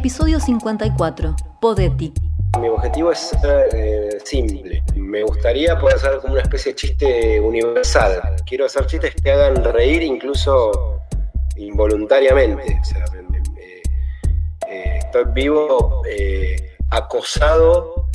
Episodio 0.00 0.40
54. 0.40 1.36
Podetti. 1.60 2.10
Mi 2.58 2.68
objetivo 2.70 3.12
es 3.12 3.36
eh, 3.44 4.18
simple. 4.24 4.82
Me 4.96 5.22
gustaría 5.22 5.78
poder 5.78 5.96
hacer 5.96 6.20
como 6.22 6.32
una 6.32 6.42
especie 6.42 6.72
de 6.72 6.76
chiste 6.76 7.38
universal. 7.38 8.18
Quiero 8.46 8.64
hacer 8.64 8.86
chistes 8.86 9.14
que 9.22 9.30
hagan 9.30 9.62
reír 9.62 10.02
incluso 10.02 11.02
involuntariamente. 11.56 12.80
O 12.80 13.50
eh, 14.70 15.00
estoy 15.04 15.24
vivo 15.34 16.02
eh, 16.08 16.56
acosado 16.92 18.08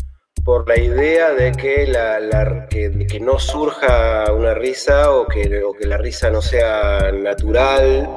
por 0.43 0.67
la 0.67 0.79
idea 0.79 1.33
de 1.35 1.51
que, 1.51 3.19
no 3.21 3.37
surja 3.37 4.33
una 4.33 4.55
risa 4.55 5.11
o 5.11 5.27
que 5.27 5.61
la 5.81 5.97
risa 5.97 6.31
no 6.31 6.41
sea 6.41 7.11
natural. 7.11 8.11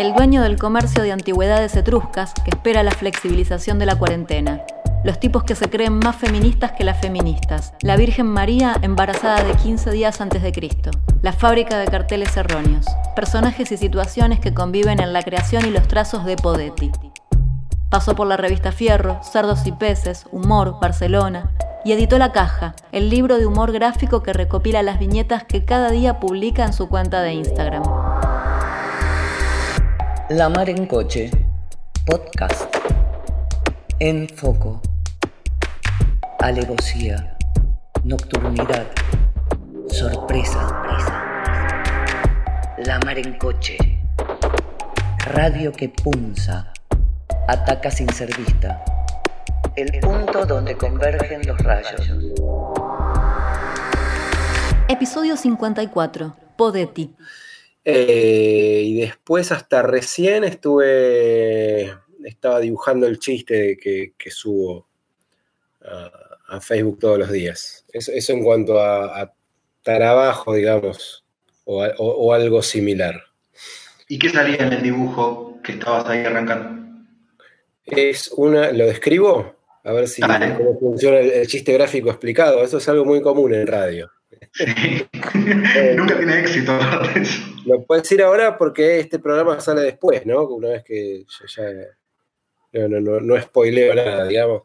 El 0.00 0.14
dueño 0.14 0.40
del 0.40 0.56
comercio 0.56 1.02
de 1.02 1.12
antigüedades 1.12 1.76
etruscas 1.76 2.32
que 2.42 2.48
espera 2.48 2.82
la 2.82 2.90
flexibilización 2.90 3.78
de 3.78 3.84
la 3.84 3.98
cuarentena. 3.98 4.62
Los 5.04 5.20
tipos 5.20 5.44
que 5.44 5.54
se 5.54 5.68
creen 5.68 5.98
más 5.98 6.16
feministas 6.16 6.72
que 6.72 6.84
las 6.84 6.98
feministas. 7.02 7.74
La 7.82 7.98
Virgen 7.98 8.26
María 8.26 8.74
embarazada 8.80 9.44
de 9.44 9.52
15 9.52 9.90
días 9.90 10.22
antes 10.22 10.42
de 10.42 10.52
Cristo. 10.52 10.90
La 11.20 11.34
fábrica 11.34 11.78
de 11.78 11.86
carteles 11.86 12.34
erróneos. 12.34 12.86
Personajes 13.14 13.72
y 13.72 13.76
situaciones 13.76 14.40
que 14.40 14.54
conviven 14.54 15.02
en 15.02 15.12
la 15.12 15.22
creación 15.22 15.66
y 15.66 15.70
los 15.70 15.86
trazos 15.86 16.24
de 16.24 16.36
Podetti. 16.36 16.90
Pasó 17.90 18.16
por 18.16 18.26
la 18.26 18.38
revista 18.38 18.72
Fierro, 18.72 19.20
Sardos 19.22 19.66
y 19.66 19.72
Peces, 19.72 20.24
Humor, 20.32 20.78
Barcelona, 20.80 21.50
y 21.84 21.92
editó 21.92 22.16
La 22.16 22.32
Caja, 22.32 22.74
el 22.92 23.10
libro 23.10 23.36
de 23.36 23.44
humor 23.44 23.70
gráfico 23.70 24.22
que 24.22 24.32
recopila 24.32 24.82
las 24.82 24.98
viñetas 24.98 25.44
que 25.44 25.66
cada 25.66 25.90
día 25.90 26.20
publica 26.20 26.64
en 26.64 26.72
su 26.72 26.88
cuenta 26.88 27.20
de 27.20 27.34
Instagram. 27.34 27.82
La 30.30 30.48
Mar 30.48 30.70
en 30.70 30.86
Coche, 30.86 31.28
podcast. 32.06 32.72
En 33.98 34.28
foco. 34.28 34.80
Alevosía. 36.38 37.36
Nocturnidad. 38.04 38.86
Sorpresa. 39.88 40.84
La 42.86 43.00
Mar 43.00 43.18
en 43.18 43.36
Coche. 43.38 43.76
Radio 45.34 45.72
que 45.72 45.88
punza. 45.88 46.72
Ataca 47.48 47.90
sin 47.90 48.08
ser 48.10 48.30
vista. 48.36 48.84
El 49.74 49.98
punto 49.98 50.46
donde 50.46 50.76
convergen 50.76 51.44
los 51.44 51.58
rayos. 51.58 52.08
Episodio 54.86 55.36
54. 55.36 56.36
Podetti. 56.54 57.16
Eh, 57.84 58.82
y 58.84 59.00
después 59.00 59.52
hasta 59.52 59.82
recién 59.82 60.44
estuve, 60.44 61.94
estaba 62.24 62.60
dibujando 62.60 63.06
el 63.06 63.18
chiste 63.18 63.78
que, 63.80 64.12
que 64.18 64.30
subo 64.30 64.86
a, 65.82 66.60
Facebook 66.60 66.98
todos 66.98 67.18
los 67.18 67.30
días. 67.30 67.84
Eso, 67.92 68.32
en 68.32 68.42
cuanto 68.42 68.80
a, 68.80 69.32
trabajo, 69.82 70.54
digamos, 70.54 71.24
o, 71.64 72.34
algo 72.34 72.62
similar. 72.62 73.22
¿Y 74.08 74.18
qué 74.18 74.28
salía 74.28 74.56
en 74.56 74.72
el 74.72 74.82
dibujo 74.82 75.58
que 75.62 75.72
estabas 75.72 76.06
ahí 76.06 76.24
arrancando? 76.24 77.06
Es 77.86 78.30
una, 78.36 78.72
¿lo 78.72 78.86
describo? 78.86 79.56
A 79.84 79.92
ver 79.92 80.08
si 80.08 80.20
cómo 80.20 80.78
funciona 80.78 81.20
el 81.20 81.46
chiste 81.46 81.72
gráfico 81.72 82.10
explicado. 82.10 82.62
Eso 82.62 82.78
es 82.78 82.88
algo 82.88 83.04
muy 83.04 83.22
común 83.22 83.54
en 83.54 83.66
radio. 83.66 84.10
Nunca 85.96 86.16
tiene 86.16 86.40
éxito. 86.40 86.78
Lo 87.70 87.84
puedes 87.84 88.02
decir 88.02 88.22
ahora 88.22 88.56
porque 88.56 89.00
este 89.00 89.18
programa 89.18 89.60
sale 89.60 89.82
después, 89.82 90.26
¿no? 90.26 90.42
Una 90.44 90.70
vez 90.70 90.84
que 90.84 91.24
ya, 91.56 92.88
no, 92.88 93.00
no, 93.00 93.20
no, 93.20 93.40
spoileo 93.40 93.94
nada, 93.94 94.26
digamos. 94.26 94.62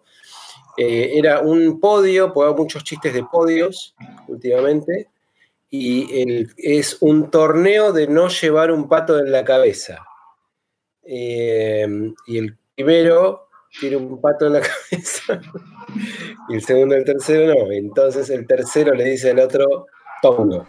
Eh, 0.77 1.11
era 1.13 1.39
un 1.39 1.79
podio, 1.79 2.33
pues 2.33 2.55
muchos 2.55 2.83
chistes 2.83 3.13
de 3.13 3.23
podios 3.23 3.95
últimamente, 4.27 5.09
y 5.69 6.47
es 6.57 6.97
un 7.01 7.29
torneo 7.29 7.93
de 7.93 8.07
no 8.07 8.29
llevar 8.29 8.71
un 8.71 8.88
pato 8.88 9.19
en 9.19 9.31
la 9.31 9.43
cabeza. 9.43 10.05
Eh, 11.03 11.87
y 12.25 12.37
el 12.37 12.57
primero 12.73 13.49
tiene 13.79 13.97
un 13.97 14.19
pato 14.19 14.47
en 14.47 14.53
la 14.53 14.61
cabeza 14.89 15.39
y 16.49 16.55
el 16.55 16.63
segundo 16.63 16.95
y 16.95 16.99
el 16.99 17.05
tercero 17.05 17.53
no. 17.53 17.72
Entonces 17.72 18.29
el 18.29 18.47
tercero 18.47 18.93
le 18.93 19.03
dice 19.03 19.31
al 19.31 19.39
otro, 19.39 19.87
tongo. 20.22 20.66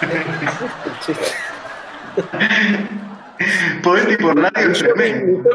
Poder 3.82 4.18
por 4.18 4.38
radio 4.38 4.72
yo, 4.72 4.88
yo 4.88 4.94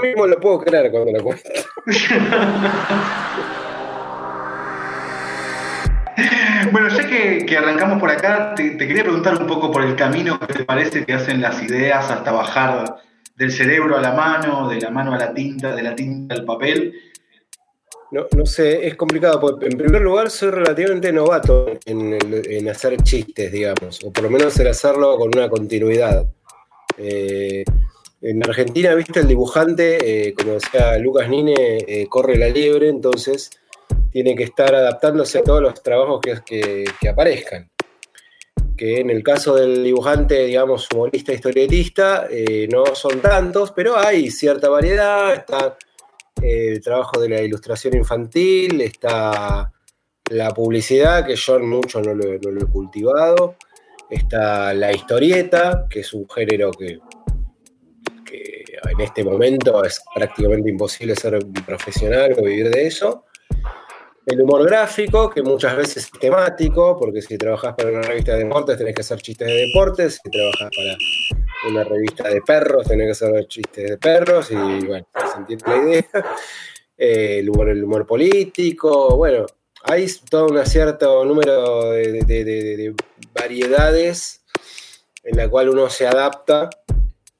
mismo 0.01 0.25
lo 0.25 0.39
puedo 0.39 0.57
creer 0.59 0.89
cuando 0.91 1.11
lo 1.11 1.23
cuento. 1.23 1.49
Bueno, 6.71 6.89
ya 6.89 7.07
que, 7.07 7.57
arrancamos 7.57 7.99
por 7.99 8.09
acá, 8.09 8.55
te, 8.55 8.77
quería 8.77 9.03
preguntar 9.03 9.39
un 9.39 9.47
poco 9.47 9.71
por 9.71 9.83
el 9.83 9.95
camino 9.95 10.39
que 10.39 10.53
te 10.53 10.65
parece 10.65 11.05
que 11.05 11.13
hacen 11.13 11.41
las 11.41 11.61
ideas 11.61 12.09
hasta 12.09 12.31
bajar 12.31 12.97
del 13.35 13.51
cerebro 13.51 13.97
a 13.97 14.01
la 14.01 14.13
mano, 14.13 14.67
de 14.67 14.81
la 14.81 14.89
mano 14.89 15.13
a 15.13 15.17
la 15.17 15.33
tinta, 15.33 15.75
de 15.75 15.83
la 15.83 15.95
tinta 15.95 16.35
al 16.35 16.45
papel. 16.45 16.93
No, 18.11 18.27
no 18.35 18.45
sé, 18.45 18.85
es 18.87 18.95
complicado, 18.95 19.39
porque 19.39 19.65
en 19.65 19.77
primer 19.77 20.01
lugar 20.01 20.29
soy 20.29 20.51
relativamente 20.51 21.11
novato 21.11 21.65
en, 21.85 22.69
hacer 22.69 22.97
chistes, 23.01 23.51
digamos, 23.51 24.03
o 24.03 24.11
por 24.11 24.23
lo 24.23 24.29
menos 24.29 24.59
en 24.59 24.67
hacerlo 24.67 25.17
con 25.17 25.35
una 25.35 25.49
continuidad. 25.49 26.25
Eh, 26.97 27.65
en 28.21 28.43
Argentina, 28.43 28.93
viste, 28.93 29.19
el 29.19 29.27
dibujante, 29.27 30.27
eh, 30.27 30.33
como 30.33 30.53
decía 30.53 30.97
Lucas 30.99 31.27
Nine, 31.29 31.53
eh, 31.87 32.07
corre 32.07 32.37
la 32.37 32.47
liebre, 32.47 32.89
entonces 32.89 33.49
tiene 34.11 34.35
que 34.35 34.43
estar 34.43 34.73
adaptándose 34.73 35.39
a 35.39 35.43
todos 35.43 35.61
los 35.61 35.81
trabajos 35.81 36.21
que, 36.45 36.85
que 36.99 37.09
aparezcan 37.09 37.69
que 38.77 38.99
en 38.99 39.09
el 39.09 39.23
caso 39.23 39.55
del 39.55 39.83
dibujante, 39.83 40.45
digamos, 40.45 40.87
humorista, 40.93 41.31
historietista, 41.31 42.27
no 42.69 42.93
son 42.93 43.21
tantos, 43.21 43.71
pero 43.71 43.97
hay 43.97 44.29
cierta 44.29 44.67
variedad. 44.67 45.33
Está 45.33 45.77
el 46.41 46.81
trabajo 46.81 47.19
de 47.19 47.29
la 47.29 47.41
ilustración 47.41 47.95
infantil, 47.95 48.81
está 48.81 49.71
la 50.29 50.53
publicidad, 50.53 51.25
que 51.25 51.35
yo 51.35 51.59
mucho 51.59 52.01
no 52.01 52.13
lo, 52.13 52.33
he 52.33 52.65
cultivado. 52.71 53.55
Está 54.09 54.73
la 54.73 54.91
historieta, 54.91 55.87
que 55.89 56.01
es 56.01 56.13
un 56.13 56.29
género 56.29 56.71
que, 56.71 56.99
en 58.87 59.01
este 59.01 59.23
momento 59.23 59.83
es 59.83 60.01
prácticamente 60.13 60.69
imposible 60.69 61.15
ser 61.15 61.39
profesional 61.65 62.35
o 62.37 62.43
vivir 62.43 62.69
de 62.69 62.87
eso. 62.87 63.25
El 64.25 64.41
humor 64.41 64.65
gráfico, 64.65 65.29
que 65.29 65.43
muchas 65.43 65.77
veces 65.77 66.05
es 66.05 66.19
temático, 66.19 66.97
porque 66.97 67.21
si 67.21 67.37
trabajas 67.37 67.75
para 67.75 67.89
una 67.89 68.01
revista 68.01 68.33
de 68.33 68.45
deportes 68.45 68.77
tenés 68.77 68.95
que 68.95 69.01
hacer 69.01 69.21
chistes 69.21 69.47
de 69.47 69.53
deportes, 69.53 70.19
si 70.23 70.31
trabajas 70.31 70.69
para 70.75 71.71
una 71.71 71.83
revista 71.83 72.27
de 72.29 72.41
perros 72.41 72.87
tenés 72.87 73.05
que 73.05 73.25
hacer 73.25 73.47
chistes 73.47 73.89
de 73.91 73.97
perros, 73.97 74.49
y 74.49 74.85
bueno, 74.85 75.07
se 75.13 75.37
entiende 75.37 75.65
la 75.67 75.77
idea. 75.77 76.05
Eh, 76.97 77.39
el, 77.39 77.49
humor, 77.49 77.67
el 77.67 77.83
humor 77.83 78.07
político, 78.07 79.17
bueno, 79.17 79.45
hay 79.83 80.07
todo 80.29 80.47
un 80.47 80.65
cierto 80.65 81.25
número 81.25 81.91
de 81.91 82.95
variedades 83.33 84.45
en 85.21 85.35
la 85.35 85.49
cual 85.49 85.67
uno 85.67 85.89
se 85.89 86.07
adapta 86.07 86.69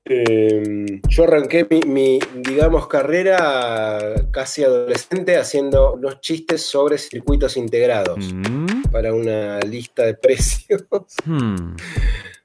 Em, 0.07 1.01
yo 1.09 1.23
arranqué 1.23 1.66
mi, 1.88 2.19
digamos, 2.35 2.88
carrera 2.88 4.27
casi 4.29 4.63
adolescente 4.63 5.35
haciendo 5.35 5.93
unos 5.93 6.21
chistes 6.21 6.61
sobre 6.61 6.99
circuitos 6.99 7.57
integrados 7.57 8.31
mm. 8.31 8.91
para 8.91 9.15
una 9.15 9.59
lista 9.62 10.06
de 10.06 10.13
precios 10.13 10.83
hmm. 11.25 11.75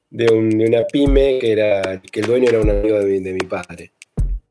de, 0.09 0.33
una 0.33 0.87
pyme 0.87 1.39
que, 1.39 1.53
era, 1.53 2.01
que 2.01 2.21
el 2.21 2.27
dueño 2.27 2.49
era 2.49 2.61
un 2.61 2.71
amigo 2.71 2.99
de 2.99 3.33
mi, 3.33 3.41
padre. 3.41 3.93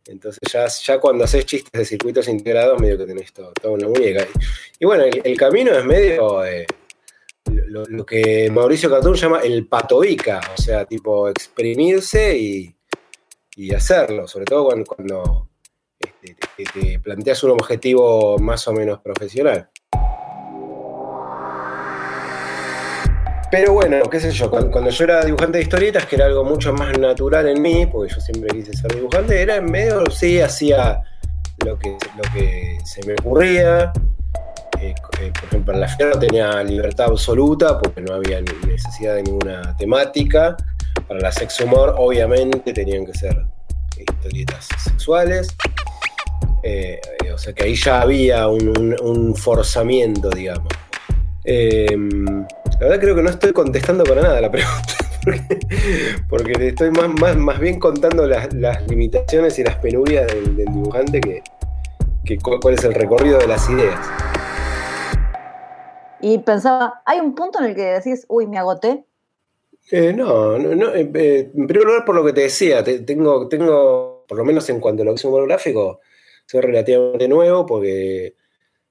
Entonces 0.05 0.41
ya, 0.51 0.67
ya 0.67 0.99
cuando 0.99 1.23
haces 1.23 1.47
chistes 1.47 1.71
de 1.71 1.85
circuitos 1.85 2.27
integrados, 2.27 2.79
medio 2.79 2.97
que 2.99 3.07
tenés 3.07 3.33
todo, 3.33 3.51
toda 3.53 3.73
una 3.73 3.87
muñeca. 3.87 4.27
Y, 4.79 4.85
bueno, 4.85 5.05
el, 5.05 5.37
camino 5.37 5.71
es 5.71 5.83
medio 5.83 6.43
lo, 7.45 8.05
que 8.05 8.51
Mauricio 8.51 8.89
Catún 8.89 9.15
llama 9.15 9.39
el 9.39 9.65
patoica, 9.65 10.41
o 10.55 10.61
sea, 10.61 10.85
tipo 10.85 11.27
exprimirse 11.27 12.37
y, 12.37 12.75
y 13.59 13.75
hacerlo, 13.75 14.25
sobre 14.25 14.45
todo 14.45 14.67
cuando, 14.67 14.85
cuando 14.85 15.49
este, 15.99 16.37
te, 16.55 16.99
planteas 16.99 17.43
un 17.43 17.51
objetivo 17.51 18.37
más 18.39 18.65
o 18.69 18.71
menos 18.71 19.01
profesional. 19.01 19.69
Pero 23.51 23.73
bueno, 23.73 24.01
qué 24.09 24.21
sé 24.21 24.31
yo, 24.31 24.49
cuando, 24.49 24.89
yo 24.89 25.03
era 25.03 25.25
dibujante 25.25 25.57
de 25.57 25.63
historietas, 25.65 26.05
que 26.05 26.15
era 26.15 26.27
algo 26.27 26.45
mucho 26.45 26.71
más 26.71 26.97
natural 26.97 27.49
en 27.49 27.61
mí, 27.61 27.85
porque 27.85 28.13
yo 28.13 28.21
siempre 28.21 28.47
quise 28.49 28.71
ser 28.71 28.95
dibujante, 28.95 29.41
era 29.41 29.57
en 29.57 29.65
medio, 29.65 30.09
sí, 30.09 30.39
hacía 30.39 31.01
lo 31.65 31.77
que, 31.77 31.97
lo 32.15 32.23
que 32.33 32.77
se 32.85 33.05
me 33.05 33.13
ocurría. 33.13 33.91
Eh, 34.79 34.95
eh, 35.19 35.33
por 35.33 35.43
ejemplo, 35.49 35.73
en 35.73 35.81
la 35.81 35.87
fiera 35.89 36.17
tenía 36.17 36.63
libertad 36.63 37.07
absoluta 37.07 37.77
porque 37.77 37.99
no 37.99 38.13
había 38.13 38.39
necesidad 38.39 39.15
de 39.15 39.23
ninguna 39.23 39.75
temática 39.75 40.55
para 41.09 41.21
la 41.21 41.31
sex 41.31 41.59
humor, 41.59 41.95
obviamente 41.97 42.71
tenían 42.71 43.03
que 43.03 43.15
ser 43.15 43.35
historietas 43.97 44.67
sexuales. 44.83 45.49
Eh, 46.61 47.01
o 47.33 47.37
sea 47.37 47.51
que 47.51 47.63
ahí 47.63 47.75
ya 47.75 48.01
había 48.01 48.47
un, 48.47 49.35
forzamiento, 49.35 50.29
digamos. 50.29 50.71
Em, 51.43 52.45
la 52.79 52.79
verdad 52.79 52.99
creo 52.99 53.15
que 53.15 53.23
no 53.23 53.29
estoy 53.31 53.53
contestando 53.53 54.03
para 54.03 54.21
nada 54.21 54.39
la 54.39 54.51
pregunta, 54.51 54.93
porque, 56.29 56.51
estoy 56.67 56.91
más, 56.91 57.35
más, 57.35 57.59
bien 57.59 57.79
contando 57.79 58.27
las, 58.27 58.53
limitaciones 58.87 59.57
y 59.57 59.63
las 59.63 59.77
penurias 59.77 60.27
del, 60.27 60.55
dibujante 60.57 61.19
que, 61.21 61.41
que 62.23 62.37
cuál 62.37 62.75
es 62.75 62.83
el 62.83 62.93
recorrido 62.93 63.39
de 63.39 63.47
las 63.47 63.67
ideas. 63.67 63.99
Y 66.21 66.37
pensaba, 66.39 67.01
¿hay 67.05 67.19
un 67.19 67.33
punto 67.33 67.59
en 67.59 67.65
el 67.65 67.75
que 67.75 67.83
decís, 67.83 68.25
uy, 68.27 68.45
me 68.45 68.59
agoté? 68.59 69.05
Eh, 69.91 70.13
no, 70.13 70.59
no, 70.59 70.93
eh, 70.93 71.09
eh, 71.15 71.51
en 71.55 71.65
primer 71.67 71.87
lugar 71.87 72.05
por 72.05 72.15
lo 72.15 72.23
que 72.23 72.33
te 72.33 72.41
decía, 72.41 72.83
tengo, 72.83 73.47
tengo, 73.47 74.23
por 74.27 74.37
lo 74.37 74.45
menos 74.45 74.69
en 74.69 74.79
cuanto 74.79 75.01
a 75.01 75.05
lo 75.05 75.13
que 75.13 75.15
es 75.15 75.25
humor 75.25 75.47
gráfico, 75.47 76.01
soy 76.45 76.61
relativamente 76.61 77.27
nuevo 77.27 77.65
porque 77.65 78.35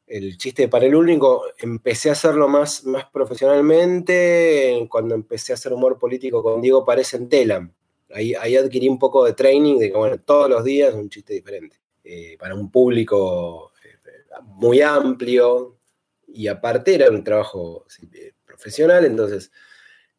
el 0.09 0.37
chiste 0.39 0.63
de 0.63 0.69
panel 0.69 0.97
único 0.97 1.45
empecé 1.59 2.09
a 2.09 2.13
hacerlo 2.13 2.49
más, 2.49 2.85
más 2.85 3.05
profesionalmente 3.13 4.87
cuando 4.91 5.15
empecé 5.15 5.53
a 5.53 5.55
hacer 5.55 5.73
humor 5.73 5.99
político 5.99 6.43
con 6.43 6.61
Diego 6.61 6.85
Párez 6.85 7.15
en 7.15 7.29
Telam. 7.29 7.73
Ahí, 8.11 8.35
ahí 8.35 8.57
adquirí 8.57 8.89
un 8.89 8.99
poco 8.99 9.25
de 9.25 9.35
training 9.35 9.79
de 9.79 9.93
que, 9.93 9.97
bueno, 9.97 10.19
todos 10.19 10.51
los 10.51 10.65
días 10.65 10.95
un 10.95 11.11
chiste 11.11 11.35
diferente. 11.35 11.77
para 12.39 12.55
un 12.55 12.71
público 12.71 13.73
muy 14.45 14.81
amplio 14.81 15.77
y 16.27 16.49
aparte 16.49 16.95
era 16.95 17.11
un 17.11 17.23
trabajo 17.23 17.87
profesional, 18.47 19.05
entonces 19.05 19.53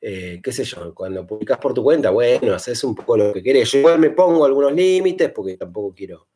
eh, 0.01 0.39
qué 0.41 0.51
sé 0.51 0.63
yo, 0.63 0.93
cuando 0.93 1.27
publicas 1.27 1.57
por 1.57 1.73
tu 1.73 1.83
cuenta, 1.83 2.09
bueno, 2.09 2.53
haces 2.53 2.83
un 2.83 2.95
poco 2.95 3.17
lo 3.17 3.33
que 3.33 3.43
querés. 3.43 3.71
Yo 3.71 3.79
igual 3.79 3.99
me 3.99 4.11
pongo 4.11 4.45
algunos 4.45 4.73
límites 4.73 5.31
porque 5.31 5.57
tampoco 5.57 5.93
quiero, 5.93 6.29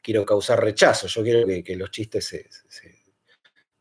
quiero 0.00 0.24
causar 0.24 0.62
rechazo, 0.62 1.06
yo 1.08 1.22
quiero 1.22 1.46
que, 1.64 1.76
los 1.76 1.90
chistes 1.90 2.48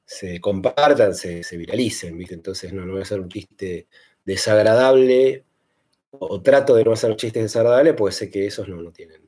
se, 0.05 0.39
compartan, 0.39 1.13
se, 1.13 1.43
viralicen, 1.57 2.17
¿viste? 2.17 2.33
Entonces 2.33 2.73
no, 2.73 2.85
voy 2.87 2.99
a 2.99 3.03
hacer 3.03 3.19
un 3.19 3.29
chiste 3.29 3.87
desagradable 4.23 5.45
o, 6.11 6.41
trato 6.41 6.75
de 6.75 6.83
no 6.83 6.93
hacer 6.93 7.15
chistes 7.15 7.43
desagradables 7.43 7.93
porque 7.93 8.15
sé 8.15 8.29
que 8.31 8.47
esos 8.47 8.67
no, 8.67 8.81
no 8.81 8.91
tienen 8.91 9.25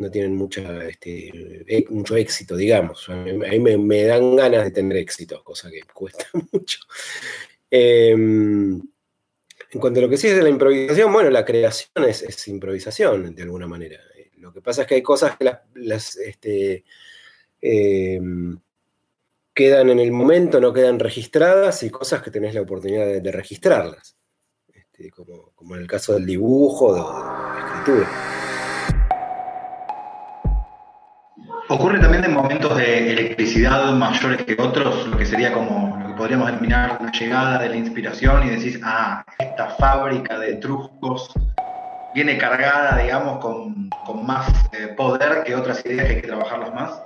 no 0.00 0.10
tienen 0.10 0.48
este, 0.88 1.64
e, 1.66 1.84
mucho 1.90 2.16
éxito, 2.16 2.56
digamos. 2.56 3.08
A 3.10 3.16
mí, 3.16 3.58
me, 3.60 4.02
dan 4.04 4.34
ganas 4.34 4.64
de 4.64 4.70
tener 4.70 4.96
éxito, 4.96 5.44
cosa 5.44 5.70
que 5.70 5.82
cuesta 5.94 6.26
mucho. 6.52 6.80
Em, 7.70 8.80
en 9.72 9.80
cuanto 9.80 10.00
a 10.00 10.02
lo 10.02 10.08
que 10.08 10.16
sí 10.16 10.26
es 10.26 10.36
de 10.36 10.42
la 10.42 10.48
improvisación, 10.48 11.12
bueno, 11.12 11.30
la 11.30 11.44
creación 11.44 12.04
es, 12.06 12.48
improvisación, 12.48 13.34
de 13.34 13.42
alguna 13.42 13.68
manera. 13.68 14.00
Lo 14.38 14.52
que 14.52 14.60
pasa 14.60 14.82
es 14.82 14.88
que 14.88 14.96
hay 14.96 15.02
cosas 15.02 15.36
que 15.36 15.44
las, 15.74 16.16
este, 16.16 16.84
em, 17.60 18.58
quedan 19.54 19.90
en 19.90 20.00
el 20.00 20.10
momento, 20.10 20.60
no 20.60 20.72
quedan 20.72 20.98
registradas, 20.98 21.82
y 21.82 21.90
cosas 21.90 22.22
que 22.22 22.30
tenés 22.30 22.54
la 22.54 22.62
oportunidad 22.62 23.06
de, 23.06 23.32
registrarlas. 23.32 24.16
Este, 24.72 25.10
como, 25.10 25.76
en 25.76 25.82
el 25.82 25.86
caso 25.86 26.14
del 26.14 26.26
dibujo, 26.26 26.94
de 26.94 27.00
la 27.00 27.66
escritura. 27.68 28.19
¿Ocurre 31.80 31.98
también 31.98 32.22
en 32.24 32.34
momentos 32.34 32.76
de 32.76 33.10
electricidad 33.10 33.90
mayores 33.92 34.44
que 34.44 34.54
otros, 34.60 35.06
lo 35.06 35.16
que 35.16 35.24
sería 35.24 35.50
como 35.50 35.96
lo 35.96 36.08
que 36.08 36.12
podríamos 36.12 36.48
denominar 36.48 36.98
una 37.00 37.10
llegada 37.10 37.58
de 37.58 37.70
la 37.70 37.76
inspiración 37.76 38.46
y 38.46 38.50
decís, 38.50 38.78
ah, 38.84 39.24
esta 39.38 39.70
fábrica 39.70 40.38
de 40.38 40.56
truscos 40.56 41.32
viene 42.14 42.36
cargada, 42.36 43.02
digamos, 43.02 43.38
con, 43.38 43.88
más 44.26 44.46
eh, 44.74 44.88
poder 44.94 45.42
que 45.42 45.54
otras 45.54 45.82
ideas 45.86 46.04
que 46.04 46.16
hay 46.16 46.20
que 46.20 46.26
trabajarlas 46.26 46.74
más? 46.74 47.02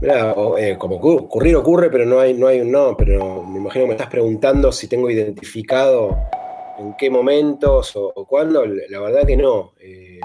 Mira, 0.00 0.34
eh, 0.56 0.76
como 0.78 0.96
ocurrir 0.96 1.56
ocurre, 1.56 1.90
pero 1.90 2.06
no 2.06 2.18
hay, 2.18 2.32
no 2.32 2.46
hay 2.46 2.62
un 2.62 2.72
no, 2.72 2.96
pero 2.96 3.42
me 3.42 3.58
imagino 3.58 3.84
que 3.84 3.88
me 3.88 3.94
estás 3.94 4.08
preguntando 4.08 4.72
si 4.72 4.88
tengo 4.88 5.10
identificado 5.10 6.16
en 6.78 6.94
qué 6.96 7.10
momentos 7.10 7.92
o, 7.94 8.24
cuándo, 8.26 8.64
la 8.64 9.00
verdad 9.00 9.26
que 9.26 9.36
no. 9.36 9.74
Eh, 9.78 10.18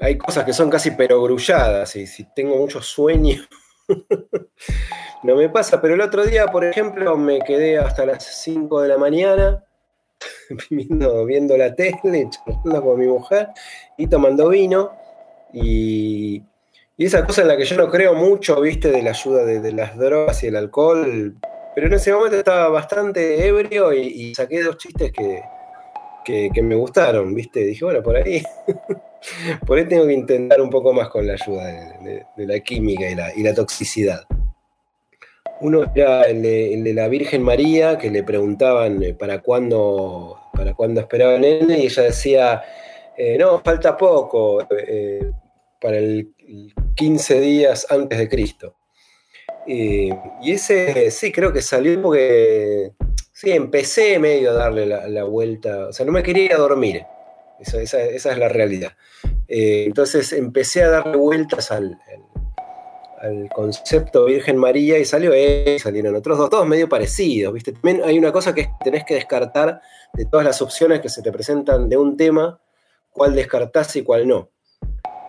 hay 0.00 0.18
cosas 0.18 0.44
que 0.44 0.52
son 0.52 0.70
casi 0.70 0.90
perogrulladas 0.92 1.96
y 1.96 2.06
si 2.06 2.24
tengo 2.34 2.56
muchos 2.56 2.86
sueños 2.86 3.48
no 5.22 5.36
me 5.36 5.48
pasa, 5.48 5.80
pero 5.80 5.94
el 5.94 6.00
otro 6.00 6.24
día, 6.24 6.46
por 6.46 6.64
ejemplo, 6.64 7.16
me 7.16 7.40
quedé 7.40 7.78
hasta 7.78 8.06
las 8.06 8.24
5 8.42 8.82
de 8.82 8.88
la 8.88 8.98
mañana 8.98 9.64
viendo, 10.70 11.24
viendo 11.24 11.56
la 11.56 11.74
tele, 11.74 12.28
charlando 12.30 12.82
con 12.82 12.98
mi 12.98 13.06
mujer 13.06 13.48
y 13.96 14.06
tomando 14.06 14.48
vino. 14.48 14.92
Y, 15.52 16.42
esa 16.98 17.26
cosa 17.26 17.42
en 17.42 17.48
la 17.48 17.58
que 17.58 17.66
yo 17.66 17.76
no 17.76 17.90
creo 17.90 18.14
mucho, 18.14 18.58
viste, 18.60 18.90
de 18.90 19.02
la 19.02 19.10
ayuda 19.10 19.44
de, 19.44 19.72
las 19.72 19.98
drogas 19.98 20.42
y 20.42 20.46
el 20.46 20.56
alcohol, 20.56 21.36
pero 21.74 21.88
en 21.88 21.92
ese 21.92 22.10
momento 22.10 22.38
estaba 22.38 22.68
bastante 22.68 23.46
ebrio 23.46 23.92
y, 23.92 24.34
saqué 24.34 24.62
dos 24.62 24.78
chistes 24.78 25.12
que, 25.12 25.42
que 26.24 26.62
me 26.62 26.74
gustaron, 26.74 27.34
viste, 27.34 27.60
dije, 27.60 27.84
bueno, 27.84 28.02
por 28.02 28.16
ahí 28.16 28.42
Por 29.66 29.78
ahí 29.78 29.86
tengo 29.86 30.06
que 30.06 30.12
intentar 30.12 30.60
un 30.60 30.70
poco 30.70 30.92
más 30.92 31.08
con 31.08 31.26
la 31.26 31.34
ayuda 31.34 31.64
de, 31.66 32.46
la 32.46 32.60
química 32.60 33.32
y 33.34 33.42
la, 33.42 33.54
toxicidad. 33.54 34.24
Uno 35.60 35.90
era 35.94 36.22
el 36.22 36.42
de, 36.42 36.92
la 36.94 37.08
Virgen 37.08 37.42
María, 37.42 37.98
que 37.98 38.10
le 38.10 38.22
preguntaban 38.22 39.02
eh, 39.02 39.14
para 39.14 39.40
cuándo, 39.40 40.38
para 40.52 40.74
cuándo 40.74 41.00
esperaba 41.00 41.36
el 41.36 41.70
y 41.70 41.86
ella 41.86 42.02
decía, 42.02 42.62
eh, 43.16 43.36
no, 43.38 43.60
falta 43.60 43.96
poco, 43.96 44.66
eh, 44.70 45.30
para 45.80 45.98
el 45.98 46.34
15 46.94 47.40
días 47.40 47.86
antes 47.90 48.18
de 48.18 48.28
Cristo. 48.28 48.76
y 49.66 50.12
ese 50.44 51.10
sí, 51.10 51.32
creo 51.32 51.52
que 51.52 51.62
salió 51.62 52.00
porque, 52.00 52.92
sí, 53.32 53.50
empecé 53.50 54.18
medio 54.18 54.50
a 54.50 54.54
darle 54.54 54.86
la, 54.86 55.08
la 55.08 55.24
vuelta, 55.24 55.88
o 55.88 55.92
sea, 55.92 56.06
no 56.06 56.12
me 56.12 56.22
quería 56.22 56.56
dormir. 56.56 57.04
Esa, 57.60 58.02
es 58.02 58.24
la 58.38 58.48
realidad. 58.48 58.92
Eh, 59.48 59.84
entonces 59.86 60.32
empecé 60.32 60.82
a 60.82 60.90
darle 60.90 61.16
vueltas 61.16 61.70
al, 61.70 61.98
al, 63.20 63.48
concepto 63.54 64.26
Virgen 64.26 64.56
María 64.56 64.98
y 64.98 65.04
salió 65.04 65.32
él, 65.32 65.80
salieron 65.80 66.14
otros 66.14 66.36
dos, 66.38 66.50
todos 66.50 66.66
medio 66.66 66.88
parecidos, 66.88 67.54
¿viste? 67.54 67.72
También 67.72 68.02
hay 68.04 68.18
una 68.18 68.32
cosa 68.32 68.54
que 68.54 68.68
tenés 68.84 69.04
que 69.04 69.14
descartar 69.14 69.80
de 70.12 70.26
todas 70.26 70.44
las 70.44 70.60
opciones 70.62 71.00
que 71.00 71.08
se 71.08 71.22
te 71.22 71.32
presentan 71.32 71.88
de 71.88 71.96
un 71.96 72.16
tema, 72.16 72.60
cuál 73.10 73.34
descartás 73.34 73.96
y 73.96 74.02
cuál 74.02 74.28
no. 74.28 74.50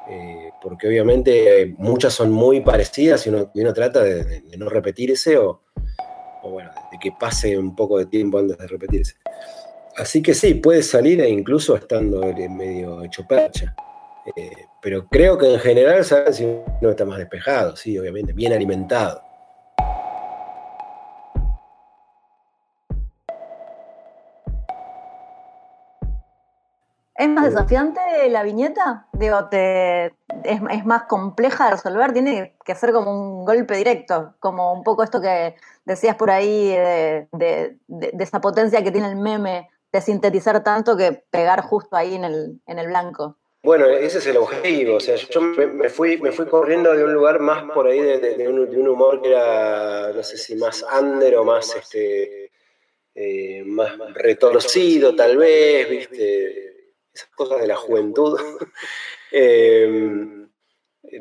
Eh, 0.10 0.51
porque 0.62 0.88
obviamente 0.88 1.75
muchas 1.77 2.13
son 2.13 2.31
muy 2.31 2.62
parecidas 2.62 3.25
y 3.27 3.29
uno, 3.29 3.74
trata 3.74 4.03
de, 4.03 4.41
no 4.57 4.69
repetirse 4.69 5.38
o, 5.38 5.63
o, 6.43 6.51
bueno, 6.51 6.72
de 6.91 6.98
que 7.00 7.12
pase 7.17 7.57
un 7.57 7.75
poco 7.75 7.98
de 7.98 8.05
tiempo 8.05 8.38
antes 8.39 8.57
de 8.57 8.67
repetirse. 8.67 9.15
Así 9.98 10.22
que 10.22 10.36
sí, 10.36 10.54
puede 10.54 10.84
salir 10.84 11.20
e 11.22 11.30
incluso 11.30 11.75
estando 11.75 12.22
medio 12.22 13.04
hecho 13.04 13.25
percha. 13.25 13.75
Eh, 14.36 14.51
pero 14.80 15.08
creo 15.08 15.39
que 15.39 15.51
en 15.51 15.60
general, 15.60 16.06
¿saben? 16.06 16.34
Si 16.34 16.44
uno 16.46 16.92
está 16.92 17.04
más 17.04 17.18
despejado, 17.18 17.75
sí, 17.75 17.98
obviamente, 17.98 18.32
bien 18.32 18.54
alimentado. 18.54 19.24
¿Es 27.16 27.27
más 27.30 27.46
desafiante 27.46 28.00
la 28.30 28.44
viñeta? 28.44 29.08
Digo, 29.13 29.46
te, 29.50 30.13
es, 30.44 30.86
más 30.86 31.04
compleja 31.06 31.66
de 31.66 31.72
resolver, 31.72 32.13
tiene 32.13 32.56
que 32.63 32.75
ser 32.75 32.94
como 32.94 33.12
un 33.12 33.46
golpe 33.46 33.75
directo, 33.75 34.36
como 34.39 34.74
un 34.74 34.84
poco 34.84 35.01
esto 35.01 35.20
que 35.20 35.56
decías 35.86 36.16
por 36.16 36.30
ahí 36.30 36.68
de 36.68 37.80
esa 38.20 38.39
potencia 38.39 38.84
que 38.84 38.92
tiene 38.92 39.08
el 39.08 39.16
meme 39.16 39.68
de 39.91 40.01
sintetizar 40.01 40.63
tanto 40.63 40.98
que 40.98 41.24
pegar 41.29 41.62
justo 41.62 41.96
ahí 41.96 42.15
en 42.15 42.24
el, 42.25 42.62
en 42.65 42.79
el 42.79 42.88
blanco. 42.88 43.38
Bueno, 43.63 43.86
ese 43.88 44.20
es 44.20 44.27
el 44.27 44.38
objetivo. 44.38 44.96
O 44.96 45.00
sea, 45.00 45.15
yo 45.15 45.41
me, 45.41 45.89
fui, 45.89 46.17
me 46.17 46.32
fui 46.32 46.46
corriendo 46.46 46.94
de 46.94 47.03
un 47.03 47.13
lugar 47.13 47.39
más 47.39 47.63
por 47.74 47.88
ahí 47.88 48.00
de, 48.00 48.48
un, 48.48 48.88
humor 48.88 49.22
que 49.22 49.29
era, 49.29 50.13
no 50.13 50.24
sé 50.24 50.38
si 50.38 50.56
más 50.56 50.86
under 51.00 51.36
o 51.36 51.44
más, 51.44 51.75
este, 51.75 52.51
eh, 53.15 53.63
más 53.65 53.98
retorcido, 54.13 55.15
tal 55.15 55.38
vez, 55.38 55.89
¿viste? 55.89 56.94
Esas 57.13 57.29
cosas 57.36 57.60
de 57.60 57.67
la 57.67 57.75
juventud. 57.75 58.39
eh, 59.32 60.37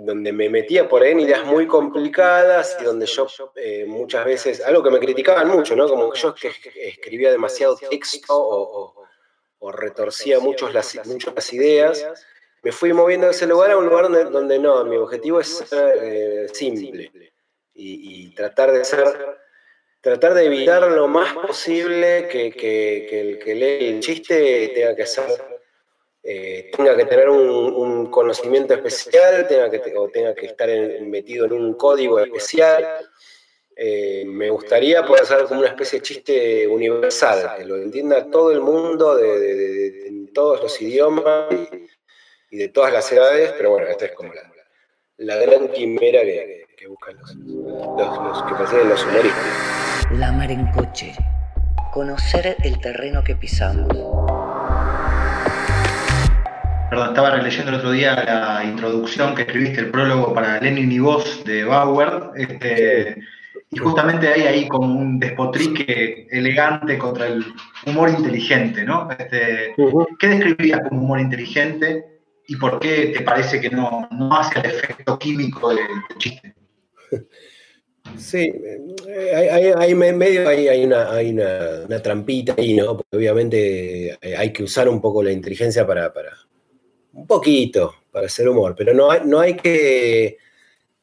donde 0.00 0.33
me 0.33 0.49
metía 0.49 0.88
por 0.88 1.02
ahí 1.02 1.12
en 1.12 1.21
ideas 1.21 1.45
muy 1.45 1.66
complicadas 1.66 2.76
y 2.81 2.85
donde 2.85 3.07
yo 3.07 3.26
eh, 3.57 3.85
muchas 3.87 4.25
veces, 4.25 4.61
algo 4.61 4.83
que 4.83 4.90
me 4.90 4.99
criticaban 4.99 5.49
mucho, 5.49 5.76
¿no? 5.76 5.88
Como 5.88 6.11
que 6.11 6.19
yo 6.19 6.35
escribía 6.76 7.31
demasiado 7.31 7.76
texto 7.76 8.35
o, 8.37 9.07
retorcía 9.73 10.38
mucho 10.38 10.71
las, 10.71 10.95
las 10.95 11.52
ideas, 11.52 12.07
me 12.62 12.71
fui 12.71 12.93
moviendo 12.93 13.26
de 13.26 13.33
ese 13.33 13.49
lugar 13.49 13.73
a 13.73 13.78
un 13.78 13.87
lugar 13.87 14.09
donde, 14.31 14.59
no, 14.61 14.85
mi 14.85 14.97
objetivo 14.97 15.40
es 15.40 15.49
ser 15.49 15.99
eh, 16.00 16.49
simple 16.52 17.11
y, 17.75 18.33
tratar 18.35 18.73
de 18.73 18.85
ser 18.85 19.38
tratar 20.00 20.35
de 20.35 20.45
evitar 20.45 20.83
lo 20.90 21.09
más 21.09 21.35
posible 21.35 22.28
que, 22.28 22.47
el 22.47 23.38
que 23.40 23.55
lee 23.57 23.88
el 23.88 24.00
chiste 24.00 24.69
tenga 24.69 24.95
que 24.95 25.05
ser, 25.05 25.26
eh, 26.28 26.73
tenga 26.76 26.97
que 26.97 27.04
tener 27.04 27.28
un, 27.28 28.11
conocimiento 28.11 28.75
especial, 28.75 29.47
tenga 29.47 29.71
que, 29.71 29.97
o 29.97 30.09
tenga 30.09 30.35
que 30.35 30.47
estar 30.47 30.68
metido 31.02 31.47
en 31.47 31.52
un 31.52 31.75
código 31.75 32.18
especial. 32.18 32.85
Eh, 33.76 34.25
me 34.26 34.50
gustaría 34.50 35.06
poder 35.06 35.23
hacer 35.23 35.45
como 35.45 35.61
una 35.61 35.68
especie 35.68 36.00
de 36.00 36.02
chiste 36.02 36.66
universal, 36.66 37.52
que 37.56 37.64
lo 37.64 37.76
entienda 37.76 38.28
todo 38.28 38.50
el 38.50 38.61
mundo 38.61 39.14
de, 39.14 40.09
en 40.09 40.33
todos 40.33 40.62
los 40.62 40.83
idiomas 40.83 41.47
y, 42.50 42.56
de 42.56 42.68
todas 42.71 42.92
las 42.92 43.12
edades, 43.12 43.52
pero 43.56 43.71
bueno, 43.71 43.87
esta 43.87 44.06
es 44.06 44.12
como 44.12 44.33
la, 45.18 45.37
gran 45.37 45.68
quimera 45.68 46.23
que, 46.23 46.88
buscan 46.88 47.16
los, 47.18 47.35
los, 47.37 48.42
que 48.42 48.54
persiguen 48.56 48.88
los 48.88 49.04
humoristas. 49.04 50.11
La 50.18 50.33
mar 50.33 50.50
en 50.50 50.66
coche. 50.73 51.14
Conocer 51.92 52.56
el 52.64 52.80
terreno 52.80 53.23
que 53.23 53.37
pisamos. 53.37 54.45
Perdón, 56.88 57.09
estaba 57.09 57.31
releyendo 57.31 57.71
el 57.71 57.78
otro 57.78 57.90
día 57.90 58.14
la 58.14 58.64
introducción 58.64 59.35
que 59.35 59.43
escribiste, 59.43 59.81
el 59.81 59.90
prólogo 59.90 60.33
para 60.33 60.61
Lenin 60.61 60.93
y 60.93 61.00
vos 61.00 61.43
de 61.45 61.64
Bauer. 61.64 62.31
Este, 62.37 63.16
y 63.71 63.78
justamente 63.78 64.28
hay 64.28 64.43
ahí 64.43 64.69
como 64.69 64.95
un 64.95 65.19
despotrique 65.19 66.28
elegante 66.31 66.97
contra 66.97 67.26
el 67.26 67.45
humor 67.87 68.11
inteligente, 68.11 68.85
¿no? 68.85 69.09
Este, 69.11 69.75
¿Qué 70.21 70.28
describirías 70.28 70.83
como 70.88 71.02
humor 71.02 71.21
inteligente 71.21 72.21
y 72.47 72.55
por 72.55 72.78
qué 72.78 73.12
te 73.16 73.23
parece 73.23 73.61
que 73.61 73.71
no, 73.71 74.09
hace 74.31 74.61
el 74.61 74.66
efecto 74.66 75.19
químico 75.19 75.71
del 75.71 75.87
chiste? 76.19 76.55
Sí, 78.16 78.52
eh, 79.09 79.75
hay, 79.76 79.95
medio 79.97 80.49
hay, 80.49 80.85
una, 80.85 81.11
hay 81.11 81.33
una, 81.33 82.00
trampita 82.00 82.55
ahí, 82.57 82.75
¿no? 82.75 82.97
Porque 82.97 83.16
obviamente 83.16 84.11
eh, 84.23 84.37
hay 84.37 84.52
que 84.52 84.62
usar 84.62 84.88
un 84.88 85.00
poco 85.00 85.25
la 85.25 85.33
inteligencia 85.33 85.85
para, 85.85 86.12
para 86.12 86.45
un 87.16 87.26
poquito, 87.26 87.94
para 88.12 88.26
hacer 88.26 88.49
humor, 88.49 88.75
pero 88.76 88.92
no 88.94 89.11
hay, 89.11 89.20
no 89.25 89.40
hay 89.40 89.56
que, 89.56 90.37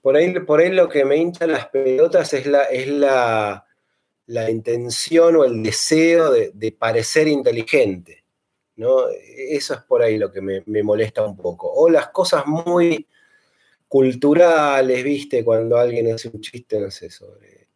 por 0.01 0.15
ahí, 0.15 0.31
por 0.41 0.59
ahí 0.59 0.71
lo 0.71 0.87
que 0.87 1.05
me 1.05 1.17
hincha 1.17 1.47
las 1.47 1.67
pelotas 1.67 2.33
es 2.33 2.45
la, 2.45 2.63
es 2.63 2.87
la, 2.87 3.65
la 4.27 4.49
intención 4.51 5.35
o 5.35 5.43
el 5.43 5.63
deseo 5.63 6.31
de, 6.31 6.71
parecer 6.71 7.27
inteligente, 7.27 8.23
¿no? 8.75 9.07
Eso 9.09 9.73
es 9.73 9.81
por 9.81 10.01
ahí 10.01 10.17
lo 10.17 10.31
que 10.31 10.41
me, 10.41 10.63
me 10.67 10.83
molesta 10.83 11.25
un 11.25 11.35
poco. 11.35 11.71
O 11.71 11.89
las 11.89 12.09
cosas 12.09 12.45
muy 12.45 13.07
culturales, 13.87 15.03
¿viste? 15.03 15.43
Cuando 15.43 15.77
alguien 15.77 16.11
hace 16.11 16.29
un 16.29 16.41
chiste, 16.41 16.79
no 16.79 16.89
sé, 16.91 17.09
sobre, 17.09 17.67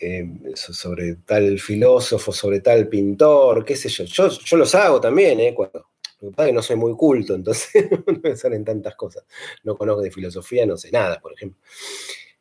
eh, 0.00 0.26
sobre 0.54 1.16
tal 1.16 1.58
filósofo, 1.58 2.32
sobre 2.32 2.60
tal 2.60 2.88
pintor, 2.88 3.64
qué 3.64 3.76
sé 3.76 3.88
yo. 3.88 4.28
Yo, 4.28 4.56
los 4.56 4.74
hago 4.74 5.00
también, 5.00 5.40
¿eh? 5.40 5.54
Cuando, 5.54 5.89
lo 6.20 6.32
que 6.32 6.52
no 6.52 6.62
soy 6.62 6.76
muy 6.76 6.94
culto, 6.94 7.34
entonces 7.34 7.86
no 8.06 8.20
me 8.22 8.36
salen 8.36 8.64
tantas 8.64 8.94
cosas. 8.96 9.24
No 9.64 9.76
conozco 9.76 10.02
de 10.02 10.10
filosofía, 10.10 10.66
no 10.66 10.76
sé 10.76 10.90
nada, 10.90 11.20
por 11.20 11.32
ejemplo. 11.32 11.60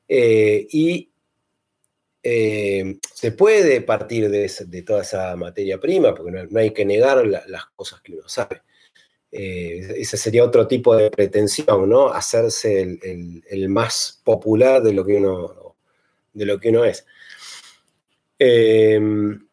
Eh, 0.07 0.67
y 0.69 1.09
eh, 2.21 3.00
se 3.13 3.31
puede 3.31 3.81
partir 3.81 4.29
de, 4.29 4.83
toda 4.86 5.03
esa 5.03 5.36
materia 5.36 5.79
prima, 5.79 6.13
porque 6.13 6.31
no, 6.31 6.59
hay 6.59 6.71
que 6.71 6.86
negar 6.86 7.25
las 7.25 7.65
cosas 7.75 8.01
que 8.01 8.13
uno 8.13 8.27
sabe. 8.27 8.62
Eh, 9.31 9.95
ese 9.98 10.17
sería 10.17 10.43
otro 10.43 10.67
tipo 10.67 10.95
de 10.95 11.12
pretensión, 11.12 11.88
¿no? 11.89 12.09
Hacerse 12.09 12.81
el, 12.81 13.69
más 13.69 14.21
popular 14.24 14.81
de 14.81 14.93
lo 14.93 15.05
que 15.05 15.15
uno, 15.15 15.75
de 16.33 16.45
lo 16.45 16.59
que 16.59 16.69
uno 16.69 16.83
es. 16.83 17.05
Em, 18.39 19.49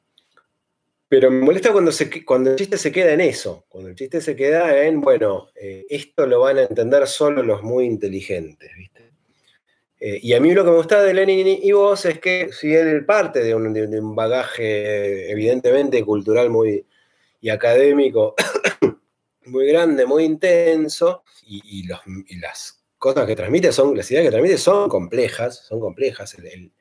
pero 1.08 1.30
me 1.30 1.40
molesta 1.40 1.72
cuando, 1.72 1.92
se, 1.92 2.24
cuando 2.24 2.50
el 2.50 2.56
chiste 2.56 2.78
se 2.78 2.92
queda 2.92 3.12
en 3.12 3.20
eso, 3.20 3.64
cuando 3.68 3.90
el 3.90 3.96
chiste 3.96 4.20
se 4.20 4.34
queda 4.34 4.84
en, 4.84 5.00
bueno, 5.00 5.48
eh, 5.54 5.86
esto 5.88 6.26
lo 6.26 6.40
van 6.40 6.58
a 6.58 6.62
entender 6.62 7.06
solo 7.06 7.42
los 7.42 7.62
muy 7.62 7.84
inteligentes, 7.84 8.70
¿viste? 8.76 9.12
Eh, 9.98 10.18
y 10.22 10.34
a 10.34 10.40
mí 10.40 10.52
lo 10.52 10.64
que 10.64 10.70
me 10.70 10.76
gusta 10.76 11.02
de 11.02 11.14
Lenin 11.14 11.46
y 11.62 11.72
vos 11.72 12.04
es 12.04 12.18
que 12.18 12.50
si 12.52 12.74
él 12.74 13.06
parte 13.06 13.42
de 13.42 13.54
un, 13.54 13.72
de 13.72 14.00
un 14.00 14.14
bagaje 14.14 15.30
evidentemente 15.30 16.04
cultural 16.04 16.50
muy 16.50 16.84
y 17.40 17.48
académico 17.48 18.34
muy 19.46 19.66
grande, 19.66 20.04
muy 20.04 20.24
intenso, 20.24 21.22
y, 21.46 21.86
las 22.40 22.82
cosas 22.98 23.26
que 23.26 23.36
transmite 23.36 23.72
son, 23.72 23.96
las 23.96 24.10
ideas 24.10 24.24
que 24.24 24.30
transmite 24.30 24.58
son 24.58 24.88
complejas, 24.88 25.64
son 25.66 25.80
complejas. 25.80 26.34
El, 26.34 26.72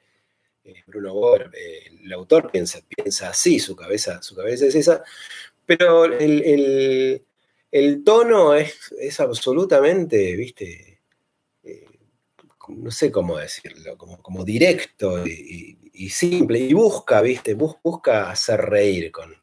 eh, 0.65 0.83
Bruno 0.87 1.13
Bohr, 1.13 1.51
eh, 1.53 1.91
el 2.03 2.11
autor, 2.13 2.51
piensa, 2.51 2.81
piensa 2.87 3.29
así, 3.29 3.59
su 3.59 3.75
cabeza, 3.75 4.21
su 4.21 4.35
cabeza 4.35 4.65
es 4.65 4.75
esa, 4.75 5.03
pero 5.65 6.05
el, 6.05 7.21
tono 8.03 8.55
es, 8.55 9.19
absolutamente, 9.19 10.35
viste, 10.35 10.99
eh, 11.63 11.85
no 12.69 12.91
sé 12.91 13.11
cómo 13.11 13.37
decirlo, 13.37 13.97
como, 13.97 14.21
como 14.21 14.43
directo 14.43 15.25
y, 15.25 16.09
simple, 16.09 16.59
y 16.59 16.73
busca, 16.73 17.21
viste, 17.21 17.53
busca 17.53 18.29
hacer 18.29 18.61
reír 18.61 19.11
con, 19.11 19.35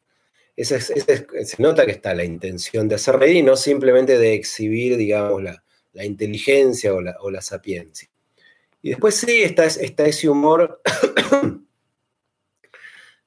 se 0.56 1.62
nota 1.62 1.86
que 1.86 1.92
está 1.92 2.14
la 2.14 2.24
intención 2.24 2.88
de 2.88 2.96
hacer 2.96 3.16
reír 3.16 3.36
y 3.36 3.42
no 3.42 3.56
simplemente 3.56 4.18
de 4.18 4.34
exhibir, 4.34 4.96
digamos, 4.96 5.42
la, 5.42 5.62
inteligencia 6.04 6.94
o 6.94 7.30
la, 7.30 7.42
sapiencia. 7.42 8.08
Y 8.82 8.90
después 8.90 9.14
sí, 9.14 9.42
está, 9.42 9.64
ese 9.64 10.28
humor 10.28 10.82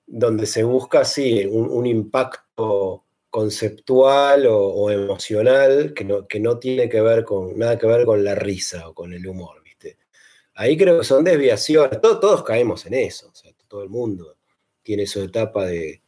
donde 0.06 0.46
se 0.46 0.64
busca, 0.64 1.06
sí, 1.06 1.46
un, 1.46 1.86
impacto 1.86 3.06
conceptual 3.30 4.46
o, 4.48 4.92
emocional 4.92 5.94
que 5.94 6.04
no, 6.04 6.60
tiene 6.60 6.90
que 6.90 7.02
ver 7.02 7.24
con, 7.24 7.58
nada 7.58 7.80
que 7.80 7.88
ver 7.88 8.06
con 8.06 8.24
la 8.24 8.36
risa 8.36 8.90
o 8.90 8.94
con 8.94 9.14
el 9.14 9.26
humor, 9.26 9.64
¿viste? 9.64 9.98
Ahí 10.56 10.78
creo 10.78 11.00
que 11.00 11.06
son 11.06 11.24
desviaciones, 11.24 12.02
todos, 12.02 12.44
caemos 12.44 12.86
en 12.86 12.94
eso, 12.94 13.32
todo 13.68 13.84
el 13.84 13.90
mundo 13.90 14.36
tiene 14.86 15.08
su 15.08 15.24
etapa 15.24 15.66
de, 15.66 16.02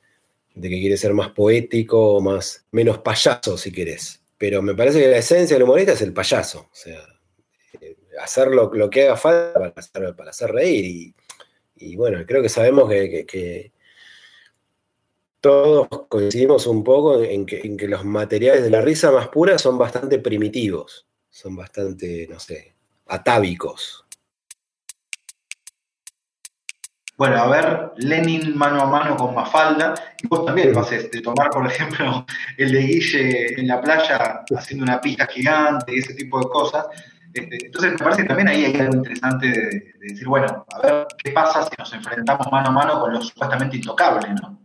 que 0.54 0.70
quiere 0.70 0.98
ser 0.98 1.14
más 1.14 1.32
poético, 1.32 2.22
más, 2.22 2.66
menos 2.72 3.00
payaso, 3.00 3.58
si 3.58 3.72
querés. 3.72 4.22
Pero 4.38 4.62
me 4.62 4.76
parece 4.76 5.00
que 5.00 5.08
la 5.08 5.18
esencia 5.18 5.56
del 5.56 5.64
humorista 5.64 5.94
es 5.94 6.02
el 6.04 6.14
payaso. 6.14 6.70
O 6.72 7.17
hacer 8.20 8.50
lo, 8.50 8.90
que 8.90 9.06
haga 9.06 9.18
falta 9.18 9.74
para 10.16 10.30
hacer, 10.30 10.52
reír. 10.52 11.14
Y, 11.76 11.96
bueno, 11.96 12.24
creo 12.26 12.42
que 12.42 12.50
sabemos 12.50 12.90
que, 12.90 13.72
todos 15.40 15.88
coincidimos 16.10 16.66
un 16.68 16.84
poco 16.84 17.22
en 17.22 17.46
que, 17.46 17.60
en 17.60 17.78
que, 17.78 17.88
los 17.88 18.04
materiales 18.04 18.64
de 18.64 18.72
la 18.72 18.82
risa 18.82 19.12
más 19.12 19.28
pura 19.30 19.58
son 19.58 19.78
bastante 19.78 20.20
primitivos, 20.20 21.08
son 21.30 21.56
bastante, 21.56 22.28
no 22.30 22.40
sé, 22.40 22.76
atávicos. 23.08 24.08
Bueno, 27.18 27.38
a 27.38 27.48
ver, 27.48 27.92
Lenin 27.98 28.56
mano 28.56 28.80
a 28.80 28.86
mano 28.86 29.18
con 29.18 29.34
Mafalda, 29.34 29.96
y 30.22 30.28
vos 30.28 30.46
también 30.46 30.72
lo 30.72 30.82
haces, 30.82 31.10
de 31.10 31.20
tomar, 31.22 31.50
por 31.50 31.66
ejemplo, 31.66 32.24
el 32.58 32.72
de 32.72 32.80
Guille 32.80 33.60
en 33.60 33.68
la 33.68 33.82
playa 33.82 34.44
haciendo 34.56 34.84
una 34.84 35.02
pista 35.02 35.26
gigante 35.26 35.96
y 35.96 35.98
ese 35.98 36.14
tipo 36.14 36.40
de 36.40 36.48
cosas. 36.48 36.86
Este, 37.40 37.66
entonces, 37.66 37.92
me 37.92 37.98
parece 37.98 38.22
que 38.22 38.28
también 38.28 38.48
ahí 38.48 38.66
hay 38.66 38.76
algo 38.76 38.96
interesante 38.96 39.48
de, 39.48 39.94
decir, 40.00 40.28
bueno, 40.28 40.66
a 40.70 40.82
ver 40.82 41.08
qué 41.24 41.32
pasa 41.32 41.64
si 41.64 41.70
nos 41.78 41.94
enfrentamos 41.94 42.48
mano 42.52 42.68
a 42.68 42.72
mano 42.72 43.00
con 43.00 43.14
lo 43.14 43.22
supuestamente 43.22 43.78
intocable, 43.78 44.30
¿no? 44.42 44.60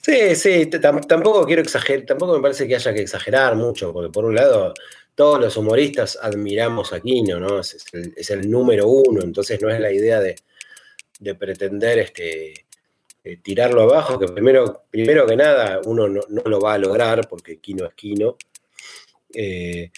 Sí, 0.00 0.34
sí, 0.36 0.66
tampoco 0.66 1.44
quiero 1.44 1.60
exagerar, 1.60 2.06
tampoco 2.06 2.36
me 2.36 2.42
parece 2.42 2.66
que 2.66 2.76
haya 2.76 2.94
que 2.94 3.02
exagerar 3.02 3.56
mucho, 3.56 3.92
porque 3.92 4.10
por 4.10 4.24
un 4.24 4.34
lado, 4.34 4.72
todos 5.14 5.38
los 5.38 5.56
humoristas 5.56 6.18
admiramos 6.22 6.92
a 6.92 7.00
Quino, 7.00 7.38
¿no? 7.38 7.60
es 7.60 8.30
el 8.30 8.50
número 8.50 8.88
uno, 8.88 9.20
entonces 9.22 9.60
no 9.60 9.68
es 9.68 9.80
la 9.80 9.92
idea 9.92 10.20
de 10.20 10.36
de 11.18 11.34
pretender 11.34 11.98
este, 11.98 12.66
eh, 13.24 13.36
tirarlo 13.42 13.82
abajo, 13.82 14.18
que 14.18 14.28
primero, 14.28 14.84
primero 14.90 15.26
que 15.26 15.36
nada 15.36 15.80
uno 15.84 16.08
no, 16.08 16.22
lo 16.44 16.60
va 16.60 16.74
a 16.74 16.78
lograr 16.78 17.28
porque 17.28 17.58
Kino 17.58 17.86
es 17.86 17.94
Kino. 17.94 18.36
Eh, 19.32 19.90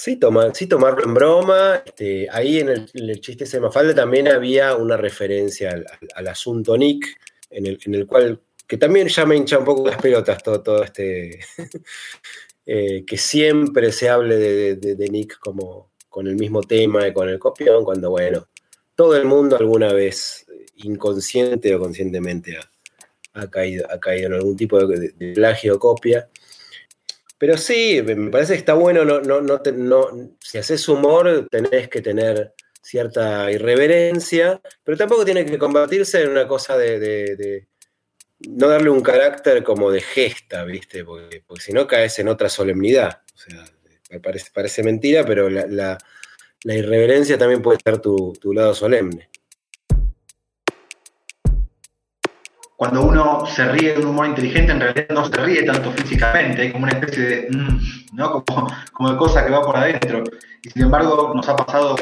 sí, 0.00 0.66
tomarlo 0.66 1.04
en 1.04 1.14
broma. 1.14 1.82
Este, 1.84 2.28
ahí 2.30 2.60
en 2.60 2.68
el, 2.70 3.20
chiste 3.20 3.44
de 3.44 3.60
Mafalda 3.60 3.94
también 3.94 4.28
había 4.28 4.74
una 4.76 4.96
referencia 4.96 5.82
al, 6.14 6.28
asunto 6.28 6.76
Nick, 6.76 7.06
en 7.50 7.66
el, 7.66 8.06
cual, 8.06 8.40
que 8.66 8.78
también 8.78 9.08
ya 9.08 9.26
me 9.26 9.36
hincha 9.36 9.58
un 9.58 9.64
poco 9.64 9.86
las 9.86 10.00
pelotas 10.00 10.42
todo, 10.42 10.62
todo 10.62 10.84
este, 10.84 11.40
eh, 12.66 13.04
que 13.04 13.18
siempre 13.18 13.92
se 13.92 14.08
hable 14.08 14.36
de, 14.76 15.08
Nick 15.10 15.38
como 15.38 15.90
con 16.08 16.26
el 16.26 16.36
mismo 16.36 16.62
tema 16.62 17.06
y 17.06 17.12
con 17.12 17.28
el 17.28 17.38
copión, 17.38 17.84
cuando 17.84 18.10
bueno, 18.10 18.48
todo 18.94 19.16
el 19.16 19.24
mundo 19.24 19.56
alguna 19.56 19.92
vez 19.92 20.46
inconsciente 20.76 21.74
o 21.74 21.80
conscientemente 21.80 22.58
ha, 23.34 23.50
caído, 23.50 23.86
ha 23.90 24.00
caído 24.00 24.28
en 24.28 24.34
algún 24.34 24.56
tipo 24.56 24.78
de, 24.86 25.34
plagio 25.34 25.76
o 25.76 25.78
copia. 25.78 26.28
Pero 27.40 27.56
sí, 27.56 28.02
me 28.02 28.30
parece 28.30 28.52
que 28.52 28.58
está 28.58 28.74
bueno, 28.74 29.02
no, 29.02 29.22
no, 29.22 29.40
no, 29.40 29.58
si 30.40 30.58
haces 30.58 30.86
humor 30.90 31.48
tenés 31.50 31.88
que 31.88 32.02
tener 32.02 32.52
cierta 32.82 33.50
irreverencia, 33.50 34.60
pero 34.84 34.98
tampoco 34.98 35.24
tiene 35.24 35.46
que 35.46 35.56
convertirse 35.56 36.20
en 36.20 36.32
una 36.32 36.46
cosa 36.46 36.76
de, 36.76 37.66
no 38.46 38.68
darle 38.68 38.90
un 38.90 39.00
carácter 39.00 39.62
como 39.62 39.90
de 39.90 40.02
gesta, 40.02 40.64
¿viste? 40.64 41.02
Porque, 41.02 41.42
si 41.58 41.72
no 41.72 41.86
caes 41.86 42.18
en 42.18 42.28
otra 42.28 42.50
solemnidad. 42.50 43.22
O 43.34 43.38
sea, 43.38 43.64
parece, 44.22 44.50
parece 44.52 44.82
mentira, 44.82 45.24
pero 45.24 45.48
la, 45.48 45.96
irreverencia 46.64 47.38
también 47.38 47.62
puede 47.62 47.78
ser 47.82 48.00
tu 48.00 48.52
lado 48.52 48.74
solemne. 48.74 49.29
Cuando 52.80 53.02
uno 53.02 53.44
se 53.44 53.62
ríe 53.66 53.92
de 53.92 53.98
un 53.98 54.06
humor 54.06 54.24
inteligente, 54.24 54.72
en 54.72 54.80
realidad 54.80 55.08
no 55.10 55.26
se 55.26 55.36
ríe 55.36 55.64
tanto 55.64 55.92
físicamente, 55.92 56.62
hay 56.62 56.72
como 56.72 56.84
una 56.84 56.92
especie 56.94 57.22
de, 57.22 57.48
mm, 57.50 57.80
¿no? 58.14 58.42
Como, 58.94 59.10
de 59.10 59.18
cosa 59.18 59.44
que 59.44 59.52
va 59.52 59.60
por 59.60 59.76
adentro. 59.76 60.24
Y 60.62 60.70
sin 60.70 60.84
embargo, 60.84 61.30
nos 61.34 61.46
ha 61.50 61.56
pasado 61.56 61.94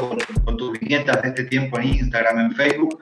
con, 0.45 0.55
tus 0.55 0.79
viñetas 0.79 1.21
de 1.21 1.27
este 1.27 1.43
tiempo 1.43 1.77
en 1.79 1.89
Instagram, 1.89 2.39
en 2.39 2.51
Facebook, 2.53 2.97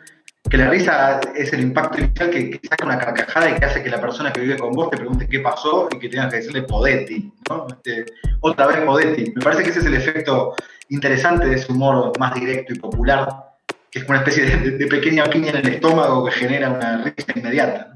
que 0.49 0.57
la 0.57 0.71
risa 0.71 1.19
es 1.35 1.53
el 1.53 1.61
impacto 1.61 1.99
inicial 1.99 2.31
que, 2.31 2.59
saca 2.67 2.83
una 2.83 2.97
carcajada 2.97 3.51
y 3.51 3.59
que 3.59 3.65
hace 3.65 3.83
que 3.83 3.91
la 3.91 4.01
persona 4.01 4.33
que 4.33 4.41
vive 4.41 4.57
con 4.57 4.71
vos 4.71 4.89
te 4.89 4.97
pregunte 4.97 5.27
qué 5.27 5.39
pasó 5.39 5.87
y 5.91 5.99
que 5.99 6.09
tengas 6.09 6.31
que 6.31 6.37
decirle 6.37 6.63
Podetti, 6.63 7.31
¿no? 7.47 7.67
Este, 7.69 8.05
otra 8.39 8.65
vez 8.65 8.77
Podetti. 8.77 9.33
Me 9.35 9.41
parece 9.43 9.61
que 9.61 9.69
ese 9.69 9.81
es 9.81 9.85
el 9.85 9.93
efecto 9.93 10.55
interesante 10.89 11.45
de 11.45 11.57
ese 11.57 11.71
humor 11.71 12.11
más 12.17 12.33
directo 12.33 12.73
y 12.73 12.79
popular 12.79 13.46
que 13.91 13.99
es 13.99 14.09
una 14.09 14.19
especie 14.19 14.45
de, 14.45 14.87
pequeña 14.87 15.25
piña 15.25 15.49
en 15.49 15.57
el 15.57 15.67
estómago 15.67 16.25
que 16.25 16.31
genera 16.31 16.69
una 16.69 17.03
risa 17.03 17.33
inmediata. 17.35 17.95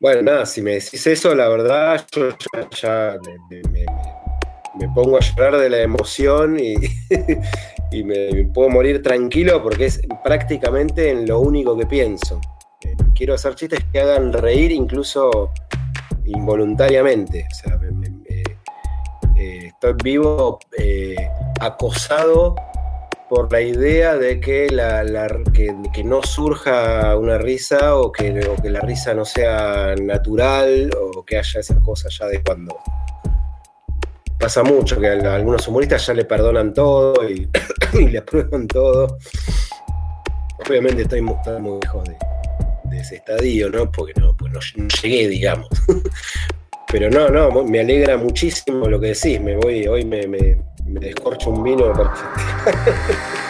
Bueno, 0.00 0.22
nada, 0.22 0.46
si 0.46 0.60
me 0.60 0.72
decís 0.72 1.06
eso, 1.06 1.34
la 1.34 1.48
verdad, 1.48 2.04
yo 2.12 2.28
ya, 2.80 3.16
me, 4.78 4.88
pongo 4.94 5.16
a 5.16 5.20
llorar 5.20 5.56
de 5.56 5.70
la 5.70 5.80
emoción 5.80 6.58
y, 6.58 6.74
me, 8.04 8.44
puedo 8.52 8.68
morir 8.68 9.02
tranquilo 9.02 9.62
porque 9.62 9.86
es 9.86 10.00
prácticamente 10.22 11.10
en 11.10 11.26
lo 11.26 11.40
único 11.40 11.76
que 11.78 11.86
pienso. 11.86 12.40
Eh, 12.82 12.94
quiero 13.14 13.34
hacer 13.34 13.54
chistes 13.54 13.80
que 13.92 14.00
hagan 14.00 14.32
reír 14.32 14.72
incluso 14.72 15.52
involuntariamente. 16.26 17.46
O 17.50 17.54
sea, 17.54 17.80
eh, 19.36 19.66
estoy 19.68 19.94
vivo 20.02 20.58
eh, 20.78 21.16
acosado 21.60 22.54
por 23.34 23.50
la 23.50 23.60
idea 23.60 24.16
de 24.16 24.38
que, 24.38 24.68
la, 24.70 25.02
que, 25.52 26.04
no 26.04 26.22
surja 26.22 27.16
una 27.16 27.36
risa 27.36 27.96
o 27.96 28.12
que, 28.12 28.30
la 28.30 28.80
risa 28.80 29.12
no 29.12 29.24
sea 29.24 29.96
natural 30.00 30.92
o 30.96 31.24
que 31.24 31.38
haya 31.38 31.58
esas 31.58 31.82
cosas 31.82 32.16
ya 32.16 32.28
de 32.28 32.40
cuando. 32.44 32.78
Pasa 34.38 34.62
mucho 34.62 35.00
que 35.00 35.08
a 35.08 35.34
algunos 35.34 35.66
humoristas 35.66 36.06
ya 36.06 36.14
le 36.14 36.24
perdonan 36.24 36.72
todo 36.72 37.28
y, 37.28 37.48
le 38.08 38.18
aprueban 38.18 38.68
todo. 38.68 39.18
Obviamente 40.68 41.02
estoy 41.02 41.20
muy, 41.20 41.34
lejos 41.82 42.04
de, 42.84 43.00
ese 43.00 43.16
estadio, 43.16 43.68
¿no? 43.68 43.90
Porque 43.90 44.12
no, 44.20 44.36
pues 44.36 44.52
no, 44.52 44.60
llegué, 45.02 45.26
digamos. 45.26 45.68
Pero 46.92 47.10
no, 47.10 47.28
no, 47.30 47.64
me 47.64 47.80
alegra 47.80 48.16
muchísimo 48.16 48.88
lo 48.88 49.00
que 49.00 49.08
decís. 49.08 49.40
Me 49.40 49.56
voy, 49.56 49.88
hoy 49.88 50.04
me 50.04 50.24
descorcho 51.00 51.50
un 51.50 51.62
vino 51.62 51.92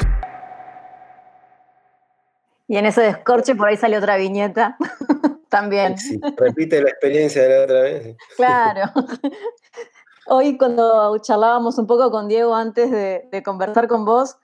Y 2.66 2.76
en 2.76 2.86
ese 2.86 3.02
descorche 3.02 3.54
por 3.54 3.68
ahí 3.68 3.76
sale 3.76 3.98
otra 3.98 4.16
viñeta 4.16 4.76
también. 5.50 5.98
Sí, 5.98 6.18
repite 6.36 6.82
la 6.82 6.88
experiencia 6.90 7.42
de 7.42 7.48
la 7.48 7.64
otra 7.64 7.80
vez. 7.82 8.16
Claro. 8.36 8.92
Hoy 10.26 10.56
cuando 10.56 11.18
charlábamos 11.18 11.78
un 11.78 11.86
poco 11.86 12.10
con 12.10 12.28
Diego 12.28 12.54
antes 12.54 12.90
de, 12.90 13.42
conversar 13.44 13.86
con 13.86 14.06
vos, 14.06 14.38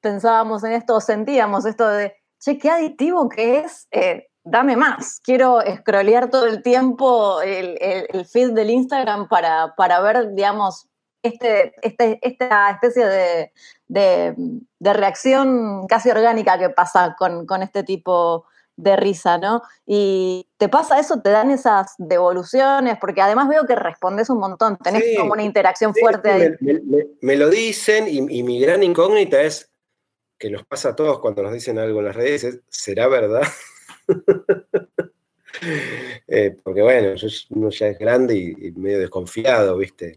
pensábamos 0.00 0.62
en 0.62 0.72
esto, 0.72 1.00
sentíamos 1.00 1.66
esto 1.66 1.88
de, 1.88 2.14
che, 2.38 2.58
qué 2.58 2.70
adictivo 2.70 3.28
que 3.28 3.58
es, 3.58 3.88
eh, 3.90 4.28
dame 4.44 4.76
más. 4.76 5.20
Quiero 5.24 5.58
scrollear 5.78 6.30
todo 6.30 6.46
el 6.46 6.62
tiempo 6.62 7.40
el, 7.42 7.76
el, 7.80 8.24
feed 8.24 8.52
del 8.52 8.70
Instagram 8.70 9.28
para, 9.28 9.74
para 9.74 10.00
ver, 10.00 10.32
digamos, 10.32 10.88
este, 11.26 11.74
este, 11.82 12.18
esta 12.22 12.70
especie 12.70 13.04
de, 13.88 14.34
reacción 14.80 15.86
casi 15.86 16.10
orgánica 16.10 16.58
que 16.58 16.70
pasa 16.70 17.16
con, 17.18 17.62
este 17.62 17.82
tipo 17.82 18.46
de 18.76 18.96
risa, 18.96 19.38
¿no? 19.38 19.62
Y 19.86 20.48
te 20.58 20.68
pasa 20.68 21.00
eso, 21.00 21.20
te 21.22 21.30
dan 21.30 21.50
esas 21.50 21.94
devoluciones, 21.98 22.98
porque 23.00 23.22
además 23.22 23.48
veo 23.48 23.64
que 23.66 23.74
respondes 23.74 24.28
un 24.28 24.38
montón, 24.38 24.76
tenés 24.76 25.16
como 25.16 25.32
una 25.32 25.42
interacción 25.42 25.94
fuerte 25.94 26.30
ahí. 26.30 26.50
Me, 27.20 27.36
lo 27.36 27.48
dicen 27.48 28.06
y, 28.08 28.42
mi 28.42 28.60
gran 28.60 28.82
incógnita 28.82 29.40
es 29.42 29.70
que 30.38 30.50
nos 30.50 30.64
pasa 30.66 30.90
a 30.90 30.96
todos 30.96 31.20
cuando 31.20 31.42
nos 31.42 31.54
dicen 31.54 31.78
algo 31.78 32.00
en 32.00 32.04
las 32.06 32.16
redes, 32.16 32.60
¿será 32.68 33.08
verdad? 33.08 33.42
Eh, 36.28 36.54
porque 36.62 36.82
bueno, 36.82 37.14
yo, 37.14 37.28
uno 37.50 37.70
ya 37.70 37.86
es 37.88 37.98
grande 37.98 38.36
y 38.36 38.72
medio 38.72 38.98
desconfiado, 38.98 39.78
¿viste? 39.78 40.14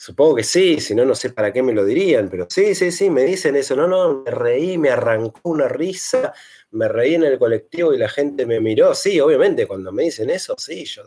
Supongo 0.00 0.36
que 0.36 0.44
sí, 0.44 0.80
si 0.80 0.94
no, 0.94 1.04
no 1.04 1.14
sé 1.14 1.28
para 1.28 1.52
qué 1.52 1.62
me 1.62 1.74
lo 1.74 1.84
dirían, 1.84 2.30
pero 2.30 2.46
sí, 2.48 2.74
sí, 2.74 2.90
sí, 2.90 3.10
me 3.10 3.22
dicen 3.22 3.54
eso. 3.54 3.76
No, 3.76 3.86
no, 3.86 4.22
me 4.22 4.30
reí, 4.30 4.78
me 4.78 4.88
arrancó 4.88 5.50
una 5.50 5.68
risa, 5.68 6.32
me 6.70 6.88
reí 6.88 7.16
en 7.16 7.24
el 7.24 7.38
colectivo 7.38 7.92
y 7.92 7.98
la 7.98 8.08
gente 8.08 8.46
me 8.46 8.60
miró. 8.60 8.94
Sí, 8.94 9.20
obviamente, 9.20 9.66
cuando 9.66 9.92
me 9.92 10.04
dicen 10.04 10.30
eso, 10.30 10.54
sí, 10.56 10.86
yo 10.86 11.02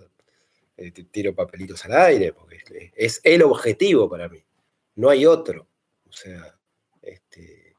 eh, 0.78 0.92
tiro 1.10 1.34
papelitos 1.34 1.84
al 1.86 1.94
aire, 1.94 2.34
porque 2.34 2.92
es 2.96 3.20
el 3.24 3.42
objetivo 3.42 4.08
para 4.08 4.30
mí, 4.30 4.46
no 4.94 5.10
hay 5.10 5.26
otro. 5.26 5.66
O 6.08 6.12
sea, 6.12 6.56
este, 7.02 7.76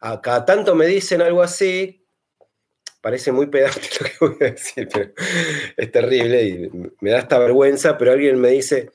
cada 0.00 0.44
tanto 0.44 0.74
me 0.74 0.88
dicen 0.88 1.22
algo 1.22 1.42
así, 1.42 2.04
parece 3.00 3.30
muy 3.30 3.46
pedante 3.46 3.88
lo 4.00 4.06
que 4.06 4.16
voy 4.34 4.48
a 4.48 4.52
decir, 4.52 4.88
pero 4.92 5.12
es 5.76 5.92
terrible 5.92 6.42
y 6.42 6.70
me 6.98 7.10
da 7.12 7.20
esta 7.20 7.38
vergüenza, 7.38 7.96
pero 7.96 8.10
alguien 8.10 8.40
me 8.40 8.48
dice, 8.48 8.90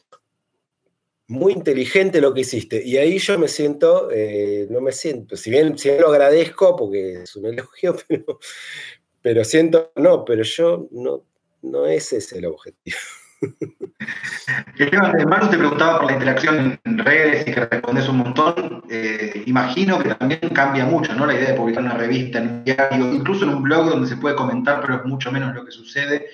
muy 1.28 1.54
inteligente 1.54 2.22
lo 2.22 2.34
que 2.34 2.42
hiciste. 2.42 2.82
Y 2.86 2.98
ahí 2.98 3.18
yo 3.18 3.40
me 3.40 3.48
siento, 3.48 4.10
eh, 4.12 4.68
no 4.70 4.82
me 4.82 4.92
siento, 4.92 5.36
si 5.36 5.50
bien, 5.50 5.78
si 5.78 5.90
lo 5.98 6.10
agradezco 6.10 6.76
porque 6.76 7.24
es 7.24 7.36
un 7.36 7.46
elogio, 7.48 7.96
pero, 9.22 9.44
siento, 9.44 9.92
no, 9.96 10.24
pero 10.24 10.44
yo 10.44 10.88
no, 10.92 11.24
no 11.62 11.86
ese 11.88 12.18
es 12.18 12.32
el 12.34 12.46
objetivo. 12.46 12.98
Manu 15.28 15.50
te 15.50 15.58
preguntaba 15.58 16.00
por 16.00 16.08
la 16.08 16.14
interacción 16.14 16.80
en 16.84 16.98
redes 17.00 17.48
y 17.48 17.52
que 17.52 17.66
respondes 17.66 18.08
un 18.08 18.18
montón. 18.18 18.84
Eh, 18.90 19.44
imagino 19.46 20.02
que 20.02 20.16
también 20.16 20.40
cambia 20.54 20.86
mucho, 20.86 21.14
¿no? 21.14 21.26
La 21.26 21.34
idea 21.34 21.52
de 21.52 21.58
publicar 21.58 21.84
una 21.84 21.98
revista 21.98 22.40
en 22.40 22.48
un 22.48 22.64
diario, 22.64 23.14
incluso 23.14 23.44
en 23.44 23.50
un 23.50 23.64
blog 23.64 23.90
donde 23.90 24.08
se 24.08 24.18
puede 24.18 24.36
comentar, 24.36 24.82
pero 24.82 24.96
es 24.96 25.06
mucho 25.06 25.32
menos 25.32 25.54
lo 25.54 25.66
que 25.66 25.72
sucede. 25.72 26.28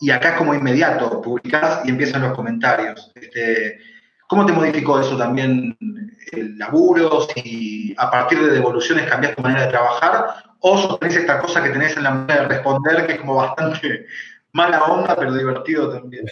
Y 0.00 0.10
acá 0.10 0.30
es 0.30 0.36
como 0.36 0.54
inmediato, 0.54 1.20
publicás 1.20 1.82
y 1.84 1.90
empiezan 1.90 2.22
los 2.22 2.34
comentarios. 2.34 3.12
Este, 3.14 3.78
¿Cómo 4.32 4.46
te 4.46 4.52
modificó 4.54 4.98
eso 4.98 5.14
también 5.18 5.76
el 6.32 6.56
laburo? 6.56 7.20
Si 7.20 7.94
a 7.98 8.10
partir 8.10 8.40
de 8.40 8.52
devoluciones 8.52 9.06
cambias 9.06 9.36
tu 9.36 9.42
manera 9.42 9.66
de 9.66 9.70
trabajar 9.70 10.36
o 10.60 10.96
tenés 10.96 11.18
esta 11.18 11.38
cosa 11.38 11.62
que 11.62 11.68
tenés 11.68 11.94
en 11.98 12.04
la 12.04 12.12
manera 12.12 12.44
de 12.44 12.48
responder 12.48 13.06
que 13.06 13.12
es 13.12 13.20
como 13.20 13.34
bastante 13.34 14.06
mala 14.52 14.84
onda, 14.84 15.14
pero 15.16 15.34
divertido 15.34 15.92
también. 15.92 16.24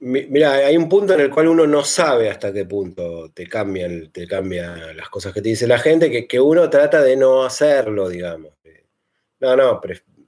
Mira, 0.00 0.54
hay 0.54 0.76
un 0.76 0.88
punto 0.88 1.14
en 1.14 1.20
el 1.20 1.30
cual 1.30 1.46
uno 1.46 1.68
no 1.68 1.84
sabe 1.84 2.28
hasta 2.28 2.52
qué 2.52 2.64
punto 2.64 3.30
te 3.32 3.46
cambian, 3.46 4.10
te 4.10 4.26
cambian 4.26 4.96
las 4.96 5.08
cosas 5.08 5.32
que 5.32 5.40
te 5.40 5.50
dice 5.50 5.68
la 5.68 5.78
gente, 5.78 6.10
que, 6.10 6.26
que 6.26 6.40
uno 6.40 6.68
trata 6.68 7.00
de 7.00 7.16
no 7.16 7.44
hacerlo, 7.44 8.08
digamos. 8.08 8.54
No, 9.38 9.54
no, 9.54 9.80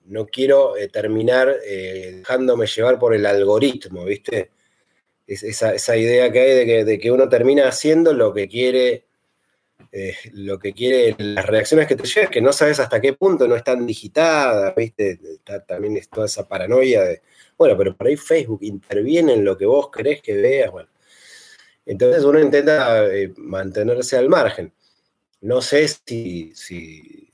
no 0.04 0.26
quiero 0.26 0.76
eh, 0.76 0.86
terminar 0.86 1.52
eh, 1.66 2.18
dejándome 2.18 2.66
llevar 2.68 2.96
por 2.96 3.12
el 3.12 3.26
algoritmo, 3.26 4.04
¿viste? 4.04 4.52
Esa, 5.26 5.96
idea 5.96 6.30
que 6.30 6.40
hay 6.40 6.84
de 6.84 6.98
que, 6.98 7.10
uno 7.10 7.28
termina 7.28 7.68
haciendo 7.68 8.12
lo 8.12 8.32
que 8.32 8.48
quiere, 8.48 9.06
eh, 9.92 10.16
lo 10.32 10.58
que 10.58 10.72
quiere, 10.72 11.14
las 11.18 11.46
reacciones 11.46 11.86
que 11.86 11.96
te 11.96 12.06
llegan, 12.06 12.30
que 12.30 12.40
no 12.40 12.52
sabes 12.52 12.80
hasta 12.80 13.00
qué 13.00 13.14
punto 13.14 13.48
no 13.48 13.56
están 13.56 13.86
digitadas, 13.86 14.74
¿viste? 14.74 15.18
también 15.66 15.96
es 15.96 16.08
toda 16.08 16.26
esa 16.26 16.46
paranoia 16.46 17.02
de, 17.02 17.22
bueno, 17.56 17.76
pero 17.76 17.96
por 17.96 18.06
ahí 18.06 18.16
Facebook 18.16 18.62
interviene 18.62 19.34
en 19.34 19.44
lo 19.44 19.56
que 19.56 19.66
vos 19.66 19.90
querés 19.90 20.20
que 20.20 20.34
veas, 20.34 20.70
bueno. 20.70 20.88
Entonces 21.86 22.24
uno 22.24 22.40
intenta 22.40 23.06
eh, 23.06 23.32
mantenerse 23.36 24.16
al 24.16 24.28
margen. 24.28 24.72
No 25.42 25.60
sé 25.60 25.86
si, 25.88 26.52
si 26.54 27.32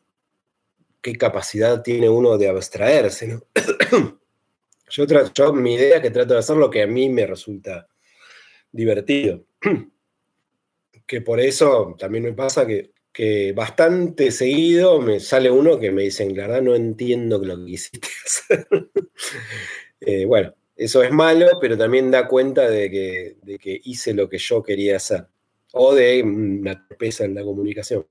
qué 1.01 1.17
capacidad 1.17 1.83
tiene 1.83 2.09
uno 2.09 2.37
de 2.37 2.49
abstraerse, 2.49 3.29
¿no? 3.29 3.43
Yo, 4.91 5.07
yo, 5.35 5.53
mi 5.53 5.75
idea 5.75 5.97
es 5.97 6.03
que 6.03 6.11
trato 6.11 6.35
de 6.35 6.41
hacer 6.41 6.57
lo 6.57 6.71
que 6.71 6.83
a 6.83 6.87
mí 6.87 7.09
me 7.09 7.27
resulta 7.27 7.89
divertido. 8.71 9.45
Que 11.07 11.23
por 11.23 11.41
eso 11.41 11.97
también 11.99 12.23
me 12.23 12.33
pasa 12.33 12.65
que, 12.65 12.93
bastante 13.53 14.31
seguido 14.31 15.01
me 15.01 15.19
sale 15.19 15.51
uno 15.51 15.77
que 15.77 15.91
me 15.91 16.03
dice, 16.03 16.25
la 16.31 16.47
verdad 16.47 16.63
no 16.63 16.77
entiendo 16.77 17.41
lo 17.41 17.59
que 17.59 17.65
quisiste 17.65 18.09
hacer. 18.25 18.69
Eh, 20.01 20.25
bueno, 20.25 20.55
eso 20.77 21.03
es 21.03 21.11
malo, 21.11 21.59
pero 21.61 21.77
también 21.77 22.13
da 22.13 22.29
cuenta 22.29 22.71
de 22.71 22.89
que, 22.89 23.37
de 23.43 23.59
que 23.59 23.81
hice 23.83 24.15
lo 24.15 24.29
que 24.29 24.39
yo 24.39 24.63
quería 24.63 24.97
hacer. 24.99 25.27
O 25.73 25.95
de 25.97 26.23
una 26.23 26.87
torpeza 26.87 27.25
en 27.25 27.35
la 27.35 27.43
comunicación. 27.43 28.07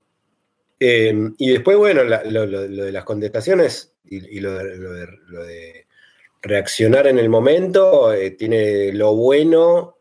Eh, 0.78 1.14
y 1.36 1.50
después, 1.50 1.76
bueno, 1.76 2.04
lo, 2.04 2.46
de 2.46 2.92
las 2.92 3.04
contestaciones 3.04 3.92
y, 4.04 4.40
lo, 4.40 4.56
de, 4.56 5.86
reaccionar 6.42 7.06
en 7.06 7.18
el 7.18 7.28
momento 7.28 8.12
eh, 8.12 8.30
tiene 8.32 8.92
lo 8.92 9.14
bueno 9.14 9.96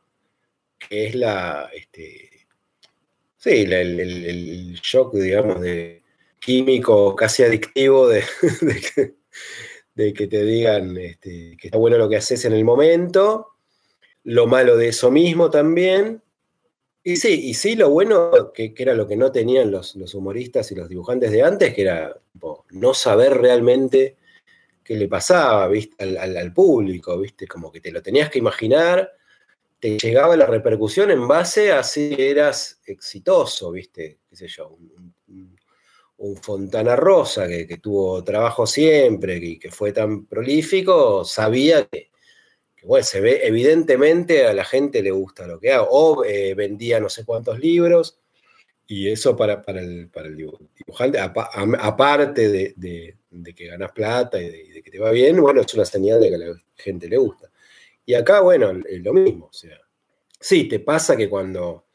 que 0.77 1.07
es 1.07 1.15
la, 1.15 1.69
este, 1.73 2.29
sí, 3.37 3.65
el, 3.69 4.79
shock, 4.81 5.13
digamos, 5.13 5.59
de 5.59 6.03
químico 6.39 7.15
casi 7.15 7.43
adictivo 7.43 8.07
de, 8.07 8.23
de, 9.95 10.13
que, 10.13 10.27
te 10.27 10.43
digan 10.43 10.97
este, 10.97 11.57
que 11.57 11.67
está 11.67 11.77
bueno 11.77 11.97
lo 11.97 12.07
que 12.07 12.15
haces 12.15 12.45
en 12.45 12.53
el 12.53 12.63
momento, 12.63 13.47
lo 14.23 14.47
malo 14.47 14.77
de 14.77 14.87
eso 14.87 15.11
mismo 15.11 15.49
también, 15.49 16.21
y 17.03 17.15
sí, 17.15 17.47
y 17.49 17.53
sí, 17.53 17.75
lo 17.75 17.89
bueno 17.89 18.51
que, 18.53 18.73
era 18.77 18.93
lo 18.93 19.07
que 19.07 19.15
no 19.15 19.31
tenían 19.31 19.71
los, 19.71 19.95
humoristas 20.13 20.71
y 20.71 20.75
los 20.75 20.89
dibujantes 20.89 21.31
de 21.31 21.43
antes, 21.43 21.73
que 21.73 21.81
era 21.81 22.15
no 22.71 22.93
saber 22.93 23.37
realmente 23.37 24.17
qué 24.89 24.95
le 24.95 25.07
pasaba. 25.07 25.69
Al, 25.99 26.51
público, 26.51 27.19
¿viste? 27.19 27.47
Como 27.47 27.71
que 27.71 27.79
te 27.79 27.91
lo 27.91 28.01
tenías 28.01 28.27
que 28.31 28.39
imaginar, 28.39 29.11
te 29.79 29.99
llegaba 29.99 30.35
la 30.35 30.47
repercusión 30.47 31.11
en 31.11 31.27
base 31.27 31.71
a 31.71 31.83
si 31.83 32.15
eras 32.17 32.81
exitoso, 32.83 33.71
¿viste? 33.71 34.17
¿Qué 34.27 34.35
sé 34.35 34.47
yo? 34.47 34.75
Un, 35.27 35.55
Fontana 36.41 36.97
Rosa 36.97 37.47
que, 37.47 37.65
que, 37.65 37.77
tuvo 37.77 38.21
trabajo 38.25 38.67
siempre 38.67 39.37
y 39.37 39.57
que 39.57 39.71
fue 39.71 39.93
tan 39.93 40.25
prolífico, 40.25 41.23
sabía 41.23 41.85
que 41.85 42.09
bueno, 42.83 43.05
se 43.05 43.21
ve, 43.21 43.41
evidentemente 43.43 44.47
a 44.47 44.53
la 44.53 44.65
gente 44.65 45.01
le 45.01 45.11
gusta 45.11 45.47
lo 45.47 45.59
que 45.59 45.71
hago. 45.71 45.87
O 45.91 46.25
eh, 46.25 46.55
vendía 46.55 46.99
no 46.99 47.09
sé 47.09 47.25
cuántos 47.25 47.59
libros, 47.59 48.19
y 48.91 49.07
eso 49.07 49.35
para, 49.35 49.61
para, 49.61 49.81
el, 49.81 50.09
dibujante, 50.35 51.19
aparte 51.19 52.49
de, 52.49 53.53
que 53.55 53.67
ganas 53.67 53.91
plata 53.91 54.41
y 54.41 54.49
de, 54.49 54.81
que 54.81 54.89
te 54.89 54.97
va 54.97 55.11
bien, 55.11 55.39
bueno, 55.39 55.61
es 55.61 55.71
una 55.75 55.85
señal 55.85 56.19
de 56.19 56.29
que 56.29 56.35
a 56.35 56.37
la 56.39 56.61
gente 56.75 57.07
le 57.07 57.17
gusta. 57.17 57.51
Y 58.03 58.15
acá, 58.15 58.41
bueno, 58.41 58.71
es 58.89 59.03
lo 59.03 59.13
mismo. 59.13 59.45
O 59.45 59.53
sea, 59.53 59.79
sí, 60.39 60.67
te 60.67 60.79
pasa 60.79 61.15
que 61.15 61.29
cuando 61.29 61.85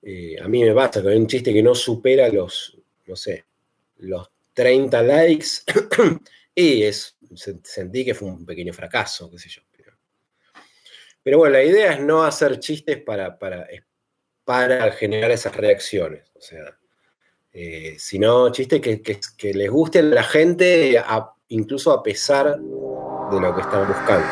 eh, 0.00 0.36
a 0.40 0.48
mí 0.48 0.64
me 0.64 0.72
pasa 0.72 1.02
que 1.02 1.10
hay 1.10 1.18
un 1.18 1.26
chiste 1.26 1.52
que 1.52 1.62
no 1.62 1.74
supera 1.74 2.30
los, 2.30 2.78
no 3.04 3.14
sé, 3.14 3.44
los 3.98 4.30
30 4.54 5.02
likes, 5.02 5.46
y 6.54 6.82
es, 6.84 7.14
sentí 7.62 8.06
que 8.06 8.14
fue 8.14 8.28
un 8.28 8.46
pequeño 8.46 8.72
fracaso, 8.72 9.30
qué 9.30 9.38
sé 9.38 9.50
yo. 9.50 9.60
Pero 11.22 11.36
bueno, 11.36 11.52
la 11.52 11.62
idea 11.62 11.92
es 11.92 12.00
no 12.00 12.24
hacer 12.24 12.58
chistes 12.58 13.02
para, 13.02 13.38
para, 13.38 13.68
para 14.44 14.90
generar 14.92 15.30
esas 15.30 15.54
reacciones. 15.56 16.30
O 16.36 16.40
sea, 16.40 16.76
eh, 17.52 17.96
sino 17.98 18.50
chistes 18.50 18.80
que, 18.80 19.02
que, 19.02 19.54
les 19.54 19.70
gusten 19.70 20.06
a 20.12 20.14
la 20.16 20.22
gente, 20.22 21.02
incluso 21.48 21.92
a 21.92 22.02
pesar 22.02 22.56
de 22.56 23.40
lo 23.40 23.54
que 23.54 23.60
están 23.60 23.86
buscando. 23.86 24.26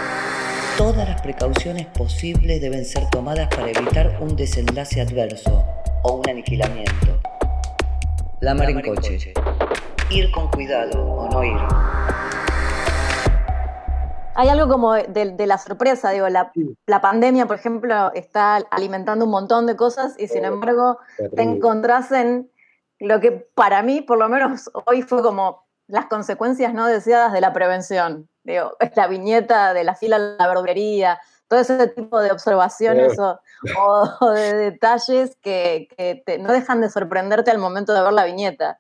Todas 0.79 1.09
las 1.09 1.21
precauciones 1.21 1.87
posibles 1.89 2.61
deben 2.61 2.85
ser 2.85 3.09
tomadas 3.11 3.49
para 3.49 3.71
evitar 3.71 4.17
un 4.21 4.35
desenlace 4.37 5.01
adverso 5.01 5.65
o 6.03 6.15
un 6.15 6.29
aniquilamiento. 6.31 7.21
La 8.41 8.55
mar 8.55 8.71
en 8.71 8.81
coche. 8.81 9.35
Ir 10.09 10.31
con 10.31 10.51
cuidado 10.51 10.99
o 11.03 11.29
no 11.31 11.45
ir 11.45 12.10
hay 14.35 14.49
algo 14.49 14.69
como 14.69 14.95
de, 14.95 15.47
la 15.47 15.59
sorpresa, 15.59 16.11
digo, 16.11 16.29
la, 16.29 17.01
pandemia, 17.01 17.47
por 17.47 17.57
ejemplo, 17.57 18.13
está 18.15 18.57
alimentando 18.57 19.25
un 19.25 19.31
montón 19.31 19.67
de 19.67 19.77
cosas 19.77 20.15
y 20.19 20.29
sin 20.29 20.45
embargo 20.45 20.99
te 21.37 21.43
encontrás 21.43 22.13
en 22.13 22.51
lo 22.99 23.21
que 23.21 23.33
para 23.33 23.83
mí, 23.83 24.03
por 24.03 24.19
lo 24.19 24.29
menos 24.29 24.71
hoy, 24.87 25.03
fue 25.03 25.23
como 25.23 25.67
las 25.87 26.07
consecuencias 26.07 26.73
no 26.75 26.87
deseadas 26.87 27.33
de 27.33 27.41
la 27.41 27.53
prevención. 27.53 28.29
Digo, 28.45 28.77
la 28.97 29.07
viñeta 29.09 29.75
de 29.75 29.85
la 29.85 29.95
fila 29.95 30.19
de 30.19 30.37
la 30.39 30.47
verdulería, 30.47 31.21
todo 31.49 31.61
ese 31.61 31.89
tipo 31.89 32.21
de 32.21 32.31
observaciones 32.31 33.19
o, 33.19 33.41
de 34.35 34.55
detalles 34.55 35.37
que, 35.43 35.89
no 36.39 36.53
dejan 36.53 36.81
de 36.81 36.91
sorprenderte 36.91 37.51
al 37.51 37.59
momento 37.59 37.93
de 37.93 38.03
ver 38.03 38.13
la 38.13 38.25
viñeta. 38.25 38.79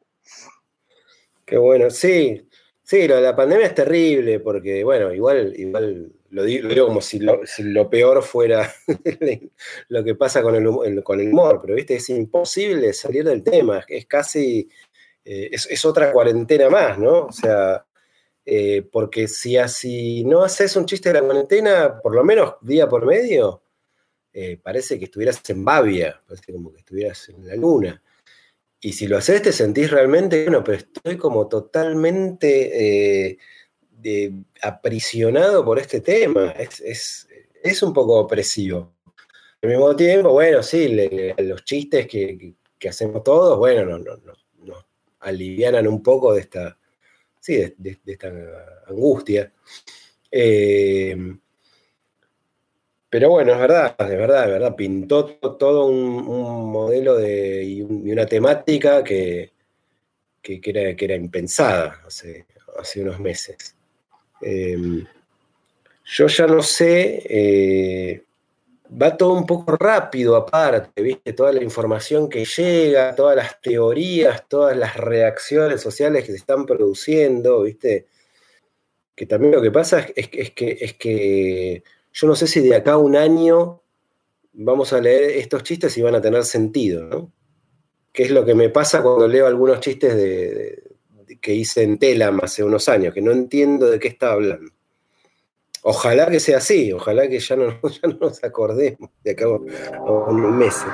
Qué 1.44 1.58
bueno, 1.58 1.90
sí, 1.90 2.48
Sí, 2.90 3.06
lo 3.06 3.20
la 3.20 3.36
pandemia 3.36 3.68
es 3.68 3.74
terrible 3.76 4.40
porque, 4.40 4.82
bueno, 4.82 5.14
igual, 5.14 5.54
igual 5.56 6.12
lo 6.30 6.42
digo, 6.42 6.88
como 6.88 7.00
si 7.00 7.20
lo, 7.20 7.88
peor 7.88 8.20
fuera 8.20 8.68
lo 9.88 10.02
que 10.02 10.16
pasa 10.16 10.42
con 10.42 10.56
el, 10.56 11.04
con 11.04 11.20
el 11.20 11.28
humor, 11.28 11.60
pero 11.62 11.76
viste, 11.76 11.94
es 11.94 12.08
imposible 12.08 12.92
salir 12.92 13.22
del 13.22 13.44
tema, 13.44 13.84
es 13.86 14.06
casi, 14.06 14.68
eh, 15.24 15.50
es, 15.52 15.84
otra 15.84 16.10
cuarentena 16.10 16.68
más, 16.68 16.98
¿no? 16.98 17.26
O 17.26 17.32
sea, 17.32 17.86
eh, 18.44 18.82
porque 18.90 19.28
si 19.28 19.56
así 19.56 20.24
no 20.24 20.42
haces 20.42 20.74
un 20.74 20.84
chiste 20.84 21.10
de 21.10 21.20
la 21.20 21.24
cuarentena, 21.24 22.00
por 22.02 22.12
lo 22.12 22.24
menos 22.24 22.54
día 22.60 22.88
por 22.88 23.06
medio, 23.06 23.62
eh, 24.32 24.58
parece 24.60 24.98
que 24.98 25.04
estuvieras 25.04 25.48
en 25.48 25.64
Babia, 25.64 26.20
parece 26.26 26.52
como 26.52 26.72
que 26.72 26.80
estuvieras 26.80 27.28
en 27.28 27.46
la 27.46 27.54
luna. 27.54 28.02
Y 28.80 28.92
si 28.94 29.06
lo 29.06 29.18
haces, 29.18 29.42
te 29.42 29.52
sentís 29.52 29.90
realmente, 29.90 30.44
bueno, 30.44 30.64
pero 30.64 30.78
estoy 30.78 31.16
como 31.18 31.48
totalmente 31.48 33.30
eh, 33.30 34.32
aprisionado 34.62 35.64
por 35.64 35.78
este 35.78 36.00
tema. 36.00 36.52
Es, 36.52 37.82
un 37.82 37.92
poco 37.92 38.18
opresivo. 38.18 38.94
Al 39.62 39.68
mismo 39.68 39.94
tiempo, 39.94 40.32
bueno, 40.32 40.62
sí, 40.62 40.88
los 41.38 41.64
chistes 41.64 42.06
que, 42.06 42.54
hacemos 42.88 43.22
todos, 43.22 43.58
bueno, 43.58 43.98
nos 43.98 44.22
no, 44.22 44.32
no, 44.64 44.86
alivianan 45.20 45.86
un 45.86 46.02
poco 46.02 46.32
de 46.32 46.40
esta, 46.40 46.78
sí, 47.38 47.56
de, 47.76 48.00
esta 48.06 48.32
angustia. 48.86 49.52
Eh, 50.30 51.14
pero 53.10 53.28
bueno, 53.28 53.52
es 53.52 53.58
verdad, 53.58 53.96
es 53.98 54.08
verdad, 54.08 54.44
es 54.44 54.50
verdad. 54.52 54.76
Pintó 54.76 55.26
todo 55.58 55.86
un, 55.86 56.70
modelo 56.70 57.16
de, 57.16 57.64
y, 57.64 57.82
una 57.82 58.24
temática 58.24 59.02
que, 59.02 59.52
que, 60.40 60.60
era, 60.64 61.14
impensada 61.16 62.00
hace, 62.06 62.46
hace 62.78 63.02
unos 63.02 63.18
meses. 63.18 63.74
Em, 64.40 65.04
yo 66.04 66.26
ya 66.28 66.46
no 66.46 66.62
sé, 66.62 67.22
eh, 67.28 68.24
va 68.90 69.16
todo 69.16 69.32
un 69.34 69.44
poco 69.44 69.76
rápido 69.76 70.36
aparte, 70.36 71.02
¿viste? 71.02 71.32
Toda 71.32 71.52
la 71.52 71.64
información 71.64 72.28
que 72.28 72.44
llega, 72.44 73.16
todas 73.16 73.34
las 73.34 73.60
teorías, 73.60 74.48
todas 74.48 74.76
las 74.76 74.96
reacciones 74.96 75.80
sociales 75.80 76.24
que 76.24 76.30
se 76.30 76.38
están 76.38 76.64
produciendo, 76.64 77.62
¿viste? 77.62 78.06
Que 79.16 79.26
también 79.26 79.52
lo 79.52 79.60
que 79.60 79.72
pasa 79.72 80.06
es 80.14 80.28
que, 80.28 80.78
es 80.80 80.94
que 80.94 81.82
yo 82.12 82.26
no 82.26 82.34
sé 82.34 82.46
si 82.46 82.60
de 82.60 82.74
acá 82.74 82.92
a 82.92 82.98
un 82.98 83.16
año 83.16 83.82
vamos 84.52 84.92
a 84.92 85.00
leer 85.00 85.38
estos 85.38 85.62
chistes 85.62 85.96
y 85.96 86.02
van 86.02 86.14
a 86.14 86.20
tener 86.20 86.44
sentido, 86.44 87.04
¿no? 87.04 87.32
Que 88.12 88.24
es 88.24 88.30
lo 88.30 88.44
que 88.44 88.54
me 88.54 88.68
pasa 88.68 89.02
cuando 89.02 89.28
leo 89.28 89.46
algunos 89.46 89.80
chistes 89.80 90.16
de, 90.16 90.82
que 91.40 91.54
hice 91.54 91.82
en 91.82 91.98
Telam 91.98 92.40
hace 92.42 92.64
unos 92.64 92.88
años, 92.88 93.14
que 93.14 93.22
no 93.22 93.30
entiendo 93.30 93.90
de 93.90 93.98
qué 93.98 94.08
está 94.08 94.32
hablando. 94.32 94.70
Ojalá 95.82 96.26
que 96.26 96.40
sea 96.40 96.58
así, 96.58 96.92
ojalá 96.92 97.28
que 97.28 97.38
ya 97.38 97.56
no, 97.56 97.78
nos 98.20 98.44
acordemos 98.44 99.10
de 99.22 99.30
acá 99.30 99.44
a 99.46 100.10
un 100.10 100.58
mes. 100.58 100.84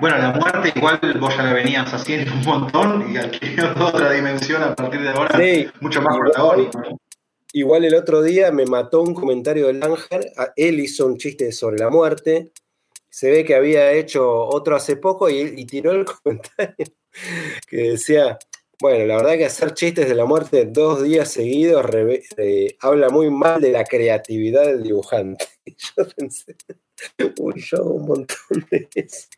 Bueno, 0.00 0.18
la 0.18 0.32
muerte 0.32 0.72
igual 0.74 0.98
vos 1.20 1.36
ya 1.36 1.42
la 1.42 1.52
venías 1.52 1.92
haciendo 1.92 2.32
un 2.32 2.40
montón 2.40 3.12
y 3.12 3.16
adquirió 3.16 3.72
otra 3.80 4.12
dimensión 4.12 4.62
a 4.62 4.74
partir 4.74 5.00
de 5.00 5.08
ahora, 5.10 5.38
mucho 5.80 6.02
más 6.02 6.16
protagónica. 6.16 6.82
Igual 7.56 7.84
el 7.84 7.94
otro 7.94 8.20
día 8.20 8.50
me 8.50 8.66
mató 8.66 9.00
un 9.00 9.14
comentario 9.14 9.68
del 9.68 9.80
Ángel, 9.80 10.32
él 10.56 10.80
hizo 10.80 11.06
un 11.06 11.16
chiste 11.16 11.52
sobre 11.52 11.78
la 11.78 11.88
muerte, 11.88 12.50
se 13.08 13.30
ve 13.30 13.44
que 13.44 13.54
había 13.54 13.92
hecho 13.92 14.28
otro 14.28 14.74
hace 14.74 14.96
poco 14.96 15.30
y, 15.30 15.64
tiró 15.64 15.92
el 15.92 16.04
comentario 16.22 16.86
que 17.68 17.76
decía, 17.90 18.36
bueno, 18.80 19.06
la 19.06 19.18
verdad 19.18 19.36
que 19.36 19.44
hacer 19.44 19.72
chistes 19.72 20.08
de 20.08 20.16
la 20.16 20.24
muerte 20.24 20.64
dos 20.64 21.04
días 21.04 21.30
seguidos 21.30 21.86
eh, 22.38 22.76
habla 22.80 23.08
muy 23.10 23.30
mal 23.30 23.60
de 23.60 23.70
la 23.70 23.84
creatividad 23.84 24.66
del 24.66 24.82
dibujante. 24.82 25.46
Y 25.64 25.76
yo 25.96 26.08
pensé, 26.16 26.56
uy, 27.38 27.54
yo 27.56 27.76
hago 27.76 27.90
un 27.90 28.06
montón 28.06 28.66
de 28.68 28.88
eso. 28.96 29.28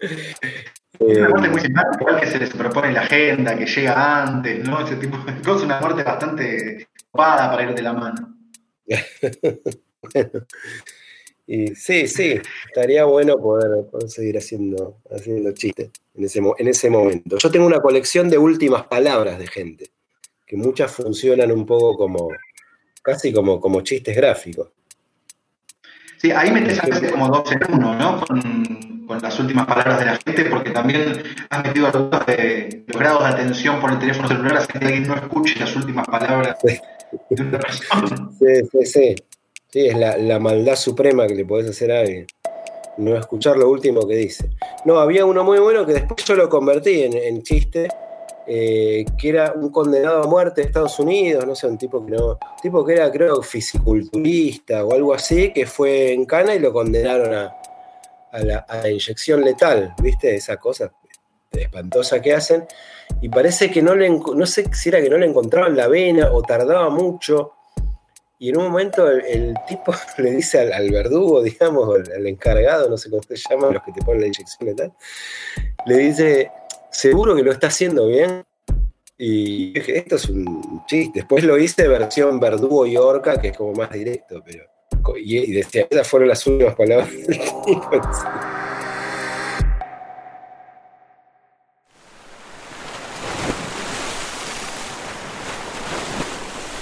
Es 0.00 1.18
una 1.18 1.28
muerte 1.28 1.48
muy 1.48 1.60
simpática, 1.60 1.98
igual 2.00 2.20
que 2.20 2.26
se 2.28 2.38
les 2.38 2.50
propone 2.50 2.92
la 2.92 3.00
agenda, 3.00 3.58
que 3.58 3.66
llega 3.66 4.22
antes, 4.22 4.64
¿no? 4.64 4.86
Ese 4.86 4.94
tipo 4.94 5.18
de 5.18 5.42
cosas, 5.42 5.64
una 5.64 5.80
muerte 5.80 6.04
bastante 6.04 6.88
para 7.12 7.62
ir 7.62 7.74
de 7.74 7.82
la 7.82 7.92
mano. 7.92 8.36
Y 11.46 11.74
sí, 11.74 12.06
sí, 12.06 12.40
estaría 12.68 13.04
bueno 13.04 13.36
poder, 13.36 13.84
seguir 14.06 14.38
haciendo, 14.38 14.98
haciendo 15.10 15.52
chistes 15.52 15.90
en 16.14 16.24
ese, 16.24 16.40
en 16.58 16.68
ese 16.68 16.88
momento. 16.88 17.36
Yo 17.36 17.50
tengo 17.50 17.66
una 17.66 17.80
colección 17.80 18.30
de 18.30 18.38
últimas 18.38 18.86
palabras 18.86 19.38
de 19.38 19.48
gente, 19.48 19.90
que 20.46 20.56
muchas 20.56 20.92
funcionan 20.92 21.50
un 21.50 21.66
poco 21.66 21.96
como, 21.96 22.28
casi 23.02 23.32
como, 23.32 23.60
como 23.60 23.80
chistes 23.80 24.16
gráficos. 24.16 24.68
Sí, 26.18 26.30
ahí 26.30 26.52
metes 26.52 26.80
como 27.10 27.28
dos 27.28 27.50
en 27.50 27.74
uno, 27.74 27.94
¿no? 27.96 28.24
Con, 28.24 28.92
las 29.20 29.38
últimas 29.38 29.66
palabras 29.66 29.98
de 29.98 30.06
la 30.06 30.16
gente, 30.16 30.46
porque 30.46 30.70
también 30.70 31.22
has 31.50 31.62
metido 31.62 31.90
de 32.26 32.84
los 32.86 32.98
grados 32.98 33.24
de 33.24 33.28
atención 33.28 33.78
por 33.78 33.92
el 33.92 33.98
teléfono 33.98 34.26
celular, 34.26 34.56
así 34.56 34.68
que 34.68 34.78
alguien 34.78 35.06
no 35.06 35.14
escuche 35.16 35.60
las 35.60 35.76
últimas 35.76 36.06
palabras. 36.06 36.56
Sí, 38.38 38.46
sí, 38.70 38.86
sí. 38.86 39.14
Sí, 39.72 39.86
es 39.86 39.96
la, 39.96 40.38
maldad 40.38 40.76
suprema 40.76 41.26
que 41.26 41.34
le 41.34 41.46
podés 41.46 41.70
hacer 41.70 41.92
a 41.92 42.00
alguien. 42.00 42.26
No 42.98 43.16
escuchar 43.16 43.56
lo 43.56 43.70
último 43.70 44.06
que 44.06 44.16
dice. 44.16 44.50
No, 44.84 44.98
había 44.98 45.24
uno 45.24 45.44
muy 45.44 45.58
bueno 45.60 45.86
que 45.86 45.94
después 45.94 46.22
yo 46.26 46.34
lo 46.34 46.50
convertí 46.50 47.02
en, 47.02 47.42
chiste, 47.42 47.88
eh, 48.46 49.06
que 49.18 49.28
era 49.30 49.54
un 49.54 49.70
condenado 49.70 50.24
a 50.24 50.26
muerte 50.26 50.60
de 50.60 50.66
Estados 50.66 50.98
Unidos, 50.98 51.46
no 51.46 51.54
sé, 51.54 51.66
un 51.68 51.78
tipo 51.78 52.04
que 52.04 52.12
no, 52.12 52.38
tipo 52.60 52.84
que 52.84 52.92
era 52.92 53.10
creo 53.10 53.40
fisiculturista 53.42 54.84
o 54.84 54.92
algo 54.92 55.14
así, 55.14 55.54
que 55.54 55.64
fue 55.64 56.12
en 56.12 56.26
Cana 56.26 56.54
y 56.54 56.58
lo 56.58 56.70
condenaron 56.70 57.32
a, 57.34 57.56
la, 58.42 58.66
inyección 58.90 59.42
letal, 59.42 59.94
¿viste? 60.02 60.34
Esa 60.34 60.58
cosa 60.58 60.92
espantosa 61.60 62.22
que 62.22 62.32
hacen. 62.32 62.64
Y 63.20 63.28
parece 63.28 63.70
que 63.70 63.82
no 63.82 63.94
le, 63.94 64.08
no 64.08 64.46
sé 64.46 64.64
si 64.72 64.88
era 64.88 65.00
que 65.00 65.10
no 65.10 65.18
le 65.18 65.26
encontraban 65.26 65.76
la 65.76 65.88
vena 65.88 66.30
o 66.32 66.42
tardaba 66.42 66.88
mucho 66.90 67.52
y 68.42 68.48
en 68.48 68.56
un 68.56 68.64
momento 68.64 69.08
el, 69.08 69.54
tipo 69.68 69.94
le 70.18 70.32
dice 70.32 70.58
al, 70.58 70.90
verdugo, 70.90 71.44
digamos, 71.44 71.96
al, 72.12 72.26
encargado, 72.26 72.90
no 72.90 72.96
sé 72.96 73.08
cómo 73.08 73.22
se 73.22 73.36
llama, 73.36 73.70
los 73.70 73.84
que 73.84 73.92
te 73.92 74.02
ponen 74.02 74.22
la 74.22 74.26
inyección 74.26 74.68
y 74.68 74.74
tal, 74.74 74.92
le 75.86 75.96
dice, 75.98 76.50
seguro 76.90 77.36
que 77.36 77.44
lo 77.44 77.52
está 77.52 77.68
haciendo 77.68 78.08
bien. 78.08 78.44
Y 79.16 79.74
dije, 79.74 79.96
esto 79.96 80.16
es 80.16 80.28
un 80.28 80.82
chiste. 80.86 81.20
Después 81.20 81.44
lo 81.44 81.56
hice 81.56 81.86
versión 81.86 82.40
verdugo 82.40 82.84
y 82.84 82.96
orca, 82.96 83.40
que 83.40 83.48
es 83.48 83.56
como 83.56 83.74
más 83.74 83.92
directo, 83.92 84.42
pero. 84.44 84.64
Y 85.16 85.52
decía, 85.52 85.86
esas 85.88 86.08
fueron 86.08 86.28
las 86.28 86.44
últimas 86.44 86.74
palabras 86.74 87.12
del 87.12 87.38
tipo. 87.64 87.90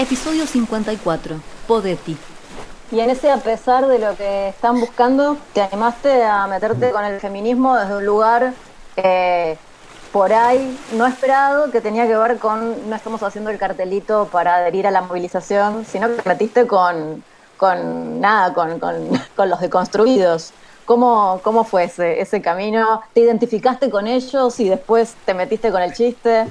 Episodio 0.01 0.47
54. 0.47 1.37
Podetti. 1.69 2.17
Y 2.91 3.01
en 3.01 3.11
ese, 3.11 3.31
a 3.31 3.37
pesar 3.37 3.87
de 3.87 3.99
lo 3.99 4.17
que 4.17 4.49
están 4.49 4.81
buscando, 4.81 5.37
te 5.53 5.61
animaste 5.61 6.25
a 6.25 6.47
meterte 6.47 6.91
con 6.91 7.05
el 7.05 7.21
feminismo 7.21 7.77
desde 7.77 7.97
un 7.97 8.07
lugar 8.07 8.55
eh, 8.97 9.59
por 10.11 10.33
ahí 10.33 10.75
no 10.97 11.07
esperado, 11.07 11.71
que 11.71 11.83
tenía 11.83 12.07
que 12.07 12.17
ver 12.17 12.39
con, 12.39 12.89
no 12.89 12.97
estamos 12.97 13.23
haciendo 13.23 13.51
el 13.51 13.59
cartelito 13.59 14.27
para 14.33 14.55
adherir 14.55 14.87
a 14.87 14.91
la 14.91 15.03
movilización, 15.03 15.85
sino 15.85 16.09
que 16.09 16.23
te 16.23 16.29
metiste 16.31 16.67
con, 16.67 17.23
con 17.59 18.23
nada, 18.23 18.55
con, 18.55 18.81
con, 18.81 19.21
los 19.51 19.61
deconstruidos. 19.61 20.53
¿Cómo, 20.87 21.43
¿Cómo 21.45 21.65
fue 21.65 21.85
ese, 21.85 22.23
ese 22.23 22.41
camino? 22.41 23.03
¿Te 23.13 23.21
identificaste 23.21 23.91
con 23.91 24.07
ellos 24.07 24.59
y 24.61 24.71
después 24.71 25.15
te 25.27 25.35
metiste 25.35 25.71
con 25.71 25.83
el 25.83 25.93
chiste? 25.93 26.47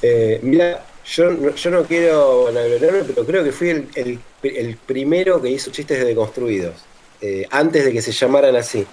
Eh, 0.00 0.40
mira, 0.42 0.82
yo, 1.04 1.30
no 1.30 1.84
quiero 1.84 2.48
pero 3.06 3.26
creo 3.26 3.44
que 3.44 3.52
fui 3.52 3.88
el, 3.94 4.76
primero 4.86 5.42
que 5.42 5.50
hizo 5.50 5.70
chistes 5.70 5.98
de 5.98 6.04
deconstruidos, 6.04 6.74
eh, 7.20 7.46
antes 7.50 7.84
de 7.84 7.92
que 7.92 8.02
se 8.02 8.12
llamaran 8.12 8.54
así. 8.56 8.86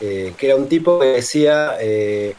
Eh, 0.00 0.34
que 0.36 0.46
era 0.46 0.56
un 0.56 0.68
tipo 0.68 0.98
que 0.98 1.06
decía, 1.06 1.76
eh, 1.80 2.34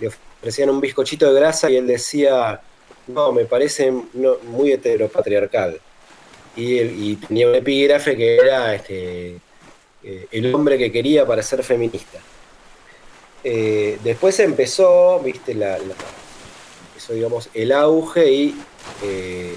le 0.00 0.08
ofrecían 0.08 0.68
un 0.68 0.80
bizcochito 0.80 1.32
de 1.32 1.40
grasa 1.40 1.70
y 1.70 1.76
él 1.76 1.86
decía, 1.86 2.60
no, 3.06 3.32
me 3.32 3.46
parece 3.46 3.90
muy 3.90 4.72
heteropatriarcal. 4.72 5.80
Y, 6.56 6.78
y 6.78 7.16
tenía 7.16 7.48
un 7.48 7.54
epígrafe 7.54 8.16
que 8.16 8.36
era 8.36 8.74
este, 8.74 9.36
el 10.02 10.54
hombre 10.54 10.76
que 10.76 10.92
quería 10.92 11.26
para 11.26 11.42
ser 11.42 11.62
feminista. 11.62 12.18
después 13.42 14.38
empezó, 14.40 15.20
viste, 15.20 15.54
la 15.54 15.78
digamos, 17.08 17.48
el 17.54 17.72
auge 17.72 18.52
eh, 19.02 19.56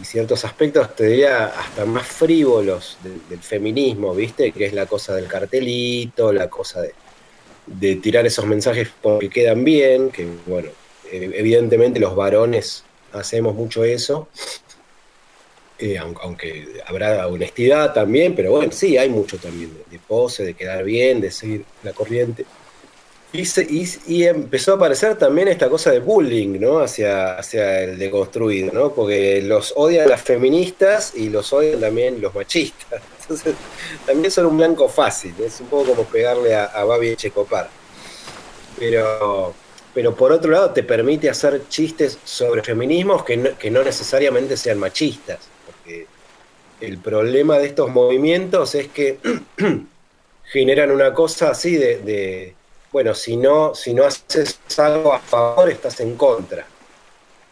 y, 0.00 0.04
ciertos 0.04 0.44
aspectos, 0.44 0.94
te 0.94 1.06
diría, 1.06 1.46
hasta 1.46 1.84
más 1.84 2.06
frívolos 2.06 2.98
del, 3.02 3.40
feminismo, 3.40 4.14
¿viste? 4.14 4.52
Que 4.52 4.66
es 4.66 4.72
la 4.72 4.86
cosa 4.86 5.14
del 5.14 5.26
cartelito, 5.26 6.32
la 6.32 6.48
cosa 6.48 6.82
de, 6.82 7.96
tirar 7.96 8.26
esos 8.26 8.46
mensajes 8.46 8.88
porque 9.02 9.28
quedan 9.28 9.64
bien, 9.64 10.10
que 10.10 10.26
bueno, 10.46 10.68
evidentemente 11.10 11.98
los 11.98 12.14
varones 12.14 12.84
hacemos 13.12 13.54
mucho 13.54 13.84
eso. 13.84 14.28
Eh, 15.78 15.98
aunque, 15.98 16.80
habrá 16.86 17.26
honestidad 17.28 17.92
también, 17.92 18.34
pero 18.34 18.52
bueno, 18.52 18.72
sí, 18.72 18.96
hay 18.96 19.10
mucho 19.10 19.36
también 19.36 19.76
de 19.90 19.98
pose, 19.98 20.42
de 20.44 20.54
quedar 20.54 20.84
bien, 20.84 21.20
de 21.20 21.30
seguir 21.30 21.64
la 21.82 21.92
corriente. 21.92 22.46
Y, 23.32 24.24
empezó 24.24 24.72
a 24.72 24.76
aparecer 24.76 25.16
también 25.18 25.48
esta 25.48 25.68
cosa 25.68 25.90
de 25.90 25.98
bullying, 26.00 26.58
¿no? 26.60 26.78
Hacia, 26.78 27.36
hacia 27.36 27.82
el 27.82 27.98
deconstruido, 27.98 28.72
¿no? 28.72 28.92
Porque 28.92 29.42
los 29.42 29.74
odian 29.76 30.08
las 30.08 30.22
feministas 30.22 31.12
y 31.14 31.28
los 31.28 31.52
odian 31.52 31.80
también 31.80 32.20
los 32.20 32.34
machistas. 32.34 33.02
Entonces, 33.22 33.54
también 34.06 34.30
son 34.30 34.46
un 34.46 34.56
blanco 34.56 34.88
fácil. 34.88 35.34
Es 35.40 35.60
un 35.60 35.66
poco 35.66 35.90
como 35.90 36.04
pegarle 36.04 36.54
a, 36.54 36.66
a 36.66 36.84
Babi 36.84 37.08
Echecopar. 37.08 37.68
Pero, 38.78 39.54
pero 39.92 40.14
por 40.14 40.32
otro 40.32 40.52
lado, 40.52 40.70
te 40.70 40.82
permite 40.82 41.28
hacer 41.28 41.68
chistes 41.68 42.18
sobre 42.24 42.62
feminismos 42.62 43.24
que 43.24 43.36
no, 43.36 43.58
que 43.58 43.70
no 43.70 43.82
necesariamente 43.82 44.56
sean 44.56 44.78
machistas. 44.78 45.40
Porque 45.66 46.06
el 46.80 46.98
problema 46.98 47.58
de 47.58 47.66
estos 47.66 47.90
movimientos 47.90 48.74
es 48.76 48.88
que 48.88 49.18
generan 50.44 50.92
una 50.92 51.12
cosa 51.12 51.50
así 51.50 51.76
de 51.76 52.54
bueno, 52.96 53.12
si 53.12 53.36
no, 53.36 53.74
si 53.74 53.92
no 53.92 54.04
haces 54.04 54.58
algo 54.78 55.12
a 55.12 55.18
favor, 55.18 55.68
estás 55.68 56.00
en 56.00 56.16
contra. 56.16 56.66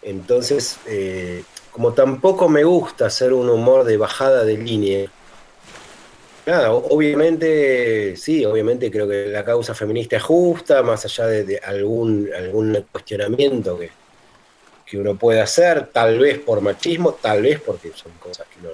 Entonces, 0.01 0.79
eh, 0.87 1.45
como 1.71 1.93
tampoco 1.93 2.49
me 2.49 2.65
gusta 2.65 3.05
hacer 3.05 3.35
un 3.35 3.51
humor 3.51 3.85
de 3.85 3.99
bajada 3.99 4.43
de 4.43 4.57
línea, 4.57 5.07
nada, 6.47 6.73
obviamente, 6.73 8.17
sí, 8.17 8.43
obviamente 8.47 8.91
creo 8.91 9.07
que 9.07 9.27
la 9.27 9.45
causa 9.45 9.75
feminista 9.75 10.17
es 10.17 10.23
justa, 10.23 10.83
más 10.83 11.05
allá 11.05 11.27
de, 11.27 11.59
algún, 11.59 12.31
algún 12.35 12.87
cuestionamiento 12.91 13.79
que, 13.79 13.91
que 14.87 14.97
uno 14.97 15.15
puede 15.15 15.43
hacer, 15.43 15.89
tal 15.89 16.19
vez 16.19 16.39
por 16.39 16.63
machismo, 16.63 17.19
tal 17.21 17.43
vez 17.43 17.61
porque 17.61 17.93
son 17.95 18.13
cosas 18.13 18.47
que 18.47 18.61
uno 18.61 18.71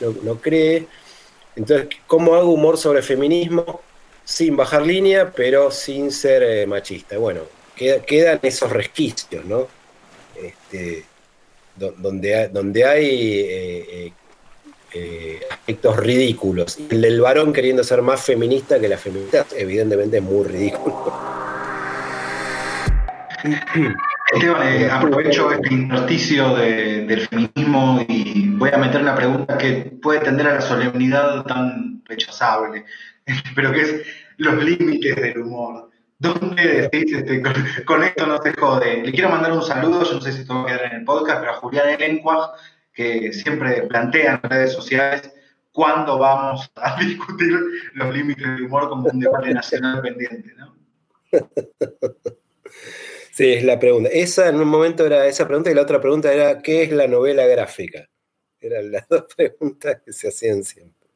no, 0.00 0.22
no 0.22 0.38
cree. 0.38 0.86
Entonces, 1.56 1.88
¿cómo 2.06 2.34
hago 2.34 2.50
humor 2.50 2.76
sobre 2.76 3.00
feminismo? 3.00 3.80
Sin 4.30 4.56
bajar 4.56 4.86
línea, 4.86 5.32
pero 5.34 5.72
sin 5.72 6.12
ser 6.12 6.44
eh, 6.44 6.64
machista. 6.64 7.18
Bueno, 7.18 7.40
quedan 7.74 8.38
esos 8.42 8.70
resquicios, 8.70 9.44
¿no? 9.44 9.66
Este, 10.40 11.04
donde, 11.76 12.48
donde 12.48 12.84
hay 12.84 13.40
eh, 13.40 14.12
eh, 14.94 15.40
aspectos 15.50 15.96
ridículos. 15.96 16.78
El 16.90 17.00
del 17.00 17.20
varón 17.20 17.52
queriendo 17.52 17.82
ser 17.82 18.02
más 18.02 18.22
feminista 18.22 18.78
que 18.78 18.88
la 18.88 18.98
feminista, 18.98 19.46
evidentemente 19.56 20.18
es 20.18 20.22
muy 20.22 20.46
ridículo. 20.46 21.12
Esteban, 24.32 24.90
aprovecho 24.90 25.50
este 25.50 25.74
intersticio 25.74 26.54
del 26.54 27.26
feminismo 27.26 28.06
y 28.08 28.48
voy 28.50 28.70
a 28.72 28.78
meter 28.78 29.00
una 29.00 29.16
pregunta 29.16 29.58
que 29.58 29.90
puede 30.00 30.20
tender 30.20 30.46
a 30.46 30.54
la 30.54 30.60
solemnidad 30.60 31.44
tan 31.46 32.00
rechazable. 32.04 32.84
pero 33.54 33.72
que 33.72 33.80
es 33.80 34.02
los 34.40 34.64
límites 34.64 35.16
del 35.16 35.38
humor. 35.38 35.90
¿Dónde 36.18 36.90
decís, 36.90 37.12
este, 37.12 37.42
con, 37.84 38.02
esto 38.02 38.26
no 38.26 38.42
se 38.42 38.52
jode? 38.52 39.02
Le 39.02 39.12
quiero 39.12 39.30
mandar 39.30 39.52
un 39.52 39.62
saludo, 39.62 40.02
yo 40.04 40.14
no 40.14 40.20
sé 40.20 40.32
si 40.32 40.40
esto 40.42 40.54
va 40.54 40.62
a 40.62 40.66
quedar 40.66 40.84
en 40.92 41.00
el 41.00 41.04
podcast, 41.04 41.40
pero 41.40 41.52
a 41.52 41.56
Julián 41.56 41.88
Elencuaj, 41.90 42.50
que 42.92 43.32
siempre 43.32 43.82
plantea 43.82 44.40
en 44.42 44.50
redes 44.50 44.72
sociales 44.72 45.30
cuándo 45.72 46.18
vamos 46.18 46.70
a 46.76 46.98
discutir 47.04 47.58
los 47.94 48.14
límites 48.14 48.46
del 48.46 48.64
humor 48.64 48.88
como 48.88 49.08
un 49.08 49.20
debate 49.20 49.54
nacional 49.54 50.02
pendiente, 50.02 50.52
¿no? 50.56 50.76
Sí, 53.32 53.52
es 53.54 53.64
la 53.64 53.78
pregunta. 53.78 54.10
Esa 54.12 54.48
en 54.48 54.56
un 54.56 54.68
momento 54.68 55.06
era 55.06 55.26
esa 55.26 55.46
pregunta 55.46 55.70
y 55.70 55.74
la 55.74 55.82
otra 55.82 56.00
pregunta 56.00 56.32
era 56.32 56.60
¿qué 56.60 56.82
es 56.82 56.92
la 56.92 57.06
novela 57.06 57.46
gráfica? 57.46 58.06
Eran 58.60 58.90
las 58.92 59.08
dos 59.08 59.24
preguntas 59.34 60.02
que 60.04 60.12
se 60.12 60.28
hacían 60.28 60.62
siempre. 60.64 61.08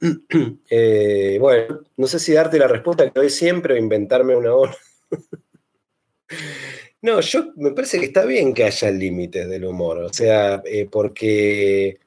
Eh, 0.70 1.38
bueno, 1.40 1.80
no 1.96 2.06
sé 2.06 2.18
si 2.18 2.32
darte 2.32 2.58
la 2.58 2.68
respuesta 2.68 3.04
que 3.04 3.18
doy 3.18 3.30
siempre 3.30 3.74
o 3.74 3.76
inventarme 3.76 4.36
una 4.36 4.54
hora. 4.54 4.76
no, 7.02 7.20
yo 7.20 7.52
me 7.56 7.72
parece 7.72 7.98
que 7.98 8.06
está 8.06 8.24
bien 8.24 8.54
que 8.54 8.64
haya 8.64 8.90
límites 8.90 9.48
del 9.48 9.64
humor, 9.64 9.98
o 9.98 10.12
sea, 10.12 10.62
eh, 10.64 10.88
porque, 10.90 11.98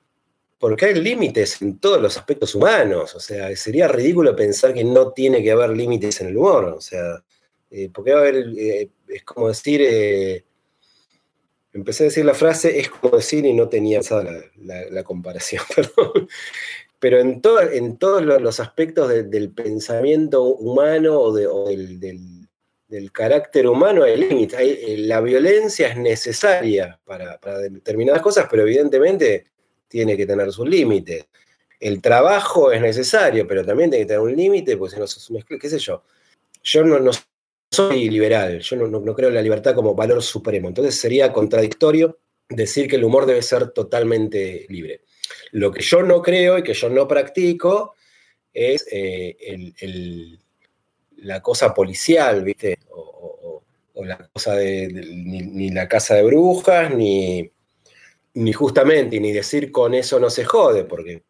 porque 0.58 0.86
hay 0.86 0.95
límites 0.95 1.62
en 1.62 1.77
todos 1.79 2.01
los 2.01 2.17
aspectos 2.17 2.56
humanos, 2.56 3.13
o 3.15 3.19
sea, 3.19 3.56
sería 3.56 3.88
ridículo 3.88 4.36
pensar 4.36 4.73
que 4.73 4.84
no 4.84 5.12
tiene 5.12 5.43
que 5.43 5.51
haber 5.51 5.71
límites 5.71 6.21
en 6.21 6.27
el 6.27 6.38
humor, 6.38 6.65
o 6.65 6.82
sea, 6.82 7.23
eh, 7.69 7.89
porque 7.93 8.13
va 8.13 8.19
a 8.19 8.21
haber, 8.21 8.47
es 9.08 9.23
como 9.25 9.49
decir, 9.49 9.82
empecé 11.73 12.03
a 12.03 12.06
decir 12.06 12.23
la 12.23 12.34
frase, 12.34 12.79
es 12.79 12.89
como 12.89 13.17
decir 13.17 13.45
y 13.45 13.53
no 13.53 13.67
tenía 13.67 13.99
la, 14.63 14.86
la 14.89 15.03
comparación, 15.03 15.63
perdón. 15.75 16.29
Pero 17.03 17.19
en, 17.19 17.41
en 17.73 17.97
todos 17.97 18.23
los 18.23 18.61
aspectos 18.61 19.09
del 19.09 19.51
pensamiento 19.51 20.41
humano 20.45 21.19
o, 21.19 21.33
del, 21.33 22.47
carácter 23.11 23.67
humano 23.67 24.03
hay 24.03 24.15
límites. 24.15 24.57
Eh, 24.61 24.95
la 24.99 25.19
violencia 25.19 25.89
es 25.89 25.97
necesaria 25.97 26.97
para, 27.03 27.37
determinadas 27.69 28.21
cosas, 28.21 28.47
pero 28.49 28.61
evidentemente 28.61 29.47
tiene 29.89 30.15
que 30.15 30.25
tener 30.25 30.49
sus 30.53 30.65
límites. 30.65 31.27
El 31.77 32.01
trabajo 32.01 32.71
es 32.71 32.79
necesario, 32.79 33.45
pero 33.45 33.65
también 33.65 33.89
tiene 33.89 34.05
que 34.05 34.07
tener 34.07 34.21
un 34.21 34.33
límite, 34.33 34.77
porque 34.77 34.95
si 34.95 35.01
no 35.01 35.05
sos 35.05 35.29
un 35.29 35.41
qué 35.41 35.69
sé 35.69 35.79
yo. 35.79 36.05
Yo 36.63 36.85
no, 36.85 37.11
soy 37.69 38.09
liberal, 38.09 38.61
yo 38.61 38.77
no, 38.77 38.87
no 38.87 39.13
creo 39.13 39.27
en 39.27 39.35
la 39.35 39.41
libertad 39.41 39.75
como 39.75 39.93
valor 39.93 40.23
supremo, 40.23 40.69
entonces 40.69 40.97
sería 40.97 41.33
contradictorio 41.33 42.17
decir 42.47 42.87
que 42.87 42.95
el 42.95 43.03
humor 43.03 43.25
debe 43.25 43.41
ser 43.41 43.71
totalmente 43.71 44.65
libre. 44.69 45.01
Lo 45.53 45.71
que 45.71 45.83
yo 45.83 46.01
no 46.01 46.21
creo 46.21 46.57
y 46.57 46.63
que 46.63 46.73
yo 46.73 46.89
no 46.89 47.07
practico 47.07 47.93
es 48.51 48.87
eh, 48.91 49.37
la 51.17 51.41
cosa 51.43 51.73
policial, 51.75 52.43
¿viste? 52.43 52.79
O, 52.89 53.61
la 53.95 54.17
cosa 54.33 54.55
de, 54.55 54.87
ni, 54.91 55.69
la 55.69 55.87
casa 55.87 56.15
de 56.15 56.23
brujas, 56.23 56.93
ni, 56.93 57.49
ni 58.33 58.51
justamente, 58.51 59.19
ni 59.19 59.31
decir 59.31 59.71
con 59.71 59.93
eso 59.93 60.19
no 60.19 60.31
se 60.31 60.43
jode, 60.43 60.85
porque 60.85 61.23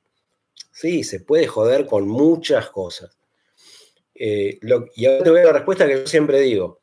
sí, 0.72 1.04
se 1.04 1.20
puede 1.20 1.46
joder 1.46 1.86
con 1.86 2.08
muchas 2.08 2.70
cosas. 2.70 3.18
Eh, 4.16 4.58
y 4.96 5.06
ahora 5.06 5.24
te 5.24 5.30
voy 5.30 5.42
a 5.42 5.46
la 5.46 5.54
respuesta 5.54 5.86
que 5.86 6.00
yo 6.00 6.08
siempre 6.08 6.40
digo. 6.40 6.80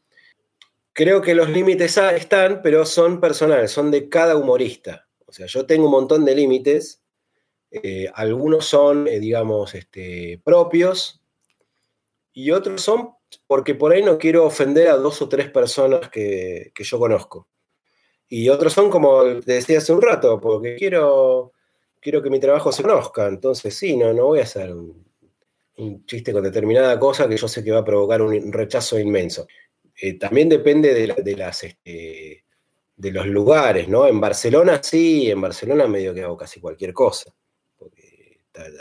Creo 0.93 1.23
que 1.23 1.35
los 1.35 1.49
límites 1.49 1.97
están, 1.97 2.61
pero 2.63 2.85
son 2.85 3.19
personales, 3.19 3.71
son 3.71 3.91
de 3.91 4.11
cada 4.11 4.37
humorista. 4.37 5.09
O 5.25 5.33
sea, 5.33 5.47
yo 5.47 5.65
tengo 5.65 5.87
un 5.87 5.93
montón 5.93 6.27
de 6.27 6.35
límites 6.35 7.01
eh, 7.71 8.11
algunos 8.15 8.67
son, 8.67 9.07
eh, 9.07 9.21
digamos, 9.21 9.75
este, 9.75 10.41
propios 10.45 11.23
y 12.33 12.51
otros 12.51 12.83
son 12.83 13.15
porque 13.47 13.77
por 13.77 13.93
ahí 13.93 14.03
no 14.03 14.19
quiero 14.19 14.45
ofender 14.45 14.89
a 14.89 14.97
dos 14.97 15.23
o 15.23 15.29
tres 15.29 15.51
personas 15.51 16.09
que, 16.11 16.73
yo 16.77 16.99
conozco. 16.99 17.49
Y 18.29 18.49
otros 18.49 18.73
son, 18.73 18.91
como 18.91 19.23
te 19.41 19.55
decía 19.55 19.79
hace 19.79 19.93
un 19.93 20.03
rato, 20.03 20.41
porque 20.41 20.77
quiero, 20.77 21.53
quiero 22.01 22.23
que 22.23 22.31
mi 22.31 22.41
trabajo 22.41 22.73
se 22.73 22.83
conozca. 22.83 23.27
Entonces, 23.29 23.77
sí, 23.77 23.97
no, 23.97 24.13
no 24.13 24.27
voy 24.27 24.41
a 24.41 24.45
hacer 24.45 24.73
un, 24.75 25.09
chiste 26.07 26.33
con 26.33 26.43
determinada 26.43 26.99
cosa 26.99 27.27
que 27.29 27.37
yo 27.39 27.49
sé 27.49 27.65
que 27.65 27.71
va 27.71 27.79
a 27.79 27.85
provocar 27.85 28.21
un 28.21 28.53
rechazo 28.53 28.99
inmenso. 28.99 29.47
Eh, 29.97 30.19
también 30.19 30.49
depende 30.49 30.93
de, 30.93 31.37
las, 31.37 31.63
este, 31.63 32.45
de 32.97 33.11
los 33.11 33.27
lugares, 33.27 33.89
¿no? 33.89 34.07
En 34.07 34.21
Barcelona 34.21 34.83
sí, 34.83 35.31
en 35.31 35.41
Barcelona 35.41 35.87
medio 35.87 36.13
que 36.13 36.23
hago 36.23 36.37
casi 36.37 36.61
cualquier 36.61 36.93
cosa 36.93 37.35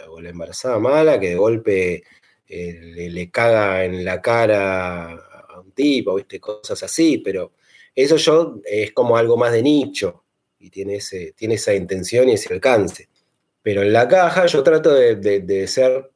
o 0.10 0.22
la 0.22 0.30
embarazada 0.30 0.80
mala 0.80 1.20
que 1.20 1.30
de 1.30 1.36
golpe 1.36 2.04
eh, 2.48 3.10
le, 3.12 3.30
caga 3.30 3.86
en 3.86 4.04
la 4.04 4.22
cara 4.22 5.12
a 5.14 5.62
un 5.64 5.72
tipo, 5.72 6.16
¿viste? 6.16 6.40
Cosas 6.40 6.82
así, 6.84 7.20
pero 7.20 7.54
eso 7.96 8.18
yo 8.18 8.60
es 8.66 8.92
como 8.92 9.18
algo 9.18 9.38
más 9.38 9.52
de 9.52 9.62
nicho 9.62 10.24
y 10.58 10.70
tiene, 10.70 10.96
ese, 10.96 11.34
tiene 11.34 11.56
esa 11.56 11.74
intención 11.74 12.28
y 12.30 12.34
ese 12.34 12.54
alcance. 12.54 13.10
Pero 13.62 13.84
en 13.84 13.94
la 13.94 14.08
caja 14.08 14.46
yo 14.48 14.64
trato 14.64 14.94
de, 14.94 15.68
ser 15.68 16.12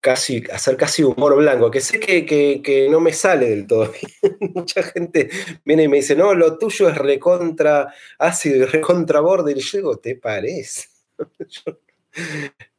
casi, 0.00 0.42
hacer 0.52 0.76
casi 0.76 1.02
humor 1.02 1.36
blanco, 1.36 1.70
que 1.70 1.80
sé 1.80 2.00
que, 2.00 2.88
no 2.90 3.00
me 3.00 3.12
sale 3.12 3.50
del 3.50 3.66
todo. 3.66 3.92
Mucha 4.40 4.82
gente 4.82 5.28
viene 5.64 5.84
y 5.84 5.88
me 5.88 5.98
dice, 5.98 6.16
no, 6.16 6.34
lo 6.34 6.58
tuyo 6.58 6.88
es 6.88 6.98
recontra 6.98 7.94
ácido 8.18 8.56
y 8.56 8.64
recontra 8.64 9.20
borde. 9.20 9.52
Y 9.52 9.60
yo 9.60 9.78
digo, 9.78 9.98
¿te 9.98 10.16
parece? 10.16 10.88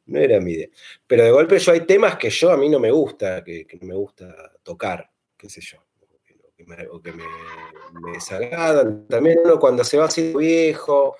no 0.06 0.18
era 0.18 0.40
mi 0.40 0.52
idea. 0.52 0.68
Pero 1.06 1.24
de 1.24 1.30
golpe 1.30 1.58
yo 1.58 1.72
hay 1.72 1.86
temas 1.86 2.16
que 2.16 2.30
yo 2.30 2.50
a 2.50 2.56
mí 2.56 2.68
no 2.68 2.78
me 2.78 2.90
gusta, 2.90 3.42
que, 3.44 3.66
no 3.80 3.86
me 3.86 3.94
gusta 3.94 4.52
tocar, 4.62 5.10
qué 5.36 5.48
sé 5.48 5.60
yo, 5.60 5.78
o 6.90 7.00
que 7.00 7.12
me, 7.12 7.24
desagradan. 8.12 9.06
También 9.08 9.38
uno 9.44 9.58
cuando 9.58 9.84
se 9.84 9.96
va 9.96 10.06
haciendo 10.06 10.38
viejo, 10.38 11.16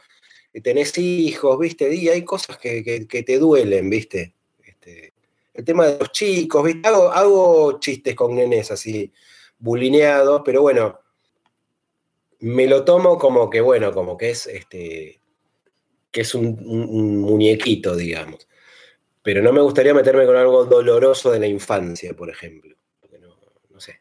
y 0.53 0.61
tenés 0.61 0.97
hijos, 0.99 1.59
¿viste? 1.59 1.93
Y 1.95 2.09
hay 2.09 2.25
cosas 2.25 2.59
que, 2.59 3.07
te 3.09 3.39
duelen, 3.39 3.89
¿viste? 3.89 4.35
Este, 4.65 5.15
el 5.55 5.65
tema 5.65 5.87
de 5.87 5.99
los 5.99 6.13
chicos, 6.13 6.65
¿viste? 6.65 6.89
Hago, 6.89 7.79
chistes 7.79 8.15
con 8.15 8.35
nenes 8.35 8.71
así, 8.71 9.13
bulineados, 9.59 10.43
pero 10.45 10.63
bueno, 10.63 10.99
me 12.41 12.67
lo 12.67 12.85
tomo 12.85 13.19
como 13.19 13.49
que, 13.49 13.61
bueno, 13.61 13.93
como 13.93 14.17
que 14.17 14.31
es 14.31 14.47
este, 14.47 15.20
que 16.11 16.23
es 16.23 16.35
un, 16.35 17.19
muñequito, 17.21 17.97
digamos. 17.97 18.49
Pero 19.23 19.43
no 19.43 19.53
me 19.53 19.61
gustaría 19.61 19.95
meterme 19.95 20.27
con 20.27 20.37
algo 20.37 20.65
doloroso 20.65 21.31
de 21.31 21.41
la 21.41 21.47
infancia, 21.47 22.15
por 22.15 22.31
ejemplo. 22.31 22.75
Porque 23.01 23.19
no, 23.19 23.37
no 23.69 23.81
sé, 23.81 24.01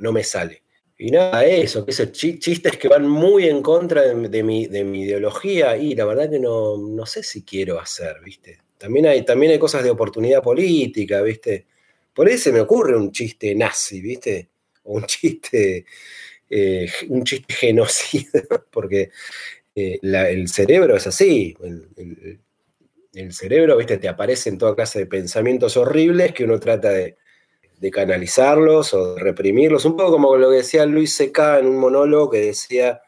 no, 0.00 0.12
me 0.12 0.24
sale. 0.24 0.62
Y 0.98 1.10
nada, 1.10 1.44
eso, 1.44 1.84
que 1.84 1.92
esos 1.92 2.10
chistes 2.12 2.76
que 2.76 2.88
van 2.88 3.08
muy 3.08 3.48
en 3.48 3.62
contra 3.62 4.02
de, 4.02 4.42
mi, 4.42 4.66
de 4.66 4.84
mi, 4.84 5.02
ideología, 5.02 5.76
y 5.76 5.94
la 5.94 6.04
verdad 6.04 6.28
que 6.28 6.40
no, 6.40 6.76
no, 6.76 7.06
sé 7.06 7.22
si 7.22 7.44
quiero 7.44 7.78
hacer, 7.78 8.16
¿viste? 8.24 8.58
También 8.76 9.06
hay, 9.06 9.24
también 9.24 9.52
hay 9.52 9.58
cosas 9.60 9.84
de 9.84 9.90
oportunidad 9.90 10.42
política, 10.42 11.22
¿viste? 11.22 11.66
Por 12.12 12.26
ahí 12.26 12.36
se 12.36 12.50
me 12.50 12.60
ocurre 12.60 12.96
un 12.96 13.12
chiste 13.12 13.54
nazi, 13.54 14.00
¿viste? 14.00 14.48
O 14.82 14.94
un 14.94 15.04
chiste, 15.06 15.86
eh, 16.50 16.90
un 17.08 17.22
chiste 17.22 17.54
genocida, 17.54 18.42
porque 18.72 19.10
eh, 19.78 19.98
el 20.02 20.48
cerebro 20.48 20.96
es 20.96 21.06
así. 21.06 21.56
El, 23.12 23.32
cerebro, 23.32 23.76
viste, 23.76 23.98
te 23.98 24.08
aparecen 24.08 24.58
toda 24.58 24.74
clase 24.74 25.00
de 25.00 25.06
pensamientos 25.06 25.76
horribles 25.76 26.32
que 26.32 26.44
uno 26.44 26.58
trata 26.58 26.90
de, 26.90 27.16
canalizarlos 27.92 28.92
o 28.94 29.14
de 29.14 29.20
reprimirlos. 29.22 29.84
Un 29.84 29.96
poco 29.96 30.12
como 30.12 30.36
lo 30.36 30.50
que 30.50 30.56
decía 30.56 30.84
Luis 30.84 31.14
C.K. 31.14 31.60
en 31.60 31.66
un 31.66 31.78
monólogo 31.78 32.30
que 32.30 32.40
decía, 32.46 33.00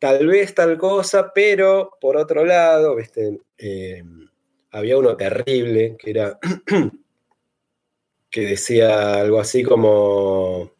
tal 0.00 0.26
vez 0.26 0.54
tal 0.54 0.78
cosa, 0.78 1.32
pero 1.34 1.90
por 2.00 2.16
otro 2.16 2.44
lado, 2.44 2.96
viste, 2.96 3.38
eh, 3.58 4.02
había 4.70 4.96
uno 4.96 5.16
terrible 5.16 5.96
que 5.98 6.10
era 6.10 6.38
que 8.30 8.40
decía 8.40 9.20
algo 9.20 9.40
así 9.40 9.62
como 9.62 10.77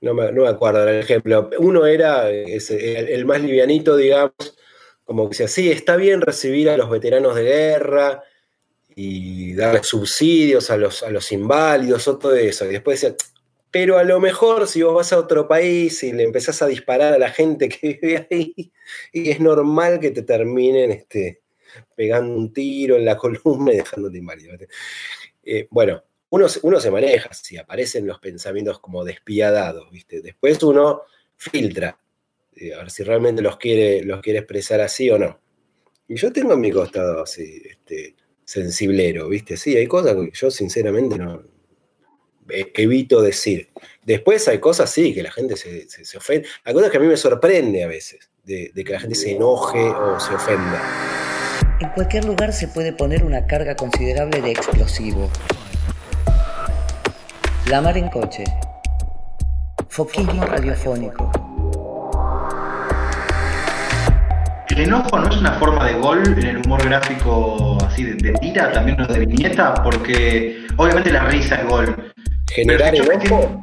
no 0.00 0.14
me, 0.14 0.48
acuerdo 0.48 0.88
el 0.88 1.00
ejemplo. 1.00 1.50
Uno 1.58 1.86
era 1.86 2.30
el, 2.30 3.24
más 3.26 3.40
livianito, 3.40 3.96
digamos, 3.96 4.32
como 5.04 5.28
que 5.28 5.34
decía, 5.34 5.48
sí, 5.48 5.70
está 5.70 5.96
bien 5.96 6.20
recibir 6.20 6.70
a 6.70 6.76
los 6.76 6.88
veteranos 6.88 7.34
de 7.34 7.42
guerra 7.42 8.22
y 8.94 9.54
darles 9.54 9.86
subsidios 9.86 10.70
a 10.70 10.76
los, 10.76 11.02
a 11.02 11.10
los 11.10 11.30
inválidos 11.32 12.08
o 12.08 12.18
todo 12.18 12.34
eso. 12.34 12.64
Y 12.66 12.72
después 12.72 13.00
decía, 13.00 13.16
pero 13.70 13.98
a 13.98 14.04
lo 14.04 14.20
mejor 14.20 14.66
si 14.66 14.82
vos 14.82 14.94
vas 14.94 15.12
a 15.12 15.18
otro 15.18 15.46
país 15.46 16.02
y 16.02 16.12
le 16.12 16.24
empezás 16.24 16.62
a 16.62 16.66
disparar 16.66 17.14
a 17.14 17.18
la 17.18 17.30
gente 17.30 17.68
que 17.68 17.98
vive 18.00 18.26
ahí, 18.30 18.72
y 19.12 19.30
es 19.30 19.40
normal 19.40 20.00
que 20.00 20.10
te 20.10 20.22
terminen 20.22 20.90
este, 20.90 21.42
pegando 21.94 22.34
un 22.34 22.52
tiro 22.52 22.96
en 22.96 23.04
la 23.04 23.16
columna 23.18 23.72
y 23.72 23.76
dejándote 23.76 24.18
inválido. 24.18 24.56
Eh, 25.42 25.68
bueno, 25.70 26.02
uno, 26.30 26.48
se 26.80 26.90
maneja, 26.90 27.32
si 27.32 27.56
aparecen 27.56 28.06
los 28.06 28.20
pensamientos 28.20 28.78
como 28.78 29.04
despiadados, 29.04 29.90
¿viste? 29.90 30.20
Después 30.20 30.62
uno 30.62 31.02
filtra, 31.36 31.98
eh, 32.54 32.72
a 32.74 32.78
ver 32.78 32.90
si 32.90 33.02
realmente 33.02 33.42
los 33.42 33.56
quiere, 33.56 34.04
los 34.04 34.20
quiere 34.20 34.38
expresar 34.38 34.80
así 34.80 35.10
o 35.10 35.18
no. 35.18 35.40
Y 36.06 36.16
yo 36.16 36.32
tengo 36.32 36.56
mi 36.56 36.70
costado 36.70 37.22
así, 37.22 37.62
este, 37.68 38.14
sensiblero, 38.44 39.28
¿viste? 39.28 39.56
Sí, 39.56 39.76
hay 39.76 39.88
cosas 39.88 40.14
que 40.14 40.30
yo 40.32 40.50
sinceramente 40.52 41.18
no 41.18 41.42
eh, 42.48 42.70
evito 42.74 43.22
decir. 43.22 43.68
Después 44.04 44.46
hay 44.46 44.60
cosas, 44.60 44.90
sí, 44.90 45.12
que 45.12 45.24
la 45.24 45.32
gente 45.32 45.56
se, 45.56 46.16
ofende. 46.16 46.46
Hay 46.64 46.74
cosas 46.74 46.90
que 46.90 46.96
a 46.96 47.00
mí 47.00 47.06
me 47.08 47.16
sorprende 47.16 47.82
a 47.82 47.88
veces, 47.88 48.30
de 48.44 48.72
que 48.72 48.92
la 48.92 49.00
gente 49.00 49.16
se 49.16 49.32
enoje 49.32 49.80
o 49.80 50.18
se 50.20 50.34
ofenda. 50.34 50.80
En 51.80 51.88
cualquier 51.90 52.24
lugar 52.24 52.52
se 52.52 52.68
puede 52.68 52.92
poner 52.92 53.24
una 53.24 53.46
carga 53.46 53.74
considerable 53.74 54.40
de 54.42 54.52
explosivo 54.52 55.30
la 57.70 57.80
mar 57.80 57.96
en 57.96 58.08
coche. 58.08 58.42
Foquismo 59.88 60.44
radiofónico. 60.44 61.30
¿El 64.70 64.80
enojo 64.80 65.18
no 65.20 65.28
es 65.28 65.36
una 65.36 65.52
forma 65.52 65.84
de 65.84 65.94
gol 65.94 66.20
en 66.36 66.46
el 66.46 66.56
humor 66.58 66.84
gráfico 66.84 67.78
así 67.86 68.02
de, 68.02 68.32
tira, 68.40 68.72
también 68.72 68.96
no 68.96 69.06
de 69.06 69.20
viñeta? 69.20 69.74
Porque 69.84 70.66
obviamente 70.76 71.12
la 71.12 71.26
risa 71.26 71.56
es 71.56 71.68
gol. 71.68 72.12
¿Generar 72.52 72.92
enojo? 72.92 73.62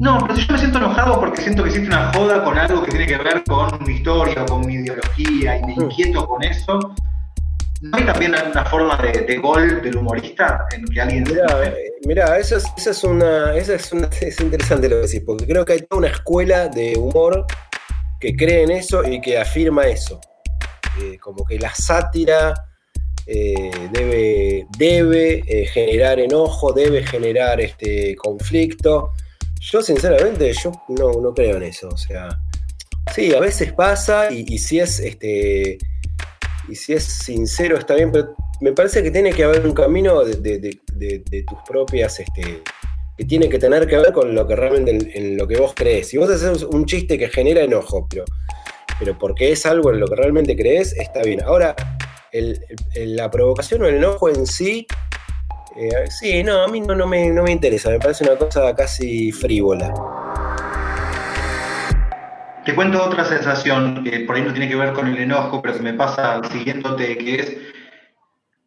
No, 0.00 0.18
pero 0.22 0.34
si 0.34 0.44
yo 0.44 0.52
me 0.52 0.58
siento 0.58 0.78
enojado 0.78 1.20
porque 1.20 1.42
siento 1.42 1.62
que 1.62 1.68
existe 1.68 1.88
una 1.88 2.12
joda 2.12 2.42
con 2.42 2.58
algo 2.58 2.82
que 2.82 2.90
tiene 2.90 3.06
que 3.06 3.16
ver 3.16 3.44
con 3.44 3.78
mi 3.86 3.94
historia 3.94 4.42
o 4.42 4.46
con 4.46 4.66
mi 4.66 4.74
ideología 4.74 5.56
y 5.58 5.62
me 5.62 5.76
mm. 5.76 5.82
inquieto 5.82 6.26
con 6.26 6.42
eso, 6.42 6.94
¿No 7.90 7.98
hay 7.98 8.04
también 8.04 8.34
una 8.50 8.64
forma 8.64 8.96
de, 8.98 9.36
gol 9.38 9.82
del 9.82 9.96
humorista 9.96 10.66
en 10.72 10.84
que 10.86 11.00
alguien... 11.00 11.24
Mira, 12.06 12.38
eso, 12.38 12.56
es, 12.56 12.86
es 12.86 13.04
una, 13.04 13.56
es, 13.56 13.68
es 14.20 14.40
interesante 14.40 14.88
lo 14.88 14.96
que 14.96 15.06
decís, 15.06 15.22
porque 15.26 15.46
creo 15.46 15.64
que 15.64 15.74
hay 15.74 15.80
toda 15.82 15.98
una 15.98 16.08
escuela 16.08 16.68
de 16.68 16.96
humor 16.96 17.46
que 18.20 18.34
cree 18.34 18.62
en 18.62 18.70
eso 18.70 19.04
y 19.04 19.20
que 19.20 19.38
afirma 19.38 19.86
eso. 19.86 20.20
Eh, 21.02 21.18
como 21.18 21.44
que 21.44 21.58
la 21.58 21.74
sátira 21.74 22.54
eh, 23.26 23.70
debe, 23.92 24.66
debe 24.78 25.44
eh, 25.46 25.66
generar 25.66 26.20
enojo, 26.20 26.72
debe 26.72 27.04
generar 27.04 27.60
este 27.60 28.14
conflicto. 28.16 29.12
Yo 29.60 29.82
sinceramente, 29.82 30.52
yo 30.52 30.72
no, 30.88 31.34
creo 31.34 31.56
en 31.56 31.64
eso. 31.64 31.88
O 31.88 31.96
sea, 31.96 32.28
sí, 33.14 33.34
a 33.34 33.40
veces 33.40 33.72
pasa 33.72 34.30
y, 34.30 34.58
si 34.58 34.78
es 34.78 35.00
este 35.00 35.76
y 36.68 36.74
si 36.74 36.92
es 36.94 37.04
sincero 37.04 37.76
está 37.76 37.94
bien, 37.94 38.10
pero 38.12 38.34
me 38.60 38.72
parece 38.72 39.02
que 39.02 39.10
tiene 39.10 39.32
que 39.32 39.44
haber 39.44 39.66
un 39.66 39.72
camino 39.72 40.24
de, 40.24 40.78
tus 41.46 41.58
propias, 41.66 42.20
este, 42.20 42.62
que 43.16 43.24
tiene 43.24 43.48
que 43.48 43.58
tener 43.58 43.86
que 43.86 43.96
ver 43.96 44.12
con 44.12 44.34
lo 44.34 44.46
que 44.46 44.56
realmente 44.56 45.18
en, 45.18 45.36
lo 45.36 45.46
que 45.46 45.56
vos 45.56 45.72
crees. 45.74 46.08
Si 46.08 46.16
vos 46.16 46.30
haces 46.30 46.62
un 46.62 46.86
chiste 46.86 47.18
que 47.18 47.28
genera 47.28 47.62
enojo, 47.62 48.06
pero, 48.08 48.24
pero 48.98 49.18
porque 49.18 49.52
es 49.52 49.66
algo 49.66 49.92
en 49.92 50.00
lo 50.00 50.06
que 50.06 50.16
realmente 50.16 50.56
crees, 50.56 50.92
está 50.94 51.22
bien. 51.22 51.42
Ahora, 51.42 51.74
la 52.94 53.30
provocación 53.30 53.82
o 53.82 53.86
el 53.86 53.96
enojo 53.96 54.28
en 54.28 54.46
sí, 54.46 54.86
eh, 55.76 55.90
sí, 56.08 56.42
no, 56.42 56.62
a 56.62 56.68
mí 56.68 56.80
no, 56.80 57.06
me, 57.06 57.28
no 57.30 57.42
me 57.42 57.52
interesa, 57.52 57.90
me 57.90 57.98
parece 57.98 58.24
una 58.24 58.36
cosa 58.36 58.74
casi 58.74 59.30
frívola. 59.32 59.92
Te 62.66 62.74
cuento 62.74 63.00
otra 63.00 63.24
sensación 63.24 64.02
que 64.02 64.20
por 64.26 64.34
ahí 64.34 64.42
no 64.42 64.50
tiene 64.50 64.68
que 64.68 64.74
ver 64.74 64.92
con 64.92 65.06
el 65.06 65.16
enojo, 65.16 65.62
pero 65.62 65.76
que 65.76 65.84
me 65.84 65.94
pasa 65.94 66.42
siguiéndote, 66.50 67.16
que 67.16 67.34
es, 67.36 67.56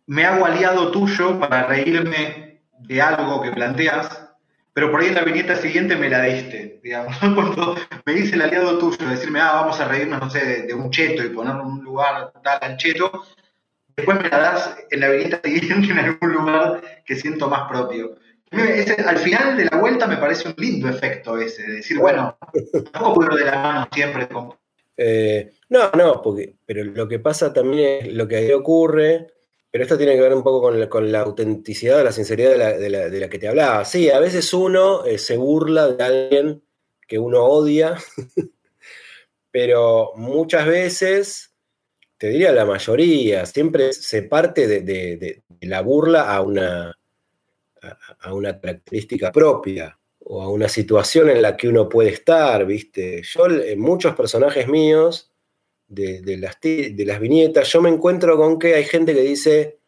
me 0.08 0.24
hago 0.24 0.46
aliado 0.46 0.90
tuyo 0.90 1.38
para 1.38 1.68
reírme 1.68 2.62
de 2.80 3.02
algo 3.02 3.42
que 3.42 3.52
planteas, 3.52 4.30
pero 4.72 4.90
por 4.90 5.02
ahí 5.02 5.08
en 5.08 5.16
la 5.16 5.24
viñeta 5.24 5.58
siguiente 5.58 5.98
me 5.98 6.08
la 6.08 6.22
diste, 6.22 6.80
digamos, 6.82 7.18
cuando 7.36 7.76
me 8.06 8.14
dice 8.14 8.36
el 8.36 8.44
aliado 8.44 8.78
tuyo, 8.78 9.06
decirme, 9.06 9.42
ah, 9.42 9.52
vamos 9.56 9.82
a 9.82 9.90
reírnos, 9.90 10.22
no 10.22 10.30
sé, 10.30 10.62
de, 10.62 10.74
un 10.74 10.90
cheto 10.92 11.22
y 11.22 11.30
poner 11.32 11.56
un 11.56 11.84
lugar 11.84 12.32
tal 12.42 12.60
al 12.62 12.78
cheto, 12.78 13.26
después 13.98 14.18
me 14.22 14.30
la 14.30 14.40
das 14.40 14.78
en 14.92 15.02
la 15.02 15.10
viñeta 15.10 15.42
siguiente 15.44 15.92
en 15.92 16.00
algún 16.00 16.32
lugar 16.32 17.04
que 17.06 17.16
siento 17.18 17.50
más 17.50 17.68
propio. 17.68 18.16
Al 18.52 19.18
final 19.18 19.58
de 19.58 19.66
la 19.66 19.78
vuelta 19.78 20.08
me 20.08 20.18
parece 20.18 20.48
un 20.48 20.56
lindo 20.58 20.90
efecto 20.90 21.38
ese, 21.38 21.64
de 21.64 21.74
decir, 21.76 21.98
bueno, 21.98 22.38
tampoco 22.92 23.16
puedo 23.16 23.36
de 23.36 23.46
la 23.46 23.60
mano 23.60 23.88
siempre. 23.94 24.28
Eh, 24.98 25.52
no, 25.70 25.92
no, 25.92 26.22
porque, 26.22 26.56
pero 26.66 26.84
lo 26.84 27.08
que 27.08 27.20
pasa 27.20 27.54
también 27.54 28.08
es 28.08 28.14
lo 28.14 28.28
que 28.28 28.38
ahí 28.38 28.52
ocurre, 28.52 29.28
pero 29.72 29.84
esto 29.84 29.98
tiene 29.98 30.16
que 30.16 30.22
ver 30.22 30.34
un 30.34 30.44
poco 30.44 30.62
con 30.62 30.80
la, 30.80 30.90
con 30.90 31.12
la 31.12 31.22
autenticidad, 31.22 32.04
la 32.04 32.12
sinceridad 32.12 32.52
de 32.52 32.90
la, 32.90 33.10
de 33.10 33.20
la, 33.20 33.30
que 33.30 33.40
te 33.40 33.48
hablaba. 33.48 33.86
Sí, 33.86 34.10
a 34.10 34.20
veces 34.20 34.54
uno 34.54 35.06
eh, 35.06 35.18
se 35.18 35.38
burla 35.38 35.88
de 35.88 36.04
alguien 36.04 36.64
que 37.08 37.20
uno 37.20 37.44
odia, 37.44 37.96
pero 39.52 40.12
muchas 40.16 40.66
veces 40.66 41.50
te 42.20 42.28
diría 42.28 42.52
la 42.52 42.66
mayoría, 42.66 43.46
siempre 43.46 43.94
se 43.94 44.24
parte 44.24 44.68
de, 44.68 45.44
la 45.62 45.82
burla 45.82 46.36
a 46.36 46.42
una, 46.42 46.99
a, 48.22 48.34
una 48.34 48.60
característica 48.60 49.32
propia 49.32 49.98
o 50.20 50.42
a 50.42 50.50
una 50.50 50.68
situación 50.68 51.30
en 51.30 51.42
la 51.42 51.56
que 51.58 51.68
uno 51.68 51.88
puede 51.90 52.10
estar, 52.10 52.66
¿viste? 52.66 53.22
Yo, 53.24 53.48
en 53.48 53.80
muchos 53.80 54.16
personajes 54.16 54.68
míos 54.68 55.32
de, 55.88 56.38
las, 56.38 56.60
de 56.62 57.04
las 57.06 57.20
viñetas, 57.20 57.72
yo 57.72 57.82
me 57.82 57.90
encuentro 57.90 58.38
con 58.38 58.60
que 58.60 58.76
hay 58.76 58.84
gente 58.84 59.14
que 59.14 59.22
dice, 59.22 59.80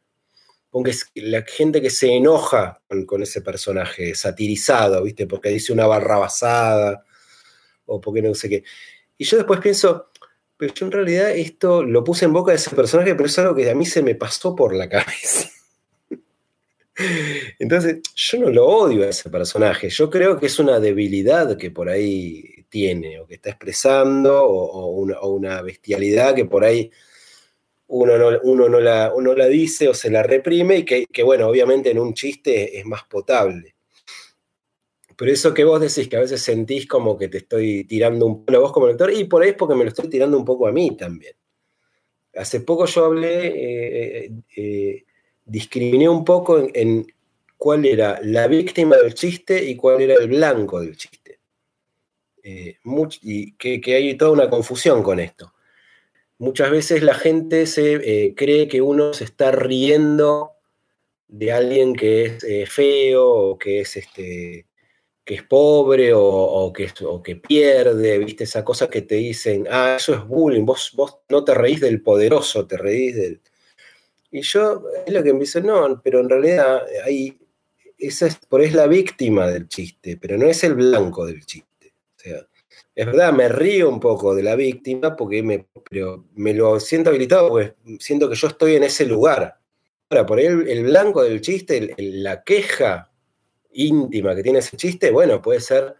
con 0.70 0.84
que 0.84 0.94
la 1.16 1.44
gente 1.44 1.82
que 1.82 1.89
se 1.89 2.16
enoja 2.16 2.82
con, 3.06 3.22
ese 3.22 3.42
personaje 3.42 4.16
satirizado, 4.16 5.04
¿viste? 5.04 5.28
Porque 5.28 5.50
dice 5.50 5.74
una 5.74 5.86
barra 5.86 6.18
basada 6.18 7.06
o 7.86 8.00
porque 8.00 8.22
no 8.22 8.34
sé 8.34 8.50
qué. 8.50 8.64
Y 9.18 9.26
yo 9.26 9.38
después 9.38 9.60
pienso, 9.60 10.10
pero 10.58 10.74
yo 10.74 10.86
en 10.86 10.92
realidad 10.92 11.32
esto 11.32 11.84
lo 11.84 12.04
puse 12.04 12.26
en 12.26 12.34
boca 12.34 12.52
de 12.52 12.58
ese 12.58 12.76
personaje, 12.76 13.14
pero 13.14 13.28
es 13.28 13.38
algo 13.38 13.54
que 13.54 13.70
a 13.70 13.76
mí 13.76 13.86
se 13.86 14.02
me 14.02 14.16
pasó 14.16 14.56
por 14.56 14.74
la 14.74 14.89
cabeza. 14.89 15.50
Entonces, 17.60 18.02
yo 18.16 18.39
no 18.39 18.49
lo 18.49 18.68
odio 18.68 19.04
a 19.04 19.10
ese 19.10 19.30
personaje, 19.30 19.89
yo 19.89 20.10
creo 20.10 20.39
que 20.39 20.47
es 20.47 20.60
una 20.60 20.80
debilidad 20.80 21.58
que 21.58 21.72
por 21.72 21.89
ahí 21.89 22.66
tiene, 22.70 23.20
o 23.20 23.28
que 23.28 23.36
está 23.36 23.49
expresando, 23.49 24.43
o, 24.43 24.89
una, 25.30 25.62
bestialidad 25.62 26.36
que 26.36 26.45
por 26.45 26.64
ahí 26.64 26.89
uno 27.88 28.18
no, 28.18 28.39
uno 28.43 28.70
no, 28.70 28.80
la, 28.80 29.14
uno 29.14 29.36
la 29.36 29.47
dice 29.47 29.89
o 29.89 29.93
se 29.93 30.10
la 30.10 30.24
reprime, 30.24 30.78
y 30.78 30.86
que, 30.86 31.06
que, 31.06 31.24
bueno, 31.24 31.47
obviamente 31.47 31.91
en 31.91 31.99
un 31.99 32.14
chiste 32.14 32.80
es 32.80 32.86
más 32.86 33.04
potable. 33.04 33.76
Pero 35.22 35.34
eso 35.34 35.54
que 35.54 35.64
vos 35.64 35.80
decís, 35.80 36.08
que 36.08 36.18
a 36.18 36.22
veces 36.22 36.41
sentís 36.41 36.88
como 36.88 37.16
que 37.16 37.28
te 37.28 37.38
estoy 37.38 37.84
tirando 37.84 38.26
un 38.26 38.43
poco 38.43 38.58
a 38.58 38.62
vos 38.62 38.72
como 38.72 38.88
lector, 38.88 39.14
y 39.14 39.26
por 39.26 39.43
ahí 39.43 39.49
es 39.49 39.56
porque 39.56 39.76
me 39.76 39.84
lo 39.84 39.89
estoy 39.89 40.10
tirando 40.10 40.36
un 40.36 40.43
poco 40.43 40.66
a 40.66 40.72
mí 40.72 40.97
también. 40.97 41.36
Hace 42.36 42.62
poco 42.62 42.86
yo 42.86 43.06
hablé, 43.06 43.47
eh, 43.47 44.26
eh, 44.26 44.32
eh, 44.56 45.06
discriminé 45.46 46.08
un 46.08 46.24
poco 46.24 46.68
en, 46.74 47.08
cuál 47.58 47.86
era 47.86 48.20
la 48.24 48.48
víctima 48.48 48.98
del 48.98 49.14
chiste 49.14 49.64
y 49.64 49.76
cuál 49.76 50.02
era 50.02 50.16
el 50.16 50.28
blanco 50.28 50.82
del 50.82 50.98
chiste. 50.98 51.39
y 52.44 53.54
que, 53.54 53.96
hay 53.96 54.18
toda 54.18 54.32
una 54.32 54.50
confusión 54.50 55.04
con 55.04 55.20
esto. 55.20 55.54
Muchas 56.39 56.72
veces 56.72 57.04
la 57.04 57.14
gente 57.14 57.68
se 57.68 58.34
cree 58.36 58.68
que 58.68 58.82
uno 58.82 59.14
se 59.14 59.26
está 59.26 59.52
riendo 59.52 60.54
de 61.28 61.52
alguien 61.52 61.96
que 61.96 62.38
es 62.42 62.70
feo 62.72 63.30
o 63.30 63.58
que 63.58 63.82
es 63.82 63.96
este, 63.96 64.66
que 65.24 65.36
es 65.36 65.44
pobre 65.44 66.12
o, 66.14 66.74
que, 66.74 66.89
que 67.24 67.36
pierde, 67.36 68.18
¿viste? 68.18 68.44
Esa 68.44 68.64
cosa 68.64 68.89
que 68.89 69.02
te 69.04 69.16
dicen, 69.16 69.68
ah, 69.70 69.96
eso 69.98 70.14
es 70.14 70.28
bullying, 70.28 70.66
vos, 70.66 70.92
vos 70.94 71.20
no 71.30 71.44
te 71.44 71.54
reís 71.54 71.80
del 71.80 72.02
poderoso, 72.02 72.66
te 72.68 72.78
reís 72.78 73.16
del... 73.16 73.42
Y 74.32 74.42
yo, 74.42 74.84
es 75.06 75.14
lo 75.14 75.22
que 75.22 75.34
me 75.34 75.42
dice, 75.42 75.62
no, 75.62 76.02
pero 76.02 76.22
en 76.22 76.30
realidad 76.30 76.84
ahí, 77.06 77.38
esa 77.98 78.28
es, 78.28 78.38
por 78.38 78.62
es 78.62 78.74
la 78.74 78.88
víctima 78.88 79.48
del 79.48 79.68
chiste, 79.68 80.18
pero 80.18 80.38
no 80.38 80.48
es 80.48 80.64
el 80.64 80.76
blanco 80.76 81.26
del 81.26 81.46
chiste. 81.46 81.94
O 82.18 82.20
sea, 82.20 82.48
es 82.96 83.06
verdad, 83.06 83.34
me 83.34 83.50
río 83.50 83.90
un 83.90 84.00
poco 84.00 84.34
de 84.34 84.44
la 84.44 84.56
víctima 84.56 85.16
porque 85.16 85.44
me, 85.44 85.68
pero 85.90 86.26
me 86.36 86.54
lo 86.54 86.80
siento 86.80 87.10
habilitado 87.10 87.50
porque 87.50 87.76
siento 88.00 88.30
que 88.30 88.36
yo 88.36 88.48
estoy 88.48 88.76
en 88.76 88.84
ese 88.84 89.06
lugar. 89.06 89.60
Ahora, 90.10 90.26
por 90.26 90.40
ahí 90.40 90.46
el, 90.46 90.84
blanco 90.84 91.24
del 91.24 91.42
chiste, 91.42 91.94
la 91.98 92.44
queja 92.44 93.12
íntima 93.74 94.34
que 94.36 94.44
tiene 94.44 94.60
ese 94.60 94.78
chiste, 94.78 95.12
bueno, 95.12 95.42
puede 95.42 95.60
ser 95.60 95.96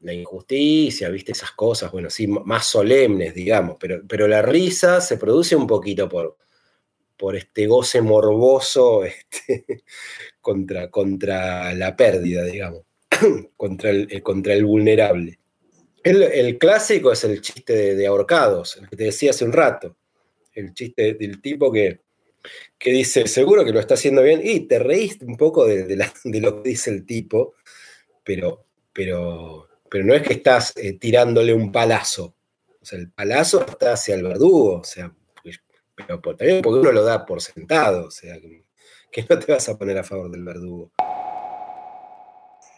la 0.00 0.12
injusticia, 0.12 1.08
viste, 1.10 1.32
esas 1.32 1.52
cosas, 1.52 1.90
bueno, 1.90 2.10
sí, 2.10 2.26
más 2.26 2.66
solemnes, 2.66 3.34
digamos, 3.34 3.76
pero, 3.80 4.02
pero 4.06 4.28
la 4.28 4.42
risa 4.42 5.00
se 5.00 5.16
produce 5.16 5.56
un 5.56 5.66
poquito 5.66 6.08
por, 6.08 6.36
por 7.16 7.36
este 7.36 7.66
goce 7.66 8.00
morboso 8.02 9.04
este, 9.04 9.84
contra, 10.40 10.90
contra 10.90 11.74
la 11.74 11.96
pérdida, 11.96 12.44
digamos, 12.44 12.82
contra, 13.56 13.90
el, 13.90 14.08
eh, 14.10 14.22
contra 14.22 14.54
el 14.54 14.64
vulnerable. 14.64 15.38
El, 16.02 16.56
clásico 16.58 17.10
es 17.10 17.24
el 17.24 17.40
chiste 17.40 17.96
de, 17.96 18.06
ahorcados, 18.06 18.76
el 18.76 18.88
que 18.88 18.96
te 18.96 19.04
decía 19.04 19.30
hace 19.30 19.44
un 19.44 19.52
rato, 19.52 19.96
el 20.54 20.72
chiste 20.72 21.14
del 21.14 21.40
tipo 21.40 21.72
que 21.72 22.06
que 22.78 22.90
dice, 22.92 23.26
seguro 23.26 23.64
que 23.64 23.72
lo 23.72 23.80
está 23.80 23.94
haciendo 23.94 24.22
bien, 24.22 24.40
y 24.42 24.60
te 24.60 24.78
reíste 24.78 25.24
un 25.24 25.36
poco 25.36 25.66
de, 25.66 25.96
lo 26.24 26.62
que 26.62 26.68
dice 26.68 26.90
el 26.90 27.04
tipo, 27.04 27.54
pero, 28.24 28.66
pero, 28.92 29.68
pero 29.90 30.04
no 30.04 30.14
es 30.14 30.22
que 30.22 30.34
estás 30.34 30.72
eh, 30.76 30.94
tirándole 30.94 31.52
un 31.52 31.72
palazo. 31.72 32.34
O 32.80 32.84
sea, 32.84 32.98
el 32.98 33.10
palazo 33.10 33.64
está 33.66 33.94
hacia 33.94 34.14
el 34.14 34.22
verdugo, 34.22 34.80
o 34.80 34.84
sea, 34.84 35.12
pero 35.96 36.20
también 36.20 36.62
porque 36.62 36.80
uno 36.80 36.92
lo 36.92 37.02
da 37.02 37.24
por 37.24 37.40
sentado, 37.40 38.06
o 38.06 38.10
sea, 38.10 38.36
que, 39.10 39.24
no 39.28 39.38
te 39.38 39.52
vas 39.52 39.68
a 39.68 39.78
poner 39.78 39.98
a 39.98 40.04
favor 40.04 40.30
del 40.30 40.44
verdugo. 40.44 40.90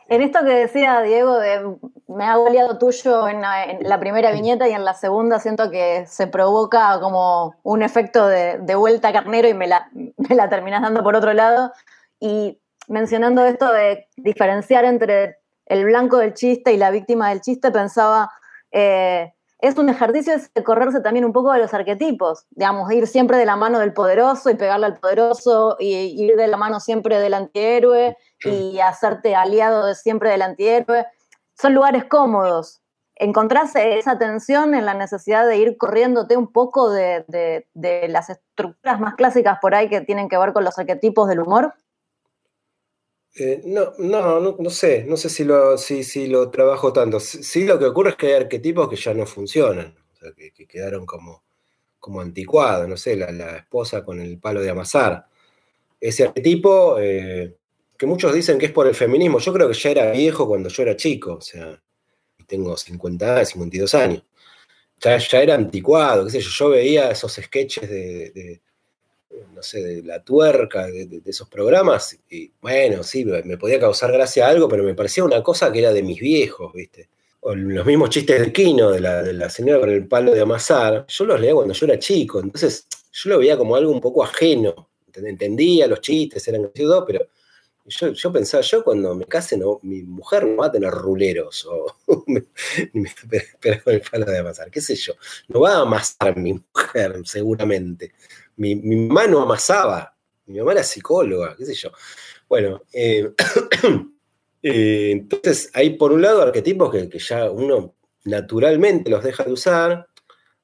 En 0.09 0.23
esto 0.23 0.39
que 0.45 0.53
decía 0.53 1.03
Diego 1.03 1.39
de 1.39 1.77
me 2.07 2.25
hago 2.25 2.47
aliado 2.47 2.79
tuyo 2.79 3.29
en 3.29 3.43
la, 3.43 4.01
primera 4.01 4.33
viñeta 4.33 4.67
y 4.67 4.73
en 4.73 4.85
la 4.85 4.95
segunda 4.95 5.39
siento 5.39 5.71
que 5.71 6.07
se 6.07 6.27
provoca 6.27 6.99
como 7.01 7.55
un 7.63 7.83
efecto 7.83 8.27
de, 8.27 8.75
vuelta 8.75 9.13
carnero 9.13 9.49
y 9.49 9.55
me 9.55 9.67
la, 9.67 9.91
me 9.93 10.35
la 10.35 10.49
terminás 10.49 10.81
dando 10.81 11.03
por 11.03 11.15
otro 11.15 11.35
lado. 11.35 11.73
Y 12.19 12.59
mencionando 12.89 13.45
esto 13.45 13.71
de 13.71 14.09
diferenciar 14.17 14.87
entre 14.87 15.37
el 15.67 15.85
blanco 15.85 16.17
del 16.17 16.33
chiste 16.33 16.73
y 16.73 16.79
la 16.79 16.91
víctima 16.91 17.29
del 17.29 17.43
chiste, 17.43 17.71
pensaba, 17.71 18.31
eh, 18.73 19.35
es 19.61 19.77
un 19.77 19.89
ejercicio 19.89 20.35
de 20.55 20.63
correrse 20.63 21.01
también 21.01 21.25
un 21.25 21.33
poco 21.33 21.53
de 21.53 21.59
los 21.59 21.75
arquetipos, 21.75 22.47
digamos, 22.51 22.91
ir 22.93 23.09
siempre 23.09 23.37
de 23.37 23.45
la 23.45 23.57
mano 23.57 23.81
del 23.81 23.93
poderoso 23.93 24.51
y 24.51 24.55
pegarle 24.55 24.87
al 24.87 24.99
poderoso, 24.99 25.77
y 25.81 25.95
ir 26.23 26.37
de 26.37 26.47
la 26.47 26.57
mano 26.57 26.79
siempre 26.79 27.19
del 27.19 27.35
antihéroe 27.35 28.17
y 28.45 28.79
hacerte 28.79 29.35
aliado 29.35 29.87
de 29.87 29.97
siempre 29.97 30.31
del 30.31 30.43
antihéroe. 30.43 31.07
Son 31.61 31.75
lugares 31.75 32.05
cómodos. 32.05 32.83
¿Encontrás 33.17 33.75
esa 33.75 34.17
tensión 34.17 34.77
en 34.77 34.87
la 34.87 34.95
necesidad 34.95 35.45
de 35.45 35.57
ir 35.57 35.77
corriéndote 35.77 36.37
un 36.37 36.53
poco 36.53 36.93
de, 36.93 37.67
las 38.09 38.31
estructuras 38.31 39.01
más 39.01 39.17
clásicas 39.17 39.59
por 39.61 39.75
ahí 39.75 39.89
que 39.89 40.03
tienen 40.03 40.29
que 40.29 40.39
ver 40.39 40.53
con 40.53 40.63
los 40.63 40.79
arquetipos 40.79 41.29
del 41.29 41.41
humor? 41.41 41.75
Eh, 43.35 43.63
no, 43.67 43.93
no, 43.99 44.57
no, 44.59 44.71
sé, 44.71 45.05
no 45.05 45.17
sé 45.17 45.29
si 45.29 45.45
lo, 45.45 45.79
si, 45.79 46.27
lo 46.27 46.51
trabajo 46.51 46.93
tanto. 46.93 47.21
Sí, 47.21 47.65
lo 47.65 47.79
que 47.79 47.85
ocurre 47.87 48.11
es 48.11 48.17
que 48.17 48.27
hay 48.29 48.33
arquetipos 48.35 48.89
que 48.89 48.97
ya 48.97 49.15
no 49.15 49.27
funcionan, 49.27 49.95
o 50.15 50.17
sea, 50.17 50.33
que, 50.33 50.67
quedaron 50.67 51.07
como, 51.07 51.45
como 52.01 52.21
anticuado, 52.21 52.89
no 52.89 52.97
sé, 52.97 53.17
la, 53.17 53.57
esposa 53.59 54.05
con 54.05 54.21
el 54.21 54.39
palo 54.39 54.61
de 54.61 54.71
amasar. 54.71 55.27
Ese 56.01 56.25
arquetipo 56.25 56.99
eh, 57.01 57.57
que 57.99 58.07
muchos 58.07 58.35
dicen 58.35 58.59
que 58.59 58.67
es 58.67 58.73
por 58.73 58.87
el 58.87 58.95
feminismo, 58.95 59.39
yo 59.39 59.53
creo 59.53 59.69
que 59.69 59.75
ya 59.75 59.91
era 59.91 60.11
viejo 60.13 60.47
cuando 60.49 60.69
yo 60.69 60.83
era 60.83 60.97
chico, 60.97 61.35
o 61.35 61.41
sea, 61.41 61.81
tengo 62.47 62.77
50, 62.77 63.45
52 63.45 63.95
años. 63.95 64.25
Ya, 65.01 65.19
ya 65.19 65.43
era 65.43 65.55
anticuado, 65.55 66.25
qué 66.27 66.33
sé 66.33 66.41
yo, 66.41 66.51
yo 66.51 66.69
veía 66.71 67.11
esos 67.11 67.35
sketches 67.35 67.89
de, 67.89 68.61
no 69.55 69.63
sé, 69.63 69.83
de 69.83 70.03
la 70.03 70.23
tuerca, 70.23 70.87
de, 70.87 71.21
esos 71.25 71.49
programas, 71.49 72.19
y 72.31 72.51
bueno, 72.61 73.03
sí, 73.03 73.25
me 73.25 73.57
podía 73.57 73.81
causar 73.81 74.13
gracia 74.13 74.49
algo, 74.49 74.69
pero 74.69 74.83
me 74.83 74.95
parecía 74.95 75.25
una 75.25 75.43
cosa 75.43 75.73
que 75.73 75.81
era 75.81 75.93
de 75.93 76.03
mis 76.03 76.21
viejos, 76.21 76.73
¿viste? 76.73 77.09
O 77.41 77.55
los 77.55 77.87
mismos 77.87 78.11
chistes 78.11 78.41
de 78.41 78.53
Kino, 78.53 78.91
de 78.91 79.01
la, 79.01 79.51
señora 79.51 79.81
con 79.81 79.91
el 79.91 80.07
palo 80.07 80.33
de 80.33 80.41
amasar, 80.41 81.07
yo 81.09 81.25
los 81.25 81.41
leía 81.41 81.55
cuando 81.55 81.75
yo 81.75 81.87
era 81.87 81.99
chico, 81.99 82.41
entonces 82.41 82.87
yo 83.13 83.31
lo 83.31 83.39
veía 83.39 83.57
como 83.57 83.77
algo 83.77 83.93
un 83.93 84.01
poco 84.01 84.23
ajeno, 84.23 84.89
entendía 85.15 85.87
los 85.87 86.01
chistes, 86.01 86.47
eran 86.49 86.63
graciosos, 86.63 87.05
pero 87.07 87.29
yo, 87.89 88.33
pensaba, 88.33 88.63
yo 88.63 88.85
cuando 88.85 89.15
me 89.15 89.25
case, 89.25 89.57
no, 89.57 89.81
mi 89.83 90.03
mujer 90.03 90.47
no 90.47 90.57
va 90.57 90.67
a 90.67 90.73
tener 90.73 90.91
ruleros 90.91 91.67
o 91.67 91.97
me, 92.27 92.45
con 93.83 93.95
el 93.95 94.03
palo 94.03 94.27
de 94.27 94.39
amasar, 94.39 94.71
qué 94.71 94.81
sé 94.81 94.95
yo. 94.95 95.15
No 95.49 95.61
va 95.61 95.77
a 95.77 95.81
amasar 95.83 96.37
mi 96.37 96.53
mujer, 96.53 97.23
seguramente. 97.25 98.13
Mi, 98.59 98.75
mamá 98.77 99.27
no 99.27 99.41
amasaba, 99.41 100.15
mi 100.47 100.59
mamá 100.59 100.73
era 100.73 100.83
psicóloga, 100.83 101.57
qué 101.57 101.65
sé 101.65 101.75
yo. 101.75 101.91
Bueno, 102.49 102.83
eh, 102.93 103.33
eh, 104.63 105.11
entonces 105.13 105.71
hay 105.75 105.91
por 105.91 106.13
un 106.13 106.23
lado 106.23 106.43
arquetipos 106.43 106.91
que, 106.93 107.19
ya 107.19 107.51
uno 107.51 107.95
naturalmente 108.25 109.11
los 109.11 109.25
deja 109.25 109.45
de 109.45 109.53
usar. 109.53 110.07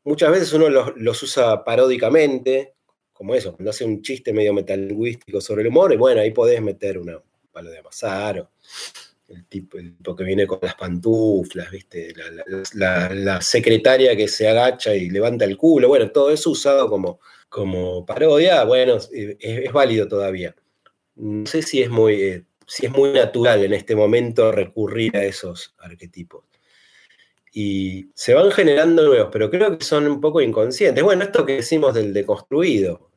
Muchas 0.05 0.31
veces 0.31 0.53
uno 0.53 0.69
los, 0.69 0.93
los 0.97 1.23
usa 1.23 1.65
paródicamente, 1.65 2.75
como 3.13 3.35
eso, 3.35 3.53
cuando 3.53 3.71
hace 3.71 3.85
un 3.85 4.03
chiste 4.03 4.33
medio 4.33 4.53
metalingüístico 4.53 5.41
sobre 5.41 5.63
el 5.63 5.69
humor, 5.69 5.93
y 5.93 5.97
bueno, 5.97 6.21
ahí 6.21 6.33
podés 6.33 6.61
meter 6.61 6.99
una 6.99 7.19
palo 7.53 7.71
de 7.71 7.79
amasar, 7.79 8.41
o 8.41 8.51
el 9.29 9.47
tipo, 9.47 9.79
el 9.79 9.97
tipo 9.97 10.15
que 10.15 10.25
viene 10.25 10.47
con 10.47 10.59
las 10.61 10.75
pantuflas, 10.75 11.71
¿viste? 11.71 12.13
La, 12.75 13.41
secretaria 13.41 14.17
que 14.17 14.29
se 14.29 14.49
agacha 14.49 14.95
y 14.95 15.09
levanta 15.09 15.45
el 15.45 15.57
culo, 15.57 15.89
bueno, 15.89 16.11
todo 16.11 16.31
eso 16.31 16.51
usado 16.51 16.89
como, 16.89 17.21
como 17.55 18.05
parodia, 18.05 18.65
bueno, 18.65 18.99
es, 19.13 19.73
válido 19.73 20.09
todavía. 20.09 20.57
No 21.15 21.47
sé 21.47 21.63
si 21.63 21.81
es 21.81 21.89
muy, 21.89 22.21
eh, 22.21 22.45
si 22.67 22.87
es 22.87 22.93
muy 22.93 23.13
natural 23.13 23.63
en 23.63 23.75
este 23.75 23.95
momento 23.95 24.51
recurrir 24.51 25.17
a 25.17 25.25
esos 25.25 25.73
arquetipos 25.79 26.45
y 27.53 28.11
se 28.13 28.35
van 28.35 28.51
generando 28.51 29.05
nuevos, 29.05 29.29
pero 29.31 29.49
creo 29.49 29.79
que 29.79 29.85
son 29.85 30.09
un 30.09 30.21
poco 30.21 30.41
inconscientes. 30.41 31.05
Bueno, 31.05 31.23
esto 31.23 31.47
que 31.47 31.53
decimos 31.53 31.95
del 31.95 32.13
deconstruido, 32.13 33.13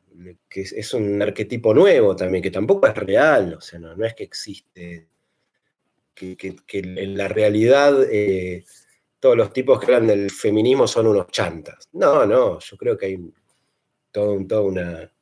que 0.48 0.60
es 0.60 0.94
un 0.94 1.20
arquetipo 1.20 1.74
nuevo 1.74 2.14
también, 2.14 2.40
que 2.40 2.52
tampoco 2.52 2.86
es 2.86 2.94
real, 2.94 3.54
o 3.54 3.60
sea, 3.60 3.80
no, 3.80 4.04
es 4.04 4.14
que 4.14 4.22
existe, 4.22 5.08
que, 6.14 6.56
en 6.72 7.18
la 7.18 7.26
realidad 7.26 8.04
eh, 8.08 8.64
todos 9.18 9.36
los 9.36 9.52
tipos 9.52 9.80
que 9.80 9.86
hablan 9.86 10.06
del 10.06 10.30
feminismo 10.30 10.86
son 10.86 11.08
unos 11.08 11.26
chantas. 11.26 11.88
No, 11.90 12.24
no, 12.24 12.60
yo 12.60 12.76
creo 12.76 12.96
que 12.96 13.06
hay 13.06 13.18
todo, 14.12 14.64
una... 14.64 15.12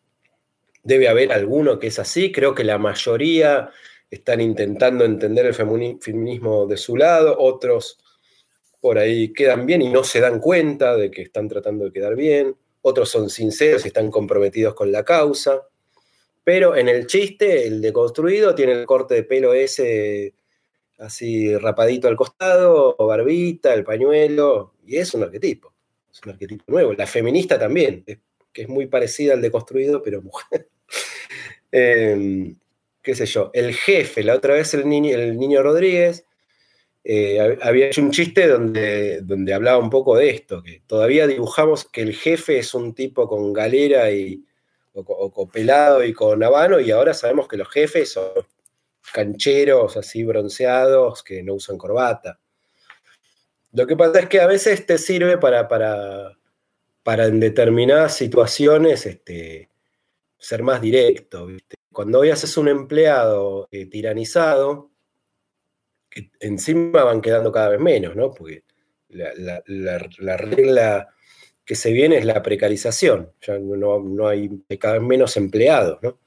Debe 0.82 1.09
haber 1.09 1.32
alguno 1.32 1.78
que 1.78 1.89
es 1.89 1.99
así, 1.99 2.30
creo 2.30 2.55
que 2.55 2.64
la 2.64 2.78
mayoría 2.78 3.70
están 4.09 4.41
intentando 4.41 5.05
entender 5.05 5.47
el 5.47 5.55
feminismo 5.55 6.66
de 6.66 6.76
su 6.76 6.97
lado, 6.97 7.37
otros 7.39 7.99
por 8.80 8.99
ahí 8.99 9.32
quedan 9.32 9.66
bien 9.66 9.82
y 9.82 9.89
no 9.89 10.05
se 10.05 10.20
dan 10.20 10.39
cuenta 10.39 10.97
de 10.97 11.11
que 11.11 11.22
están 11.22 11.49
tratando 11.49 11.87
de 11.87 11.93
quedar 11.93 12.14
bien, 12.14 12.55
otros 12.82 13.09
son 13.09 13.28
sinceros 13.30 13.84
y 13.84 13.89
están 13.89 14.12
comprometidos 14.12 14.74
con 14.74 14.93
la 14.93 15.05
causa, 15.05 15.66
pero 16.45 16.76
en 16.76 16.89
el 16.89 17.09
chiste, 17.09 17.66
el 17.66 17.80
deconstruido 17.80 18.55
tiene 18.55 18.70
el 18.70 18.87
corte 18.87 19.16
de 19.16 19.24
pelo 19.24 19.53
ese 19.53 20.34
así 20.99 21.57
rapadito 21.57 22.07
al 22.07 22.16
costado, 22.16 22.95
barbita, 22.97 23.74
el 23.74 23.82
pañuelo, 23.82 24.74
y 24.87 24.97
es 24.97 25.12
un 25.14 25.24
arquetipo, 25.24 25.74
es 26.11 26.20
un 26.24 26.30
arquetipo 26.30 26.64
nuevo. 26.68 26.93
La 26.93 27.09
feminista 27.09 27.59
también, 27.59 28.05
que 28.57 28.62
es 28.62 28.68
muy 28.70 28.86
parecida 28.86 29.34
al 29.34 29.42
deconstruido, 29.42 30.02
pero 30.02 30.22
mujer. 30.22 30.70
Em, 31.72 32.57
qué 33.02 33.14
sé 33.14 33.26
yo, 33.26 33.50
el 33.52 33.74
jefe, 33.74 34.22
la 34.22 34.34
otra 34.34 34.54
vez 34.54 34.72
el 34.72 34.88
niño, 34.88 35.14
el 35.14 35.36
niño 35.36 35.62
Rodríguez, 35.62 36.24
eh, 37.04 37.59
había 37.61 37.88
hecho 37.88 38.00
un 38.00 38.12
chiste 38.12 38.46
donde, 38.46 39.20
donde 39.20 39.52
hablaba 39.52 39.76
un 39.78 39.90
poco 39.90 40.16
de 40.16 40.30
esto, 40.30 40.62
que 40.62 40.80
todavía 40.86 41.26
dibujamos 41.26 41.84
que 41.84 42.00
el 42.00 42.14
jefe 42.14 42.59
es 42.59 42.72
un 42.72 42.94
tipo 42.94 43.28
con 43.28 43.52
galera 43.52 44.11
y, 44.11 44.42
o, 44.94 45.50
pelado 45.50 46.02
y 46.02 46.14
con 46.14 46.42
habano, 46.42 46.80
y 46.80 46.90
ahora 46.92 47.12
sabemos 47.12 47.48
que 47.48 47.59
los 47.59 47.68
jefes 47.68 48.12
son 48.12 48.30
cancheros 49.12 49.98
así 49.98 50.24
bronceados 50.24 51.22
que 51.22 51.42
no 51.42 51.54
usan 51.54 51.76
corbata. 51.76 52.40
Lo 53.72 53.86
que 53.86 53.96
pasa 53.96 54.20
es 54.20 54.28
que 54.28 54.40
a 54.40 54.46
veces 54.46 54.86
te 54.86 54.96
sirve 54.96 55.36
para, 55.36 55.68
para 57.07 57.26
en 57.26 57.38
determinadas 57.38 58.16
situaciones 58.16 59.07
este, 59.07 59.70
ser 60.36 60.64
más 60.64 60.80
directo. 60.80 61.46
Cuando 61.92 62.18
hoy 62.18 62.30
haces 62.30 62.57
un 62.57 62.66
empleado 62.66 63.68
eh, 63.70 63.86
tiranizado, 63.86 64.90
encima 66.40 67.04
van 67.04 67.20
quedando 67.20 67.52
cada 67.52 67.68
vez 67.68 67.78
menos, 67.78 68.16
¿no? 68.16 68.34
Porque 68.34 68.64
la, 69.11 70.36
regla 70.36 71.14
que 71.64 71.76
se 71.76 71.92
viene 71.92 72.18
es 72.18 72.24
la 72.24 72.42
precarización, 72.42 73.30
ya 73.40 73.57
no, 73.57 74.26
hay 74.26 74.50
cada 74.76 74.94
vez 74.94 75.02
menos 75.02 75.36
empleados, 75.36 76.00
¿no? 76.02 76.18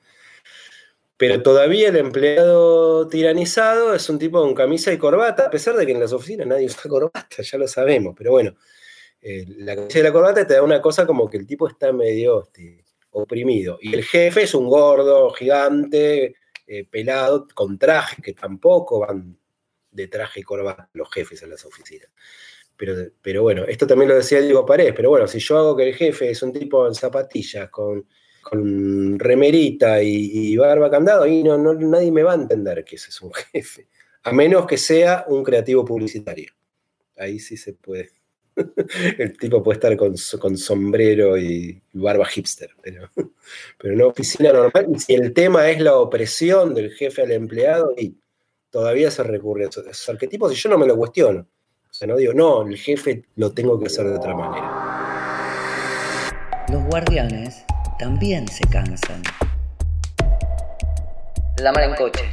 Pero 1.18 1.44
todavía 1.44 1.90
el 1.90 1.98
empleado 1.98 3.06
tiranizado 3.10 3.94
es 3.94 4.10
un 4.10 4.18
tipo 4.18 4.42
con 4.42 4.56
camisa 4.56 4.94
y 4.94 4.98
corbata, 4.98 5.48
a 5.48 5.50
pesar 5.50 5.76
de 5.76 5.86
que 5.86 5.92
en 5.92 6.00
las 6.00 6.14
oficinas 6.14 6.48
nadie 6.48 6.68
usa 6.68 6.90
corbata, 6.90 7.28
ya 7.44 7.58
lo 7.58 7.68
sabemos, 7.68 8.16
pero 8.18 8.32
bueno, 8.32 8.56
eh, 9.22 9.46
la 9.58 9.76
camisa 9.76 10.00
y 10.00 10.04
la 10.04 10.12
corbata 10.14 10.48
te 10.48 10.54
da 10.54 10.64
una 10.64 10.82
cosa 10.82 11.06
como 11.06 11.30
que 11.30 11.38
el 11.38 11.46
tipo 11.46 11.68
está 11.68 11.92
medio 11.92 12.44
este, 12.44 12.86
oprimido. 13.12 13.78
Y 13.82 13.94
el 13.94 14.04
jefe 14.04 14.44
es 14.44 14.54
un 14.54 14.68
gordo, 14.68 15.32
gigante, 15.32 16.36
eh, 16.68 16.86
pelado, 16.90 17.48
con 17.54 17.78
traje, 17.78 18.22
que 18.22 18.34
tampoco 18.34 19.00
van 19.00 19.38
de 19.92 20.08
traje 20.08 20.42
y 20.42 20.44
corbata 20.44 20.90
los 20.94 21.10
jefes 21.12 21.42
en 21.44 21.50
las 21.50 21.66
oficinas. 21.66 22.10
Pero, 22.78 22.94
pero 23.22 23.42
bueno, 23.42 23.66
esto 23.66 23.86
también 23.86 24.10
lo 24.10 24.16
decía 24.16 24.40
Diego 24.40 24.66
Paredes, 24.66 24.94
pero 24.96 25.10
bueno, 25.10 25.28
si 25.28 25.40
yo 25.40 25.58
hago 25.58 25.76
que 25.76 25.90
el 25.90 25.96
jefe 25.96 26.30
es 26.30 26.42
un 26.42 26.54
tipo 26.54 26.88
en 26.88 26.96
zapatillas, 26.96 27.70
con, 27.70 28.06
remerita 29.20 30.02
y, 30.02 30.56
barba 30.56 30.90
candado, 30.90 31.24
ahí 31.24 31.44
no, 31.44 31.58
nadie 31.58 32.12
me 32.12 32.24
va 32.24 32.32
a 32.32 32.36
entender 32.36 32.84
que 32.86 32.96
ese 32.96 33.10
es 33.10 33.22
un 33.22 33.32
jefe, 33.52 33.88
a 34.24 34.32
menos 34.32 34.66
que 34.66 34.78
sea 34.78 35.26
un 35.28 35.44
creativo 35.44 35.84
publicitario. 35.84 36.54
Ahí 37.18 37.40
sí 37.40 37.58
se 37.58 37.74
puede. 37.74 38.19
El 39.18 39.38
tipo 39.38 39.64
puede 39.64 39.78
estar 39.78 39.96
con, 39.98 40.16
con 40.40 40.58
sombrero 40.58 41.38
y 41.38 41.82
barba 41.94 42.26
hipster, 42.26 42.72
pero, 42.82 43.10
pero 43.78 43.96
no 43.96 44.08
oficina 44.08 44.52
normal. 44.52 44.88
Y 44.94 45.00
si 45.00 45.14
el 45.16 45.34
tema 45.34 45.70
es 45.70 45.80
la 45.82 45.98
opresión 45.98 46.74
del 46.74 46.92
jefe 46.92 47.22
al 47.22 47.32
empleado, 47.32 47.94
y 47.98 48.16
todavía 48.70 49.12
se 49.12 49.24
recurre 49.24 49.66
a 49.66 49.70
esos 49.70 50.10
arquetipos 50.10 50.52
y 50.52 50.56
yo 50.56 50.70
no 50.70 50.78
me 50.78 50.88
lo 50.88 50.96
cuestiono. 50.98 51.42
O 51.42 51.94
sea, 51.94 52.08
no 52.08 52.16
digo, 52.16 52.34
no, 52.34 52.62
el 52.68 52.78
jefe 52.78 53.26
lo 53.36 53.52
tengo 53.52 53.80
que 53.80 53.88
hacer 53.88 54.06
de 54.08 54.16
otra 54.16 54.36
manera. 54.36 55.00
Los 56.72 56.84
guardianes 56.84 57.64
también 57.98 58.48
se 58.48 58.64
cansan. 58.68 59.24
La 61.58 61.72
mar 61.72 61.86
en 61.86 61.96
coche. 61.96 62.30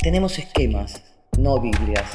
Tenemos 0.00 0.38
esquemas, 0.38 1.02
no 1.38 1.58
Biblias. 1.60 2.10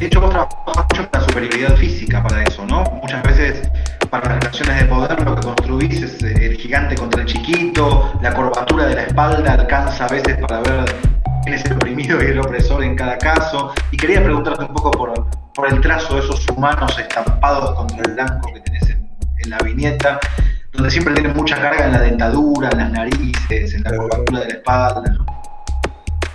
De 0.00 0.06
hecho, 0.06 0.18
vos 0.18 0.30
trabajás 0.30 0.86
mucho 0.88 1.08
la 1.12 1.20
superioridad 1.20 1.76
física 1.76 2.22
para 2.22 2.42
eso, 2.44 2.64
¿no? 2.64 2.84
Muchas 3.02 3.22
veces 3.22 3.70
para 4.08 4.30
las 4.30 4.38
relaciones 4.44 4.80
de 4.80 4.84
poder 4.86 5.22
lo 5.22 5.34
que 5.34 5.42
construís 5.42 6.02
es 6.02 6.22
eh, 6.22 6.46
el 6.46 6.56
gigante 6.56 6.94
contra 6.94 7.20
el 7.20 7.28
chiquito, 7.28 8.10
la 8.22 8.32
curvatura 8.32 8.86
de 8.86 8.94
la 8.94 9.02
espalda 9.02 9.52
alcanza 9.52 10.06
a 10.06 10.08
veces 10.08 10.38
para 10.38 10.62
ver 10.62 10.86
quién 11.42 11.54
es 11.54 11.66
el 11.66 11.74
oprimido 11.74 12.22
y 12.22 12.28
el 12.28 12.40
opresor 12.40 12.82
en 12.82 12.96
cada 12.96 13.18
caso. 13.18 13.74
Y 13.90 13.98
quería 13.98 14.24
preguntarte 14.24 14.64
un 14.64 14.72
poco 14.72 14.90
por, 14.90 15.26
por 15.54 15.70
el 15.70 15.82
trazo 15.82 16.14
de 16.14 16.20
esos 16.20 16.48
humanos 16.48 16.98
estampados 16.98 17.74
contra 17.74 17.98
el 17.98 18.14
blanco 18.14 18.54
que 18.54 18.60
tenés 18.60 18.88
en, 18.88 19.50
la 19.50 19.58
viñeta, 19.58 20.18
donde 20.72 20.90
siempre 20.90 21.12
tienen 21.12 21.36
mucha 21.36 21.60
carga 21.60 21.84
en 21.84 21.92
la 21.92 22.00
dentadura, 22.00 22.70
en 22.70 22.78
las 22.78 22.90
narices, 22.90 23.74
en 23.74 23.82
la 23.82 23.90
curvatura 23.90 24.40
de 24.40 24.46
la 24.46 24.54
espalda. 24.54 25.39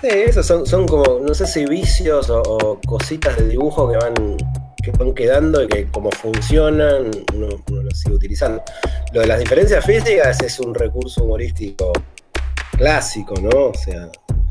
Sí, 0.08 0.12
esos 0.12 0.45
son, 0.45 0.88
como, 0.88 1.20
no 1.20 1.34
sé 1.34 1.47
si 1.47 1.66
vicios 1.66 2.30
o 2.30 2.80
cositas 2.86 3.38
de 3.38 3.47
dibujo 3.47 3.89
que 3.89 3.97
van 3.97 4.38
que 4.84 4.91
van 4.91 5.16
quedando 5.16 5.64
y 5.64 5.68
que 5.68 5.88
como 5.88 6.12
funcionan, 6.12 7.10
uno, 7.34 7.47
lo 7.68 7.89
sigue 7.89 8.14
utilizando. 8.14 8.62
Lo 9.14 9.22
de 9.22 9.26
las 9.26 9.39
diferencias 9.39 9.84
físicas 9.84 10.39
es 10.43 10.60
un 10.60 10.76
recurso 10.76 11.24
humorístico 11.24 11.91
clásico, 12.78 13.34
¿no? 13.41 13.70
O 13.70 13.74
sea, 13.74 14.08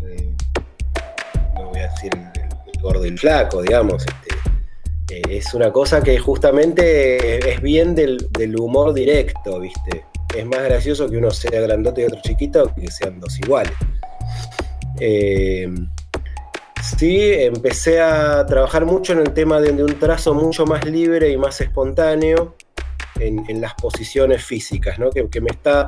eh, 0.09 0.35
no 1.55 1.69
voy 1.69 1.79
a 1.79 1.89
decir 1.89 2.11
el, 2.13 2.83
gordo 2.83 3.05
y 3.05 3.11
el 3.11 3.19
flaco, 3.21 3.63
digamos. 3.63 4.05
Este, 4.05 5.21
eh, 5.21 5.39
es 5.39 5.55
una 5.55 5.71
cosa 5.71 6.03
que 6.03 6.19
justamente 6.19 7.53
es 7.53 7.63
bien 7.63 7.95
del, 7.95 8.27
humor 8.59 8.93
directo, 8.93 9.61
¿viste? 9.61 10.05
Es 10.37 10.45
más 10.47 10.65
gracioso 10.65 11.09
que 11.09 11.17
uno 11.17 11.31
sea 11.31 11.61
grandote 11.61 12.01
y 12.01 12.05
otro 12.07 12.21
chiquito 12.23 12.75
que 12.75 12.91
sean 12.91 13.21
dos 13.21 13.39
iguales. 13.39 13.75
Eh, 15.01 15.73
sí, 16.99 17.33
empecé 17.33 18.01
a 18.01 18.45
trabajar 18.47 18.85
mucho 18.85 19.13
en 19.13 19.21
el 19.21 19.33
tema 19.33 19.61
de, 19.61 19.71
un 19.83 19.99
trazo 19.99 20.35
mucho 20.35 20.67
más 20.67 20.85
libre 20.85 21.31
y 21.31 21.37
más 21.37 21.61
espontáneo 21.61 22.57
en, 23.19 23.61
las 23.61 23.75
posiciones 23.75 24.45
físicas, 24.45 24.99
¿no? 24.99 25.11
Que, 25.11 25.41
me 25.41 25.51
está. 25.51 25.87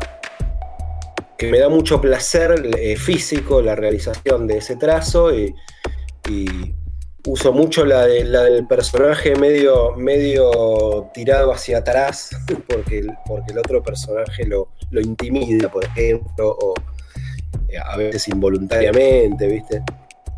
que 1.36 1.50
me 1.50 1.58
da 1.58 1.68
mucho 1.68 2.00
placer 2.00 2.70
eh, 2.78 2.96
físico 2.96 3.60
la 3.62 3.74
realización 3.74 4.46
de 4.46 4.58
ese 4.58 4.76
trazo 4.76 5.32
y 5.34 5.54
uso 7.26 7.52
mucho 7.52 7.84
la, 7.84 8.06
del 8.06 8.66
personaje 8.66 9.34
medio, 9.36 9.92
medio 9.96 11.10
tirado 11.12 11.52
hacia 11.52 11.78
atrás, 11.78 12.30
porque 12.68 13.00
el, 13.00 13.10
porque 13.26 13.52
el 13.52 13.58
otro 13.58 13.82
personaje 13.82 14.46
lo, 14.46 14.68
intimida, 14.92 15.70
por 15.70 15.84
ejemplo, 15.84 16.56
o 16.58 16.74
a 17.84 17.96
veces 17.96 18.28
involuntariamente, 18.28 19.46
¿viste? 19.46 19.82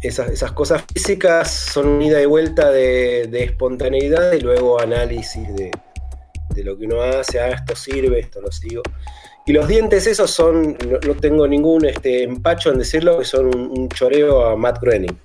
Esas, 0.00 0.52
cosas 0.52 0.84
físicas 0.92 1.50
son 1.50 2.00
ida 2.00 2.22
y 2.22 2.26
vuelta 2.26 2.70
de, 2.70 3.28
espontaneidad 3.32 4.32
y 4.32 4.40
luego 4.40 4.80
análisis 4.80 5.46
de, 5.54 5.70
lo 6.62 6.76
que 6.76 6.86
uno 6.86 7.02
hace, 7.02 7.38
ah, 7.38 7.50
esto 7.50 7.76
sirve, 7.76 8.20
esto 8.20 8.40
lo 8.40 8.50
sigo. 8.50 8.82
Y 9.46 9.52
los 9.52 9.68
dientes 9.68 10.06
esos 10.06 10.30
son, 10.30 10.76
no, 11.06 11.14
tengo 11.14 11.46
ningún 11.46 11.86
este, 11.86 12.24
empacho 12.24 12.70
en 12.70 12.78
decirlo, 12.78 13.18
que 13.18 13.24
son 13.24 13.46
un, 13.46 13.88
choreo 13.88 14.44
a 14.44 14.56
Matt 14.56 14.80
Groening 14.80 15.16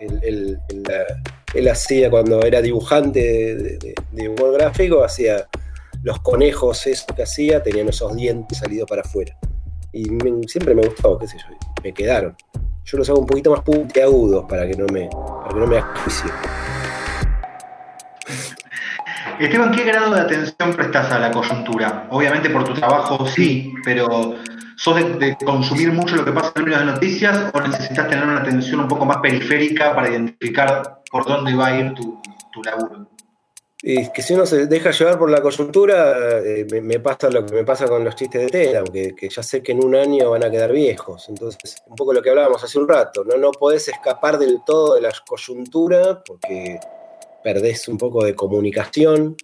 él, 0.00 1.68
hacía 1.70 2.10
cuando 2.10 2.42
era 2.42 2.62
dibujante 2.62 3.20
de, 3.20 3.94
de, 4.10 4.28
humor 4.28 4.54
gráfico, 4.54 5.04
hacía 5.04 5.46
los 6.02 6.20
conejos, 6.20 6.86
eso 6.86 7.06
que 7.14 7.22
hacía, 7.22 7.62
tenían 7.62 7.88
esos 7.88 8.14
dientes 8.16 8.58
salidos 8.58 8.88
para 8.88 9.02
afuera. 9.02 9.36
Y 9.92 10.04
siempre 10.46 10.74
me 10.74 10.82
gustó, 10.82 11.18
qué 11.18 11.26
sé 11.26 11.38
yo, 11.38 11.56
me 11.82 11.92
quedaron. 11.92 12.36
Yo 12.84 12.98
los 12.98 13.08
hago 13.08 13.20
un 13.20 13.26
poquito 13.26 13.50
más 13.50 13.60
puntiagudos 13.60 14.44
para 14.48 14.66
que 14.66 14.76
no 14.76 14.86
me, 14.92 15.08
para 15.08 15.54
que 15.54 15.60
no 15.60 15.66
me 15.66 15.82
Esteban, 19.38 19.72
¿qué 19.72 19.84
grado 19.84 20.14
de 20.14 20.20
atención 20.20 20.74
prestas 20.74 21.10
a 21.10 21.18
la 21.18 21.30
coyuntura? 21.30 22.08
Obviamente 22.10 22.50
por 22.50 22.64
tu 22.64 22.74
trabajo 22.74 23.26
sí, 23.26 23.72
pero 23.84 24.36
¿Sos 24.80 24.96
de, 24.96 25.36
consumir 25.44 25.92
mucho 25.92 26.16
lo 26.16 26.24
que 26.24 26.32
pasa 26.32 26.48
en 26.48 26.54
términos 26.54 26.80
de 26.80 26.86
noticias 26.86 27.50
o 27.52 27.60
necesitas 27.60 28.08
tener 28.08 28.24
una 28.24 28.40
atención 28.40 28.80
un 28.80 28.88
poco 28.88 29.04
más 29.04 29.18
periférica 29.18 29.94
para 29.94 30.08
identificar 30.08 31.02
por 31.10 31.26
dónde 31.26 31.54
va 31.54 31.66
a 31.66 31.78
ir 31.78 31.92
tu, 31.92 32.18
laburo? 32.64 33.06
Es 33.82 34.10
que 34.10 34.20
si 34.20 34.34
uno 34.34 34.44
se 34.44 34.66
deja 34.66 34.90
llevar 34.90 35.18
por 35.18 35.30
la 35.30 35.40
coyuntura, 35.40 36.38
eh, 36.44 36.66
me, 36.82 37.00
pasa 37.00 37.30
lo 37.30 37.46
que 37.46 37.54
me 37.54 37.64
pasa 37.64 37.86
con 37.86 38.04
los 38.04 38.14
chistes 38.14 38.42
de 38.42 38.48
tela, 38.48 38.84
que 38.84 39.28
ya 39.28 39.42
sé 39.42 39.62
que 39.62 39.72
en 39.72 39.82
un 39.82 39.94
año 39.94 40.30
van 40.30 40.44
a 40.44 40.50
quedar 40.50 40.70
viejos. 40.70 41.28
Entonces, 41.30 41.76
un 41.86 41.96
poco 41.96 42.12
lo 42.12 42.20
que 42.20 42.28
hablábamos 42.28 42.62
hace 42.62 42.78
un 42.78 42.86
rato, 42.86 43.24
no, 43.24 43.38
no 43.38 43.52
podés 43.52 43.88
escapar 43.88 44.38
del 44.38 44.58
todo 44.66 44.96
de 44.96 45.00
la 45.00 45.12
coyuntura 45.26 46.22
porque 46.22 46.78
perdés 47.42 47.88
un 47.88 47.96
poco 47.96 48.22
de 48.22 48.34
comunicación, 48.34 49.36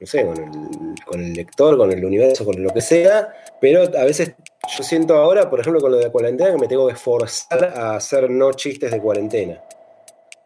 no 0.00 0.06
sé, 0.06 0.24
con 0.26 0.36
el, 0.36 1.04
con 1.04 1.20
el 1.20 1.32
lector, 1.32 1.76
con 1.76 1.90
el 1.90 2.04
universo, 2.04 2.44
con 2.44 2.62
lo 2.62 2.72
que 2.72 2.80
sea, 2.80 3.34
pero 3.60 3.82
a 3.82 4.04
veces 4.04 4.34
yo 4.76 4.84
siento 4.84 5.16
ahora, 5.16 5.50
por 5.50 5.60
ejemplo, 5.60 5.80
con 5.80 5.90
lo 5.90 5.98
de 5.98 6.10
cuarentena, 6.10 6.52
que 6.52 6.58
me 6.58 6.68
tengo 6.68 6.86
que 6.86 6.94
forzar 6.94 7.64
a 7.64 7.96
hacer 7.96 8.30
no 8.30 8.52
chistes 8.52 8.92
de 8.92 9.00
cuarentena. 9.00 9.60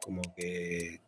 Como 0.07 0.23
que, 0.37 1.01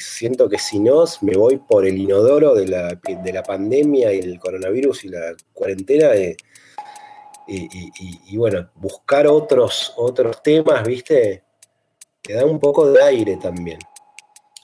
siento 0.00 0.48
que 0.48 0.58
si 0.58 0.80
no, 0.80 1.04
me 1.20 1.36
voy 1.36 1.58
por 1.58 1.86
el 1.86 1.96
inodoro 1.96 2.56
de 2.56 2.66
la, 2.66 2.88
de 2.88 3.32
la 3.32 3.44
pandemia 3.44 4.12
y 4.12 4.18
el 4.18 4.40
coronavirus 4.40 5.04
y 5.04 5.10
la 5.10 5.36
cuarentena. 5.52 6.12
Eh, 6.16 6.36
y, 7.46 8.36
bueno, 8.36 8.68
buscar 8.74 9.28
otros, 9.28 9.92
otros 9.96 10.42
temas, 10.42 10.84
¿viste? 10.84 11.44
Te 12.20 12.32
da 12.34 12.44
un 12.44 12.58
poco 12.58 12.90
de 12.90 13.00
aire 13.00 13.36
también. 13.36 13.78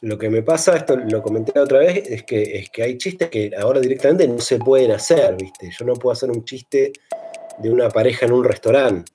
Lo 0.01 0.19
que 0.19 0.29
me 0.29 0.43
pasa, 0.43 0.77
esto 0.77 0.97
lo 0.97 1.23
comenté 1.23 1.57
otra 1.61 1.79
vez, 1.79 2.05
es 2.05 2.25
que, 2.25 2.59
es 2.59 2.71
que 2.71 2.83
hay 2.83 2.99
chistes 2.99 3.31
que 3.31 3.53
ahora 3.57 3.79
directamente 3.79 4.27
no 4.27 4.41
se 4.41 4.59
pueden 4.59 4.91
hacer, 4.91 5.37
¿viste? 5.37 5.71
Yo 5.79 5.85
no 5.85 5.95
puedo 5.95 6.15
hacer 6.15 6.33
un 6.33 6.45
chiste 6.45 6.93
de 7.59 7.71
una 7.71 7.89
pareja 7.91 8.27
en 8.27 8.33
un 8.33 8.43
restaurante. 8.43 9.13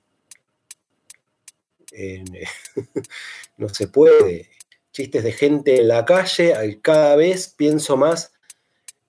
no 3.58 3.68
se 3.68 3.88
puede. 3.88 4.53
Chistes 4.94 5.24
de 5.24 5.32
gente 5.32 5.80
en 5.80 5.88
la 5.88 6.04
calle, 6.04 6.78
cada 6.80 7.16
vez 7.16 7.48
pienso 7.48 7.96
más 7.96 8.32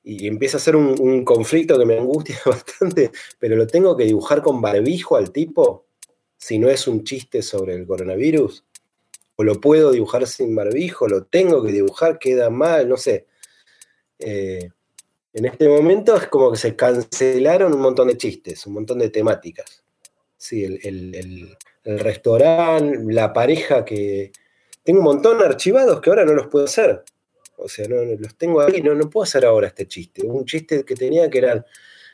y 0.04 0.28
empieza 0.28 0.58
a 0.58 0.60
ser 0.60 0.76
un, 0.76 1.24
conflicto 1.24 1.78
que 1.78 1.86
me 1.86 2.00
angustia 2.00 2.40
bastante, 2.46 3.12
pero 3.38 3.56
lo 3.56 3.68
tengo 3.68 3.96
que 3.96 4.06
dibujar 4.06 4.42
con 4.42 4.62
barbijo 4.62 5.16
al 5.16 5.32
tipo, 5.32 5.86
si 6.38 6.58
no 6.58 6.70
es 6.70 6.88
un 6.88 7.04
chiste 7.04 7.44
sobre 7.44 7.76
el 7.76 7.86
coronavirus, 7.86 8.64
o 9.36 9.44
lo 9.44 9.62
puedo 9.62 9.92
dibujar 9.92 10.26
sin 10.26 10.56
barbijo, 10.56 11.08
lo 11.08 11.26
tengo 11.26 11.64
que 11.64 11.72
dibujar, 11.72 12.18
queda 12.18 12.50
mal, 12.50 12.90
no 12.90 12.98
sé. 12.98 13.28
Eh, 14.18 14.70
en 15.34 15.46
este 15.46 15.70
momento 15.70 16.16
es 16.16 16.28
como 16.28 16.52
que 16.52 16.58
se 16.58 16.76
cancelaron 16.76 17.76
un 17.76 17.82
montón 17.82 18.08
de 18.08 18.18
chistes, 18.18 18.66
un 18.66 18.74
montón 18.74 18.98
de 18.98 19.12
temáticas. 19.12 19.84
Sí, 20.36 20.64
el, 20.64 21.56
restaurante, 21.84 22.98
la 23.14 23.32
pareja 23.32 23.86
que... 23.86 24.32
Tengo 24.86 25.00
un 25.00 25.06
montón 25.06 25.42
archivados 25.42 26.00
que 26.00 26.12
ahora 26.12 26.26
no 26.26 26.34
los 26.34 26.48
puedo 26.48 26.66
hacer. 26.66 27.04
O 27.58 27.68
sea, 27.68 27.88
los 27.90 28.36
tengo 28.38 28.62
ahí, 28.62 28.82
no, 28.82 28.94
no 28.94 29.10
puedo 29.10 29.24
hacer 29.24 29.44
ahora 29.44 29.68
este 29.68 29.88
chiste. 29.88 30.26
Un 30.26 30.46
chiste 30.46 30.86
que 30.86 30.96
tenía 30.96 31.28
que 31.28 31.40
eran 31.40 31.66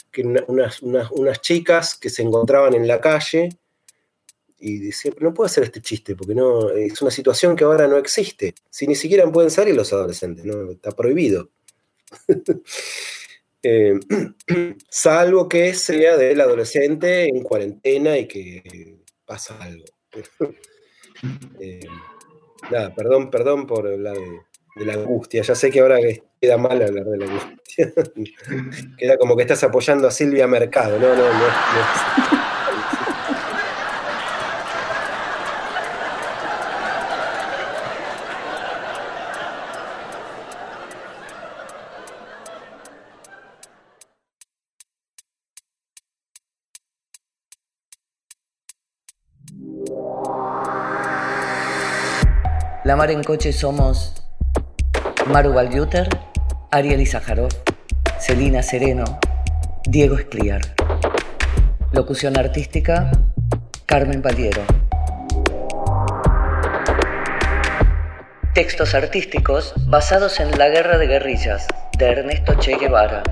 que 0.10 0.24
unas, 0.48 0.82
unas, 0.82 1.42
chicas 1.42 1.96
que 1.96 2.10
se 2.10 2.22
encontraban 2.22 2.74
en 2.74 2.88
la 2.88 3.02
calle 3.02 3.50
y 4.58 4.78
decía, 4.78 5.12
no 5.20 5.34
puedo 5.34 5.48
hacer 5.48 5.66
este 5.66 5.82
chiste 5.82 6.16
porque 6.16 6.34
no, 6.34 6.70
es 6.70 7.02
una 7.02 7.12
situación 7.12 7.58
que 7.58 7.66
ahora 7.66 7.88
no 7.88 7.98
existe. 7.98 8.56
Si 8.70 8.88
ni 8.88 8.96
siquiera 8.96 9.30
pueden 9.30 9.52
salir 9.52 9.76
los 9.76 9.92
adolescentes, 9.92 10.46
no, 10.46 10.72
está 10.72 10.92
prohibido. 10.92 11.50
Eh, 13.64 13.94
salvo 14.90 15.48
que 15.48 15.76
sea 15.76 16.18
del 16.18 16.42
adolescente 16.42 17.26
en 17.26 17.44
cuarentena 17.44 18.18
y 18.18 18.28
que 18.28 18.98
pasa 19.24 19.62
algo. 19.62 19.86
Eh, 21.60 21.82
nada, 22.70 22.94
perdón, 22.94 23.30
perdón 23.30 23.66
por 23.66 23.88
hablar 23.88 24.16
de, 24.76 24.86
la 24.86 24.94
angustia. 24.94 25.42
Ya 25.42 25.56
sé 25.56 25.70
que 25.70 25.80
ahora 25.80 25.98
queda 26.40 26.58
mal 26.58 26.82
hablar 26.82 27.06
de 27.06 27.18
la 27.18 27.26
angustia. 27.26 27.94
queda 28.98 29.18
como 29.18 29.36
que 29.36 29.44
estás 29.44 29.64
apoyando 29.64 30.08
a 30.08 30.12
Silvia 30.12 30.48
Mercado. 30.48 31.00
No, 31.00 31.10
no, 31.10 31.24
no. 31.24 31.34
no. 31.34 32.41
La 53.02 53.08
Mar 53.08 53.16
en 53.16 53.24
Coche 53.24 53.52
somos 53.52 54.14
Maru 55.26 55.54
Valjuter, 55.54 56.08
Ariel 56.70 57.02
Izajarov, 57.02 57.50
Celina 58.20 58.62
Sereno, 58.62 59.06
Diego 59.86 60.20
Escliar. 60.20 60.62
Locución 61.94 62.38
artística, 62.38 63.10
Carmen 63.88 64.22
Valiero. 64.22 64.62
Textos 68.54 68.94
artísticos 68.94 69.74
basados 69.88 70.40
en 70.40 70.56
La 70.60 70.70
Guerra 70.70 71.00
de 71.00 71.08
Guerrillas, 71.08 71.66
de 71.98 72.06
Ernesto 72.06 72.54
Che 72.60 72.78
Guevara. 72.78 73.24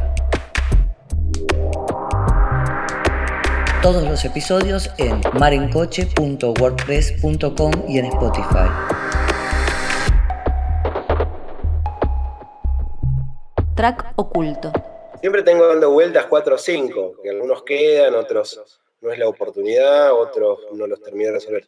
Todos 3.83 4.07
los 4.07 4.25
episodios 4.25 4.89
en 4.97 5.21
marencoche.wordpress.com 5.37 7.71
y 7.87 7.99
en 7.99 8.05
Spotify. 8.05 8.98
Track 13.79 14.11
oculto. 14.17 14.73
Siempre 15.21 15.41
tengo 15.41 15.65
dando 15.65 15.89
vueltas 15.89 16.25
4 16.25 16.53
o 16.53 16.57
5, 16.57 17.21
que 17.23 17.29
algunos 17.29 17.63
quedan, 17.63 18.13
otros 18.13 18.81
no 18.99 19.09
es 19.09 19.17
la 19.17 19.29
oportunidad, 19.29 20.11
otros 20.11 20.59
no 20.73 20.85
los 20.85 21.01
termino 21.01 21.27
de 21.27 21.35
resolver. 21.35 21.65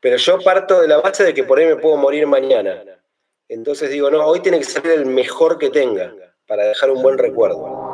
Pero 0.00 0.16
yo 0.16 0.38
parto 0.40 0.80
de 0.80 0.88
la 0.88 0.96
base 0.96 1.24
de 1.24 1.34
que 1.34 1.44
por 1.44 1.58
ahí 1.58 1.66
me 1.66 1.76
puedo 1.76 1.98
morir 1.98 2.26
mañana. 2.26 2.82
Entonces 3.50 3.90
digo, 3.90 4.10
no, 4.10 4.24
hoy 4.24 4.40
tiene 4.40 4.60
que 4.60 4.64
ser 4.64 4.86
el 4.86 5.04
mejor 5.04 5.58
que 5.58 5.68
tenga 5.68 6.10
para 6.46 6.64
dejar 6.64 6.90
un 6.90 7.02
buen 7.02 7.18
recuerdo. 7.18 7.85